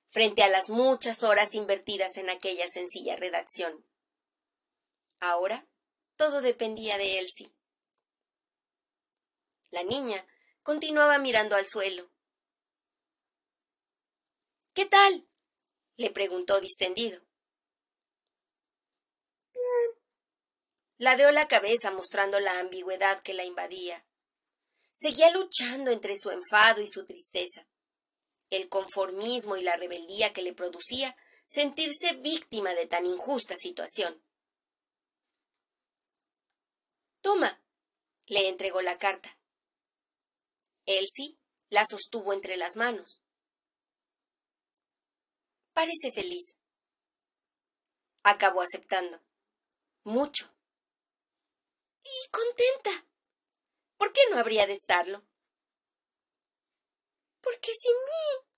frente 0.10 0.43
a 0.43 0.50
las 0.50 0.70
muchas 0.70 1.24
horas 1.24 1.54
invertidas 1.54 2.18
en 2.18 2.30
aquella 2.30 2.68
sencilla 2.68 3.16
redacción. 3.16 3.86
Ahora 5.22 5.68
todo 6.20 6.41
dependía 6.41 6.97
de 6.97 7.20
Elsie. 7.20 7.49
La 9.72 9.84
niña 9.84 10.28
continuaba 10.63 11.17
mirando 11.17 11.55
al 11.55 11.65
suelo. 11.65 12.11
¿Qué 14.74 14.86
tal? 14.86 15.30
le 15.95 16.11
preguntó 16.11 16.59
distendido. 16.59 17.22
Ladeó 20.97 21.32
la 21.32 21.47
cabeza 21.47 21.89
mostrando 21.91 22.41
la 22.41 22.59
ambigüedad 22.59 23.24
que 23.24 23.34
la 23.34 23.45
invadía. 23.45 24.05
Seguía 24.91 25.32
luchando 25.32 25.89
entre 25.89 26.17
su 26.17 26.32
enfado 26.32 26.82
y 26.82 26.89
su 26.89 27.05
tristeza 27.05 27.65
el 28.49 28.67
conformismo 28.67 29.55
y 29.55 29.61
la 29.61 29.78
rebeldía 29.78 30.34
que 30.34 30.41
le 30.41 30.53
producía 30.53 31.15
sentirse 31.45 32.13
víctima 32.13 32.74
de 32.74 32.88
tan 32.88 33.05
injusta 33.05 33.55
situación. 33.55 34.22
Toma, 37.22 37.61
le 38.28 38.47
entregó 38.47 38.82
la 38.82 38.97
carta. 38.97 39.38
Elsie 40.86 41.38
la 41.70 41.84
sostuvo 41.86 42.34
entre 42.34 42.57
las 42.57 42.76
manos. 42.76 43.22
Parece 45.74 46.11
feliz. 46.11 46.57
Acabó 48.24 48.61
aceptando. 48.61 49.22
Mucho. 50.03 50.53
Y 52.03 52.30
contenta. 52.32 53.05
¿Por 53.97 54.13
qué 54.13 54.22
no 54.32 54.38
habría 54.38 54.65
de 54.65 54.74
estarlo? 54.74 55.24
Porque 57.41 57.72
sin 57.74 57.93
mí. 57.93 58.49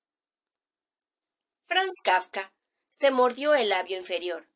Franz 1.65 1.93
Kafka 2.03 2.53
se 2.89 3.11
mordió 3.11 3.53
el 3.53 3.69
labio 3.69 3.97
inferior. 3.97 4.47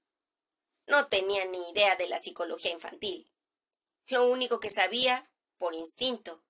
No 0.87 1.07
tenía 1.07 1.45
ni 1.45 1.69
idea 1.71 1.95
de 1.95 2.07
la 2.07 2.19
psicología 2.19 2.71
infantil. 2.71 3.29
Lo 4.07 4.27
único 4.27 4.59
que 4.59 4.69
sabía, 4.69 5.29
por 5.57 5.73
instinto, 5.73 6.43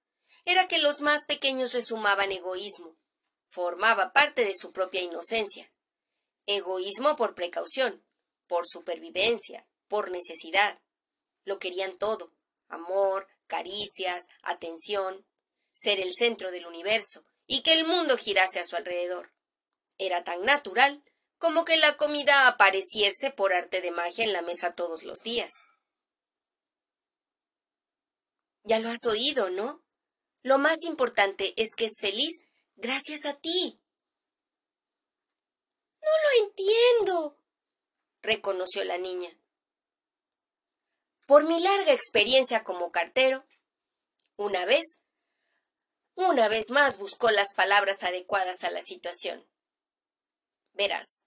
era 0.43 0.67
que 0.67 0.79
los 0.79 1.01
más 1.01 1.25
pequeños 1.25 1.73
resumaban 1.73 2.31
egoísmo. 2.31 2.97
Formaba 3.49 4.11
parte 4.13 4.43
de 4.43 4.53
su 4.53 4.71
propia 4.71 5.01
inocencia. 5.01 5.71
Egoísmo 6.45 7.15
por 7.15 7.33
precaución, 7.33 8.03
por 8.47 8.67
supervivencia, 8.67 9.67
por 9.87 10.11
necesidad. 10.11 10.79
Lo 11.45 11.59
querían 11.59 11.97
todo. 11.97 12.31
Amor, 12.67 13.27
caricias, 13.47 14.27
atención, 14.41 15.25
ser 15.73 15.99
el 15.99 16.13
centro 16.13 16.51
del 16.51 16.65
universo, 16.65 17.25
y 17.47 17.61
que 17.61 17.73
el 17.73 17.85
mundo 17.85 18.17
girase 18.17 18.59
a 18.59 18.65
su 18.65 18.75
alrededor. 18.75 19.31
Era 19.97 20.23
tan 20.23 20.41
natural 20.41 21.03
como 21.37 21.65
que 21.65 21.77
la 21.77 21.95
comida 21.97 22.47
apareciese 22.47 23.31
por 23.31 23.53
arte 23.53 23.81
de 23.81 23.91
magia 23.91 24.23
en 24.23 24.33
la 24.33 24.41
mesa 24.41 24.71
todos 24.71 25.03
los 25.03 25.19
días. 25.19 25.53
Ya 28.65 28.79
lo 28.79 28.89
has 28.89 29.05
oído, 29.05 29.51
¿no? 29.51 29.83
Lo 30.41 30.57
más 30.57 30.83
importante 30.83 31.53
es 31.55 31.75
que 31.75 31.85
es 31.85 31.99
feliz 31.99 32.41
gracias 32.75 33.25
a 33.25 33.35
ti. 33.35 33.79
No 36.01 36.09
lo 36.09 36.47
entiendo, 36.47 37.39
reconoció 38.21 38.83
la 38.83 38.97
niña. 38.97 39.29
Por 41.27 41.43
mi 41.45 41.59
larga 41.59 41.93
experiencia 41.93 42.63
como 42.63 42.91
cartero, 42.91 43.45
una 44.35 44.65
vez, 44.65 44.97
una 46.15 46.47
vez 46.47 46.71
más 46.71 46.97
buscó 46.97 47.29
las 47.31 47.53
palabras 47.53 48.03
adecuadas 48.03 48.63
a 48.63 48.71
la 48.71 48.81
situación. 48.81 49.47
Verás, 50.73 51.23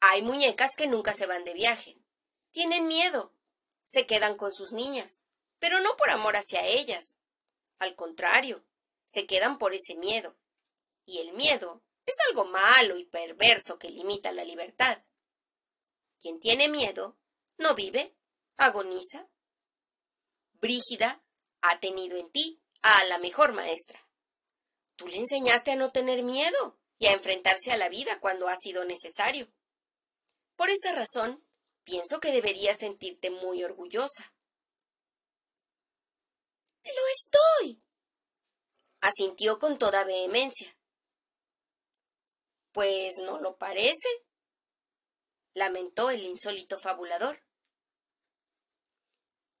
hay 0.00 0.22
muñecas 0.22 0.74
que 0.76 0.86
nunca 0.88 1.14
se 1.14 1.26
van 1.26 1.44
de 1.44 1.54
viaje. 1.54 1.96
Tienen 2.50 2.86
miedo. 2.86 3.32
Se 3.84 4.06
quedan 4.06 4.36
con 4.36 4.52
sus 4.52 4.72
niñas, 4.72 5.22
pero 5.58 5.80
no 5.80 5.96
por 5.96 6.10
amor 6.10 6.36
hacia 6.36 6.66
ellas. 6.66 7.16
Al 7.78 7.94
contrario, 7.94 8.64
se 9.06 9.26
quedan 9.26 9.58
por 9.58 9.74
ese 9.74 9.94
miedo. 9.94 10.36
Y 11.04 11.18
el 11.18 11.32
miedo 11.32 11.82
es 12.06 12.16
algo 12.28 12.44
malo 12.44 12.96
y 12.96 13.04
perverso 13.04 13.78
que 13.78 13.90
limita 13.90 14.32
la 14.32 14.44
libertad. 14.44 15.02
Quien 16.20 16.40
tiene 16.40 16.68
miedo 16.68 17.18
no 17.56 17.74
vive, 17.74 18.16
agoniza. 18.56 19.28
Brígida 20.54 21.22
ha 21.60 21.80
tenido 21.80 22.16
en 22.16 22.30
ti 22.30 22.60
a 22.82 23.04
la 23.04 23.18
mejor 23.18 23.52
maestra. 23.52 24.08
Tú 24.96 25.06
le 25.06 25.18
enseñaste 25.18 25.72
a 25.72 25.76
no 25.76 25.92
tener 25.92 26.22
miedo 26.22 26.78
y 26.98 27.06
a 27.06 27.12
enfrentarse 27.12 27.70
a 27.72 27.76
la 27.76 27.88
vida 27.88 28.18
cuando 28.20 28.48
ha 28.48 28.56
sido 28.56 28.84
necesario. 28.84 29.48
Por 30.56 30.70
esa 30.70 30.92
razón, 30.92 31.42
pienso 31.84 32.18
que 32.20 32.32
deberías 32.32 32.78
sentirte 32.78 33.30
muy 33.30 33.62
orgullosa. 33.62 34.34
Lo 36.94 37.02
estoy. 37.08 37.82
asintió 39.00 39.58
con 39.58 39.78
toda 39.78 40.04
vehemencia. 40.04 40.76
Pues 42.72 43.18
no 43.18 43.38
lo 43.38 43.56
parece, 43.56 44.08
lamentó 45.54 46.10
el 46.10 46.22
insólito 46.24 46.78
fabulador. 46.78 47.42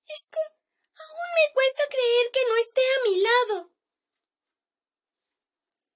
Es 0.06 0.30
que 0.30 0.40
aún 0.40 1.28
me 1.36 1.52
cuesta 1.52 1.82
creer 1.88 2.30
que 2.32 2.40
no 2.48 2.56
esté 2.56 2.80
a 2.80 3.02
mi 3.04 3.20
lado. 3.20 3.72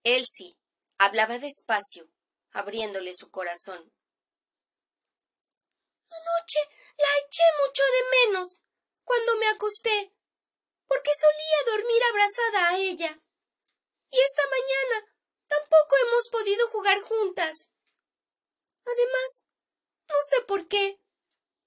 Elsie 0.04 0.58
hablaba 0.98 1.38
despacio, 1.38 2.08
abriéndole 2.52 3.12
su 3.14 3.30
corazón. 3.30 3.92
Anoche 6.10 6.58
la 6.96 7.08
eché 7.24 7.42
mucho 7.64 7.82
de 7.82 8.28
menos 8.28 8.58
cuando 9.04 9.36
me 9.36 9.48
acosté, 9.48 10.14
porque 10.92 11.10
solía 11.14 11.74
dormir 11.74 12.02
abrazada 12.10 12.68
a 12.68 12.76
ella. 12.76 13.18
Y 14.10 14.20
esta 14.20 14.42
mañana 14.50 15.16
tampoco 15.46 15.96
hemos 16.06 16.28
podido 16.28 16.68
jugar 16.68 17.00
juntas. 17.00 17.70
Además, 18.84 19.44
no 20.06 20.16
sé 20.28 20.42
por 20.42 20.68
qué. 20.68 21.00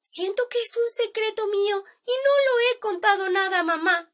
Siento 0.04 0.48
que 0.48 0.62
es 0.62 0.78
un 0.78 0.92
secreto 0.92 1.48
mío 1.48 1.84
y 2.06 2.12
no 2.12 2.52
lo 2.52 2.60
he 2.60 2.80
contado 2.80 3.30
nada 3.32 3.62
a 3.62 3.64
mamá. 3.64 4.14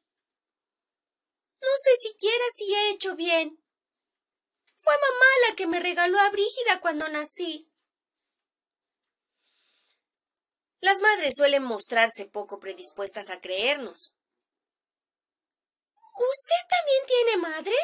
No 1.59 1.69
sé 1.83 1.97
siquiera 1.97 2.45
si 2.55 2.73
he 2.73 2.91
hecho 2.91 3.15
bien. 3.17 3.61
Fue 4.77 4.93
mamá 4.93 5.49
la 5.49 5.55
que 5.57 5.67
me 5.67 5.81
regaló 5.81 6.19
a 6.19 6.29
Brígida 6.29 6.79
cuando 6.79 7.09
nací. 7.09 7.69
Las 10.79 11.01
madres 11.01 11.33
suelen 11.35 11.63
mostrarse 11.63 12.25
poco 12.27 12.61
predispuestas 12.61 13.29
a 13.29 13.41
creernos. 13.41 14.15
¿Usted 16.13 16.67
también 16.69 17.05
tiene 17.07 17.37
madre? 17.37 17.75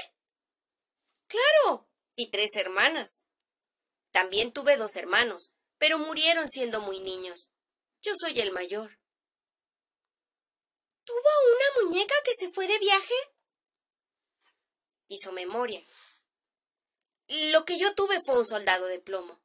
Claro, 1.28 1.89
y 2.15 2.30
tres 2.32 2.55
hermanas. 2.55 3.23
También 4.11 4.51
tuve 4.51 4.78
dos 4.78 4.95
hermanos, 4.95 5.51
pero 5.78 5.99
murieron 5.99 6.49
siendo 6.49 6.82
muy 6.82 6.99
niños. 6.99 7.49
Yo 8.01 8.13
soy 8.15 8.39
el 8.39 8.51
mayor. 8.51 8.99
¿Tuvo 11.03 11.17
una 11.17 11.86
muñeca 11.86 12.15
que 12.25 12.34
se 12.36 12.51
fue 12.51 12.67
de 12.67 12.80
viaje? 12.80 13.13
Hizo 15.07 15.32
memoria. 15.32 15.82
Lo 17.28 17.65
que 17.65 17.78
yo 17.78 17.95
tuve 17.95 18.21
fue 18.25 18.39
un 18.39 18.47
soldado 18.47 18.88
de 18.88 18.99
plomo. 18.99 19.41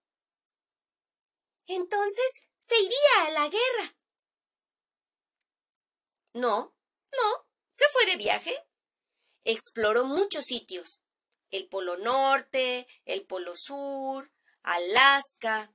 Entonces, 1.66 2.42
se 2.60 2.78
iría 2.78 3.26
a 3.26 3.30
la 3.30 3.48
guerra. 3.48 3.96
No, 6.34 6.74
no, 7.12 7.48
se 7.72 7.88
fue 7.88 8.06
de 8.06 8.16
viaje. 8.16 8.71
Exploró 9.44 10.04
muchos 10.04 10.44
sitios. 10.44 11.00
El 11.50 11.68
Polo 11.68 11.96
Norte, 11.98 12.86
el 13.04 13.26
Polo 13.26 13.54
Sur, 13.56 14.32
Alaska. 14.62 15.74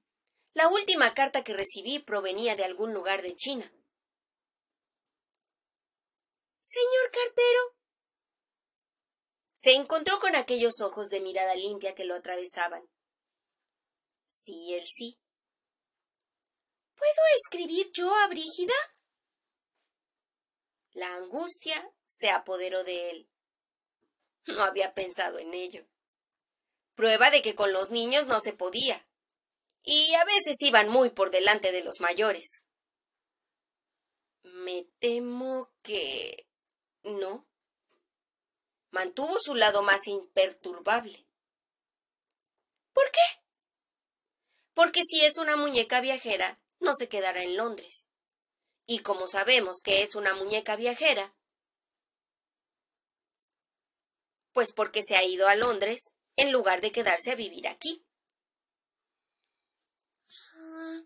La 0.53 0.69
última 0.69 1.13
carta 1.13 1.43
que 1.43 1.53
recibí 1.53 1.99
provenía 1.99 2.55
de 2.55 2.63
algún 2.63 2.93
lugar 2.93 3.21
de 3.21 3.35
China. 3.35 3.71
Señor 6.61 7.11
cartero. 7.11 7.77
Se 9.53 9.73
encontró 9.73 10.19
con 10.19 10.35
aquellos 10.35 10.81
ojos 10.81 11.09
de 11.09 11.21
mirada 11.21 11.55
limpia 11.55 11.95
que 11.95 12.05
lo 12.05 12.15
atravesaban. 12.15 12.87
Sí, 14.27 14.73
él 14.73 14.85
sí. 14.85 15.19
¿Puedo 16.95 17.21
escribir 17.37 17.91
yo 17.93 18.13
a 18.13 18.27
Brígida? 18.27 18.73
La 20.91 21.15
angustia 21.15 21.93
se 22.07 22.29
apoderó 22.29 22.83
de 22.83 23.11
él. 23.11 23.29
No 24.47 24.63
había 24.63 24.93
pensado 24.93 25.39
en 25.39 25.53
ello. 25.53 25.85
Prueba 26.95 27.29
de 27.29 27.41
que 27.41 27.53
con 27.53 27.73
los 27.73 27.91
niños 27.91 28.25
no 28.27 28.39
se 28.41 28.53
podía. 28.53 29.07
Y 29.83 30.13
a 30.15 30.25
veces 30.25 30.61
iban 30.61 30.89
muy 30.89 31.09
por 31.09 31.31
delante 31.31 31.71
de 31.71 31.83
los 31.83 31.99
mayores. 31.99 32.63
Me 34.43 34.83
temo 34.99 35.71
que. 35.83 36.47
no. 37.03 37.45
Mantuvo 38.89 39.37
su 39.39 39.53
lado 39.53 39.83
más 39.83 40.07
imperturbable. 40.07 41.27
¿Por 42.93 43.11
qué? 43.11 43.43
Porque 44.73 45.03
si 45.03 45.23
es 45.23 45.37
una 45.37 45.55
muñeca 45.55 46.01
viajera, 46.01 46.59
no 46.79 46.93
se 46.95 47.09
quedará 47.09 47.43
en 47.43 47.57
Londres. 47.57 48.07
Y 48.85 48.99
como 48.99 49.27
sabemos 49.27 49.81
que 49.83 50.01
es 50.01 50.15
una 50.15 50.33
muñeca 50.33 50.75
viajera, 50.77 51.36
pues 54.57 54.73
porque 54.73 55.03
se 55.03 55.15
ha 55.15 55.23
ido 55.23 55.47
a 55.47 55.53
Londres 55.53 56.15
en 56.35 56.51
lugar 56.51 56.81
de 56.81 56.91
quedarse 56.91 57.31
a 57.31 57.35
vivir 57.35 57.67
aquí. 57.67 58.03
Ah, 60.55 60.99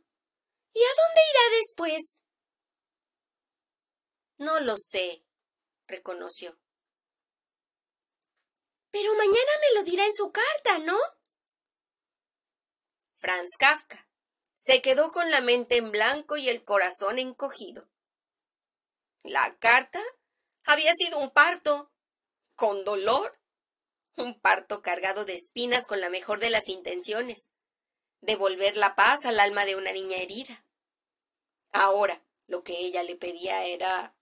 ¿Y 0.73 0.79
a 0.79 0.93
dónde 0.95 1.21
irá 1.31 1.57
después? 1.57 2.21
No 4.37 4.61
lo 4.61 4.77
sé, 4.77 5.25
reconoció. 5.85 6.57
Pero 8.89 9.13
mañana 9.15 9.51
me 9.59 9.79
lo 9.81 9.83
dirá 9.83 10.05
en 10.05 10.13
su 10.13 10.31
carta, 10.31 10.79
¿no? 10.85 10.97
Franz 13.17 13.57
Kafka 13.59 14.07
se 14.55 14.81
quedó 14.81 15.11
con 15.11 15.29
la 15.29 15.41
mente 15.41 15.75
en 15.75 15.91
blanco 15.91 16.37
y 16.37 16.47
el 16.47 16.63
corazón 16.63 17.19
encogido. 17.19 17.91
La 19.23 19.57
carta 19.59 20.01
había 20.63 20.93
sido 20.93 21.17
un 21.17 21.31
parto, 21.31 21.91
con 22.55 22.85
dolor, 22.85 23.40
un 24.21 24.39
parto 24.39 24.81
cargado 24.81 25.25
de 25.25 25.33
espinas 25.33 25.85
con 25.87 25.99
la 25.99 26.09
mejor 26.09 26.39
de 26.39 26.49
las 26.49 26.67
intenciones, 26.67 27.49
devolver 28.21 28.77
la 28.77 28.95
paz 28.95 29.25
al 29.25 29.39
alma 29.39 29.65
de 29.65 29.75
una 29.75 29.91
niña 29.91 30.17
herida. 30.17 30.65
Ahora 31.71 32.23
lo 32.47 32.63
que 32.63 32.79
ella 32.79 33.03
le 33.03 33.15
pedía 33.15 33.65
era. 33.65 34.15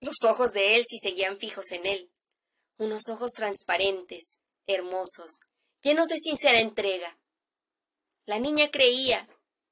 Los 0.00 0.16
ojos 0.24 0.52
de 0.52 0.76
él 0.76 0.84
sí 0.88 0.98
seguían 0.98 1.38
fijos 1.38 1.72
en 1.72 1.86
él, 1.86 2.12
unos 2.76 3.08
ojos 3.08 3.32
transparentes, 3.32 4.38
hermosos, 4.66 5.38
llenos 5.82 6.06
de 6.08 6.18
sincera 6.18 6.60
entrega, 6.60 7.18
la 8.28 8.38
niña 8.38 8.70
creía 8.70 9.26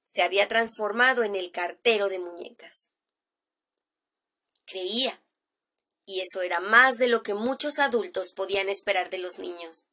se 0.06 0.22
había 0.22 0.48
transformado 0.48 1.24
en 1.24 1.34
el 1.34 1.50
cartero 1.50 2.08
de 2.08 2.18
muñecas. 2.18 2.90
Creía, 4.64 5.22
y 6.07 6.20
eso 6.20 6.40
era 6.40 6.61
más 6.61 6.96
de 6.96 7.09
lo 7.09 7.22
que 7.22 7.34
muchos 7.34 7.78
adultos 7.80 8.32
podían 8.32 8.68
esperar 8.68 9.11
de 9.11 9.18
los 9.18 9.38
niños. 9.38 9.86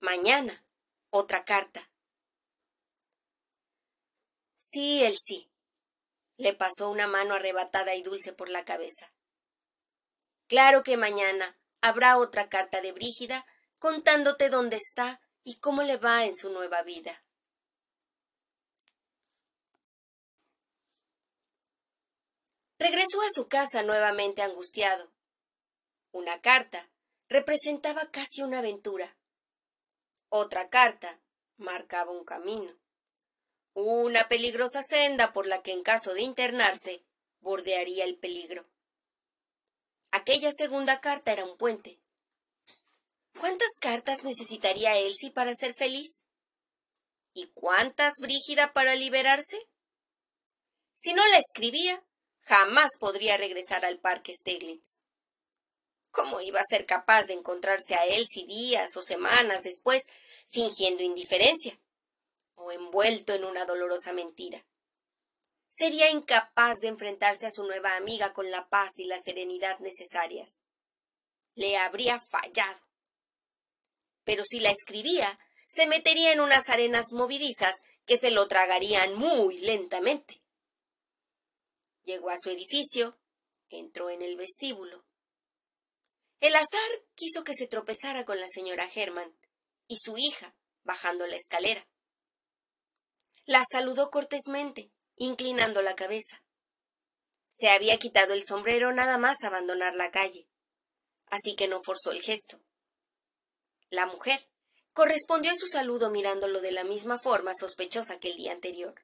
Mañana, 0.00 0.64
otra 1.10 1.44
carta. 1.44 1.90
Sí, 4.58 5.04
él 5.04 5.14
sí. 5.18 5.50
Le 6.38 6.54
pasó 6.54 6.88
una 6.88 7.06
mano 7.06 7.34
arrebatada 7.34 7.94
y 7.94 8.02
dulce 8.02 8.32
por 8.32 8.48
la 8.48 8.64
cabeza. 8.64 9.12
Claro 10.46 10.82
que 10.82 10.96
mañana 10.96 11.58
habrá 11.82 12.16
otra 12.16 12.48
carta 12.48 12.80
de 12.80 12.92
Brígida 12.92 13.44
contándote 13.78 14.48
dónde 14.48 14.76
está 14.76 15.20
y 15.44 15.56
cómo 15.56 15.82
le 15.82 15.98
va 15.98 16.24
en 16.24 16.34
su 16.34 16.50
nueva 16.50 16.82
vida. 16.82 17.22
Regresó 22.78 23.20
a 23.22 23.30
su 23.32 23.48
casa 23.48 23.82
nuevamente 23.82 24.42
angustiado. 24.42 25.10
Una 26.12 26.40
carta, 26.40 26.88
representaba 27.28 28.10
casi 28.10 28.42
una 28.42 28.58
aventura. 28.58 29.16
Otra 30.28 30.68
carta 30.70 31.20
marcaba 31.56 32.12
un 32.12 32.24
camino. 32.24 32.78
Una 33.74 34.28
peligrosa 34.28 34.82
senda 34.82 35.32
por 35.32 35.46
la 35.46 35.62
que 35.62 35.72
en 35.72 35.82
caso 35.82 36.14
de 36.14 36.22
internarse 36.22 37.04
bordearía 37.40 38.04
el 38.04 38.16
peligro. 38.16 38.64
Aquella 40.10 40.52
segunda 40.52 41.00
carta 41.00 41.32
era 41.32 41.44
un 41.44 41.56
puente. 41.56 41.98
¿Cuántas 43.38 43.70
cartas 43.80 44.24
necesitaría 44.24 44.96
Elsie 44.96 45.30
para 45.30 45.54
ser 45.54 45.74
feliz? 45.74 46.22
¿Y 47.34 47.46
cuántas 47.48 48.14
Brígida 48.20 48.72
para 48.72 48.94
liberarse? 48.94 49.68
Si 50.94 51.12
no 51.12 51.26
la 51.28 51.38
escribía, 51.38 52.04
jamás 52.48 52.96
podría 52.98 53.36
regresar 53.36 53.84
al 53.84 53.98
parque 53.98 54.32
Steglitz. 54.32 55.00
¿Cómo 56.10 56.40
iba 56.40 56.60
a 56.60 56.64
ser 56.68 56.86
capaz 56.86 57.26
de 57.26 57.34
encontrarse 57.34 57.94
a 57.94 58.06
Elsie 58.06 58.46
días 58.46 58.96
o 58.96 59.02
semanas 59.02 59.62
después, 59.62 60.04
fingiendo 60.48 61.02
indiferencia 61.02 61.78
o 62.54 62.72
envuelto 62.72 63.34
en 63.34 63.44
una 63.44 63.66
dolorosa 63.66 64.14
mentira? 64.14 64.64
Sería 65.68 66.10
incapaz 66.10 66.78
de 66.80 66.88
enfrentarse 66.88 67.46
a 67.46 67.50
su 67.50 67.64
nueva 67.64 67.96
amiga 67.96 68.32
con 68.32 68.50
la 68.50 68.70
paz 68.70 68.92
y 68.96 69.04
la 69.04 69.18
serenidad 69.18 69.78
necesarias. 69.80 70.58
Le 71.54 71.76
habría 71.76 72.18
fallado. 72.18 72.80
Pero 74.24 74.42
si 74.44 74.60
la 74.60 74.70
escribía, 74.70 75.38
se 75.68 75.86
metería 75.86 76.32
en 76.32 76.40
unas 76.40 76.70
arenas 76.70 77.12
movidizas 77.12 77.76
que 78.06 78.16
se 78.16 78.30
lo 78.30 78.48
tragarían 78.48 79.14
muy 79.14 79.58
lentamente. 79.58 80.40
Llegó 82.08 82.30
a 82.30 82.38
su 82.38 82.48
edificio, 82.48 83.18
entró 83.68 84.08
en 84.08 84.22
el 84.22 84.34
vestíbulo. 84.34 85.04
El 86.40 86.56
azar 86.56 86.88
quiso 87.14 87.44
que 87.44 87.52
se 87.52 87.66
tropezara 87.66 88.24
con 88.24 88.40
la 88.40 88.48
señora 88.48 88.88
Herman 88.94 89.36
y 89.88 89.98
su 89.98 90.16
hija 90.16 90.56
bajando 90.84 91.26
la 91.26 91.36
escalera. 91.36 91.86
La 93.44 93.62
saludó 93.70 94.10
cortésmente, 94.10 94.90
inclinando 95.16 95.82
la 95.82 95.96
cabeza. 95.96 96.42
Se 97.50 97.68
había 97.68 97.98
quitado 97.98 98.32
el 98.32 98.46
sombrero 98.46 98.90
nada 98.94 99.18
más 99.18 99.44
abandonar 99.44 99.94
la 99.94 100.10
calle, 100.10 100.48
así 101.26 101.56
que 101.56 101.68
no 101.68 101.82
forzó 101.82 102.10
el 102.10 102.22
gesto. 102.22 102.58
La 103.90 104.06
mujer 104.06 104.48
correspondió 104.94 105.52
a 105.52 105.56
su 105.56 105.66
saludo 105.66 106.08
mirándolo 106.08 106.62
de 106.62 106.72
la 106.72 106.84
misma 106.84 107.18
forma 107.18 107.52
sospechosa 107.52 108.18
que 108.18 108.30
el 108.30 108.36
día 108.36 108.52
anterior. 108.52 108.94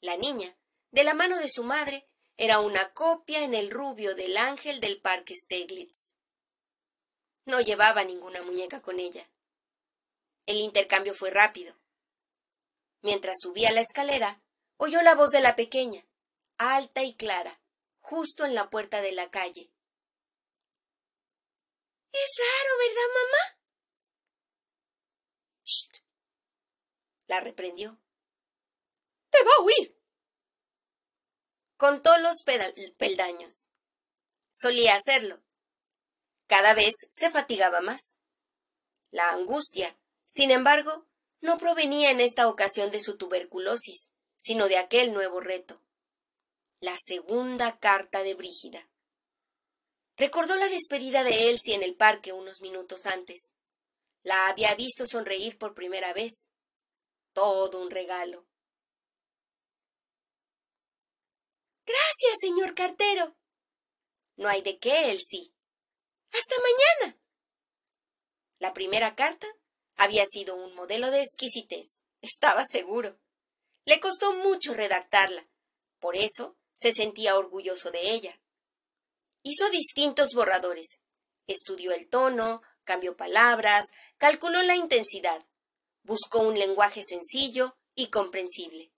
La 0.00 0.16
niña, 0.16 0.58
de 0.94 1.02
la 1.02 1.12
mano 1.12 1.38
de 1.38 1.48
su 1.48 1.64
madre, 1.64 2.08
era 2.36 2.60
una 2.60 2.94
copia 2.94 3.42
en 3.42 3.52
el 3.52 3.72
rubio 3.72 4.14
del 4.14 4.36
ángel 4.36 4.80
del 4.80 5.00
parque 5.00 5.34
Steglitz. 5.34 6.14
No 7.46 7.60
llevaba 7.60 8.04
ninguna 8.04 8.42
muñeca 8.42 8.80
con 8.80 9.00
ella. 9.00 9.28
El 10.46 10.58
intercambio 10.58 11.12
fue 11.12 11.30
rápido. 11.30 11.74
Mientras 13.02 13.40
subía 13.40 13.72
la 13.72 13.80
escalera, 13.80 14.40
oyó 14.76 15.02
la 15.02 15.16
voz 15.16 15.32
de 15.32 15.40
la 15.40 15.56
pequeña, 15.56 16.06
alta 16.58 17.02
y 17.02 17.16
clara, 17.16 17.60
justo 17.98 18.44
en 18.44 18.54
la 18.54 18.70
puerta 18.70 19.00
de 19.00 19.10
la 19.10 19.32
calle. 19.32 19.72
Es 22.12 22.36
raro, 22.38 22.78
¿verdad, 22.78 23.08
mamá? 23.16 23.60
¡Shh! 25.64 26.04
La 27.26 27.40
reprendió. 27.40 27.98
¡Te 29.30 29.42
va 29.42 29.50
a 29.58 29.62
oír! 29.64 30.03
Contó 31.84 32.16
los 32.16 32.42
peldaños. 32.96 33.68
Solía 34.54 34.94
hacerlo. 34.94 35.42
Cada 36.46 36.72
vez 36.72 36.94
se 37.10 37.30
fatigaba 37.30 37.82
más. 37.82 38.16
La 39.10 39.28
angustia, 39.32 39.94
sin 40.24 40.50
embargo, 40.50 41.06
no 41.42 41.58
provenía 41.58 42.10
en 42.10 42.22
esta 42.22 42.48
ocasión 42.48 42.90
de 42.90 43.02
su 43.02 43.18
tuberculosis, 43.18 44.08
sino 44.38 44.68
de 44.68 44.78
aquel 44.78 45.12
nuevo 45.12 45.40
reto. 45.40 45.82
La 46.80 46.96
segunda 46.96 47.78
carta 47.78 48.22
de 48.22 48.32
Brígida. 48.32 48.88
Recordó 50.16 50.56
la 50.56 50.68
despedida 50.68 51.22
de 51.22 51.50
Elsie 51.50 51.74
en 51.74 51.82
el 51.82 51.96
parque 51.96 52.32
unos 52.32 52.62
minutos 52.62 53.04
antes. 53.04 53.52
La 54.22 54.48
había 54.48 54.74
visto 54.74 55.06
sonreír 55.06 55.58
por 55.58 55.74
primera 55.74 56.14
vez. 56.14 56.48
Todo 57.34 57.82
un 57.82 57.90
regalo. 57.90 58.46
Gracias, 61.86 62.38
señor 62.40 62.74
cartero. 62.74 63.36
No 64.36 64.48
hay 64.48 64.62
de 64.62 64.78
qué, 64.78 65.10
Elsie. 65.10 65.52
Hasta 66.32 66.54
mañana. 66.56 67.18
La 68.58 68.72
primera 68.72 69.14
carta 69.14 69.46
había 69.96 70.24
sido 70.26 70.56
un 70.56 70.74
modelo 70.74 71.10
de 71.10 71.20
exquisitez. 71.20 72.00
Estaba 72.22 72.64
seguro. 72.64 73.20
Le 73.84 74.00
costó 74.00 74.34
mucho 74.34 74.72
redactarla. 74.72 75.46
Por 75.98 76.16
eso 76.16 76.56
se 76.74 76.92
sentía 76.92 77.36
orgulloso 77.36 77.90
de 77.90 78.12
ella. 78.12 78.40
Hizo 79.42 79.68
distintos 79.68 80.32
borradores. 80.34 81.00
Estudió 81.46 81.92
el 81.92 82.08
tono, 82.08 82.62
cambió 82.84 83.16
palabras, 83.16 83.86
calculó 84.16 84.62
la 84.62 84.76
intensidad. 84.76 85.46
Buscó 86.02 86.40
un 86.40 86.58
lenguaje 86.58 87.02
sencillo 87.04 87.76
y 87.94 88.08
comprensible. 88.08 88.93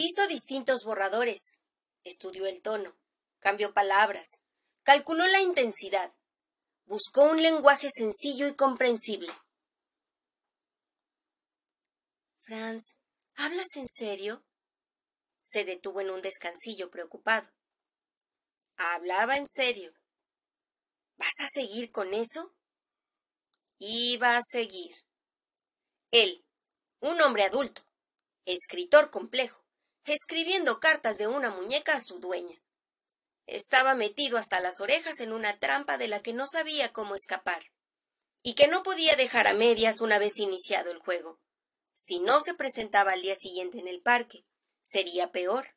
Hizo 0.00 0.28
distintos 0.28 0.84
borradores. 0.84 1.58
Estudió 2.04 2.46
el 2.46 2.62
tono, 2.62 2.96
cambió 3.40 3.74
palabras, 3.74 4.40
calculó 4.84 5.26
la 5.26 5.40
intensidad. 5.40 6.14
Buscó 6.84 7.24
un 7.24 7.42
lenguaje 7.42 7.90
sencillo 7.90 8.46
y 8.46 8.54
comprensible. 8.54 9.32
Franz, 12.42 12.96
¿hablas 13.34 13.74
en 13.74 13.88
serio? 13.88 14.44
Se 15.42 15.64
detuvo 15.64 16.00
en 16.00 16.10
un 16.10 16.22
descansillo 16.22 16.92
preocupado. 16.92 17.50
Hablaba 18.76 19.36
en 19.36 19.48
serio. 19.48 19.92
¿Vas 21.16 21.40
a 21.40 21.48
seguir 21.52 21.90
con 21.90 22.14
eso? 22.14 22.54
Iba 23.78 24.36
a 24.36 24.42
seguir. 24.42 24.94
Él, 26.12 26.46
un 27.00 27.20
hombre 27.20 27.42
adulto, 27.42 27.82
escritor 28.44 29.10
complejo, 29.10 29.67
escribiendo 30.10 30.80
cartas 30.80 31.18
de 31.18 31.26
una 31.26 31.50
muñeca 31.50 31.94
a 31.94 32.00
su 32.00 32.18
dueña. 32.18 32.60
Estaba 33.46 33.94
metido 33.94 34.36
hasta 34.38 34.60
las 34.60 34.80
orejas 34.80 35.20
en 35.20 35.32
una 35.32 35.58
trampa 35.58 35.96
de 35.98 36.08
la 36.08 36.20
que 36.22 36.32
no 36.32 36.46
sabía 36.46 36.92
cómo 36.92 37.14
escapar, 37.14 37.72
y 38.42 38.54
que 38.54 38.68
no 38.68 38.82
podía 38.82 39.16
dejar 39.16 39.46
a 39.46 39.54
medias 39.54 40.00
una 40.00 40.18
vez 40.18 40.38
iniciado 40.38 40.90
el 40.90 40.98
juego. 40.98 41.40
Si 41.94 42.20
no 42.20 42.40
se 42.40 42.54
presentaba 42.54 43.12
al 43.12 43.22
día 43.22 43.36
siguiente 43.36 43.78
en 43.78 43.88
el 43.88 44.00
parque, 44.00 44.44
sería 44.82 45.32
peor. 45.32 45.74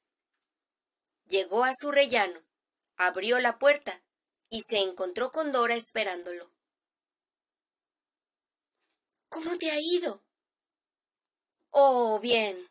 Llegó 1.25 1.63
a 1.63 1.73
su 1.73 1.91
rellano, 1.91 2.41
abrió 2.95 3.39
la 3.39 3.57
puerta 3.57 4.03
y 4.49 4.61
se 4.61 4.77
encontró 4.77 5.31
con 5.31 5.51
Dora 5.51 5.75
esperándolo. 5.75 6.51
¿Cómo 9.29 9.57
te 9.57 9.71
ha 9.71 9.79
ido? 9.79 10.23
Oh, 11.69 12.19
bien. 12.19 12.70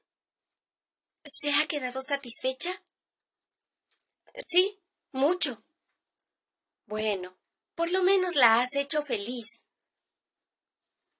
¿Se 1.24 1.52
ha 1.54 1.66
quedado 1.66 2.02
satisfecha? 2.02 2.82
Sí, 4.34 4.80
mucho. 5.12 5.62
Bueno, 6.86 7.36
por 7.74 7.90
lo 7.90 8.02
menos 8.02 8.36
la 8.36 8.60
has 8.60 8.74
hecho 8.74 9.02
feliz. 9.02 9.62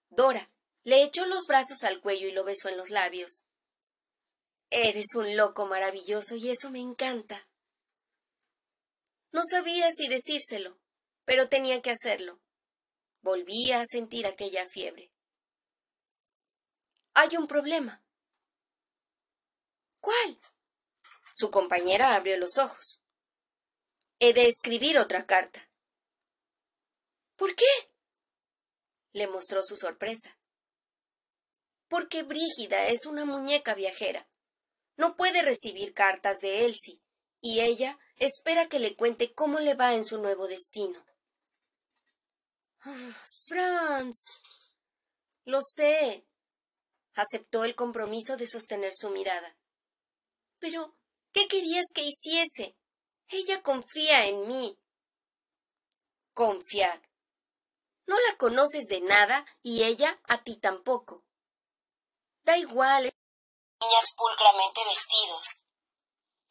Dora 0.08 0.50
le 0.82 1.02
echó 1.02 1.26
los 1.26 1.46
brazos 1.46 1.84
al 1.84 2.00
cuello 2.00 2.26
y 2.28 2.32
lo 2.32 2.44
besó 2.44 2.68
en 2.68 2.76
los 2.76 2.90
labios. 2.90 3.44
Eres 4.70 5.14
un 5.14 5.36
loco 5.36 5.66
maravilloso 5.66 6.36
y 6.36 6.50
eso 6.50 6.70
me 6.70 6.80
encanta. 6.80 7.48
No 9.32 9.42
sabía 9.44 9.90
si 9.92 10.08
decírselo, 10.08 10.78
pero 11.24 11.48
tenía 11.48 11.82
que 11.82 11.90
hacerlo. 11.90 12.40
Volvía 13.20 13.80
a 13.80 13.86
sentir 13.86 14.26
aquella 14.26 14.66
fiebre. 14.66 15.12
Hay 17.14 17.36
un 17.36 17.46
problema. 17.46 18.02
¿Cuál? 20.00 20.38
Su 21.32 21.50
compañera 21.50 22.14
abrió 22.14 22.36
los 22.38 22.58
ojos. 22.58 23.00
He 24.18 24.32
de 24.32 24.48
escribir 24.48 24.98
otra 24.98 25.26
carta. 25.26 25.70
¿Por 27.36 27.54
qué? 27.54 27.64
Le 29.12 29.26
mostró 29.26 29.62
su 29.62 29.76
sorpresa. 29.76 30.38
Porque 31.88 32.22
Brígida 32.22 32.86
es 32.86 33.06
una 33.06 33.24
muñeca 33.24 33.74
viajera. 33.74 34.28
No 34.96 35.16
puede 35.16 35.42
recibir 35.42 35.94
cartas 35.94 36.38
de 36.40 36.66
Elsie, 36.66 37.00
y 37.40 37.60
ella 37.60 37.98
espera 38.16 38.68
que 38.68 38.78
le 38.78 38.94
cuente 38.96 39.32
cómo 39.32 39.58
le 39.58 39.74
va 39.74 39.94
en 39.94 40.04
su 40.04 40.18
nuevo 40.18 40.46
destino. 40.46 41.04
Ah, 42.82 43.24
Franz. 43.46 44.42
Lo 45.44 45.62
sé. 45.62 46.26
Aceptó 47.14 47.64
el 47.64 47.74
compromiso 47.74 48.36
de 48.36 48.46
sostener 48.46 48.92
su 48.94 49.10
mirada. 49.10 49.56
Pero, 50.60 50.94
¿qué 51.32 51.48
querías 51.48 51.86
que 51.94 52.02
hiciese? 52.02 52.76
Ella 53.28 53.62
confía 53.62 54.26
en 54.26 54.46
mí. 54.46 54.78
Confiar. 56.34 57.10
No 58.06 58.16
la 58.28 58.36
conoces 58.36 58.86
de 58.88 59.00
nada 59.00 59.46
y 59.62 59.84
ella 59.84 60.20
a 60.28 60.42
ti 60.42 60.58
tampoco. 60.58 61.24
Da 62.42 62.58
igual. 62.58 63.10
Niñas 63.80 64.14
pulcramente 64.16 64.84
vestidos. 64.84 65.64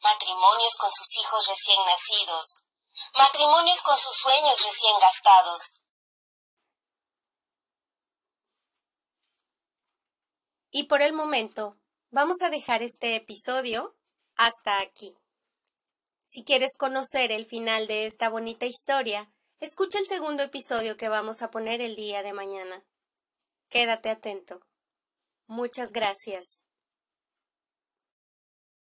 Matrimonios 0.02 0.76
con 0.78 0.92
sus 0.92 1.18
hijos 1.20 1.48
recién 1.48 1.86
nacidos. 1.86 2.64
Matrimonios 3.14 3.82
con 3.82 3.98
sus 3.98 4.16
sueños 4.16 4.64
recién 4.64 5.00
gastados. 5.00 5.82
Y 10.72 10.84
por 10.84 11.02
el 11.02 11.14
momento, 11.14 11.78
vamos 12.10 12.42
a 12.42 12.50
dejar 12.50 12.84
este 12.84 13.16
episodio 13.16 13.99
hasta 14.40 14.80
aquí. 14.80 15.18
Si 16.24 16.46
quieres 16.46 16.78
conocer 16.78 17.34
el 17.34 17.46
final 17.46 17.88
de 17.88 18.06
esta 18.06 18.30
bonita 18.30 18.66
historia, 18.66 19.30
escucha 19.60 20.00
el 20.00 20.08
segundo 20.08 20.44
episodio 20.44 20.96
que 20.96 21.10
vamos 21.10 21.42
a 21.42 21.52
poner 21.52 21.82
el 21.82 21.98
día 21.98 22.24
de 22.24 22.32
mañana. 22.32 22.86
Quédate 23.68 24.10
atento. 24.10 24.62
Muchas 25.46 25.92
gracias. 25.92 26.64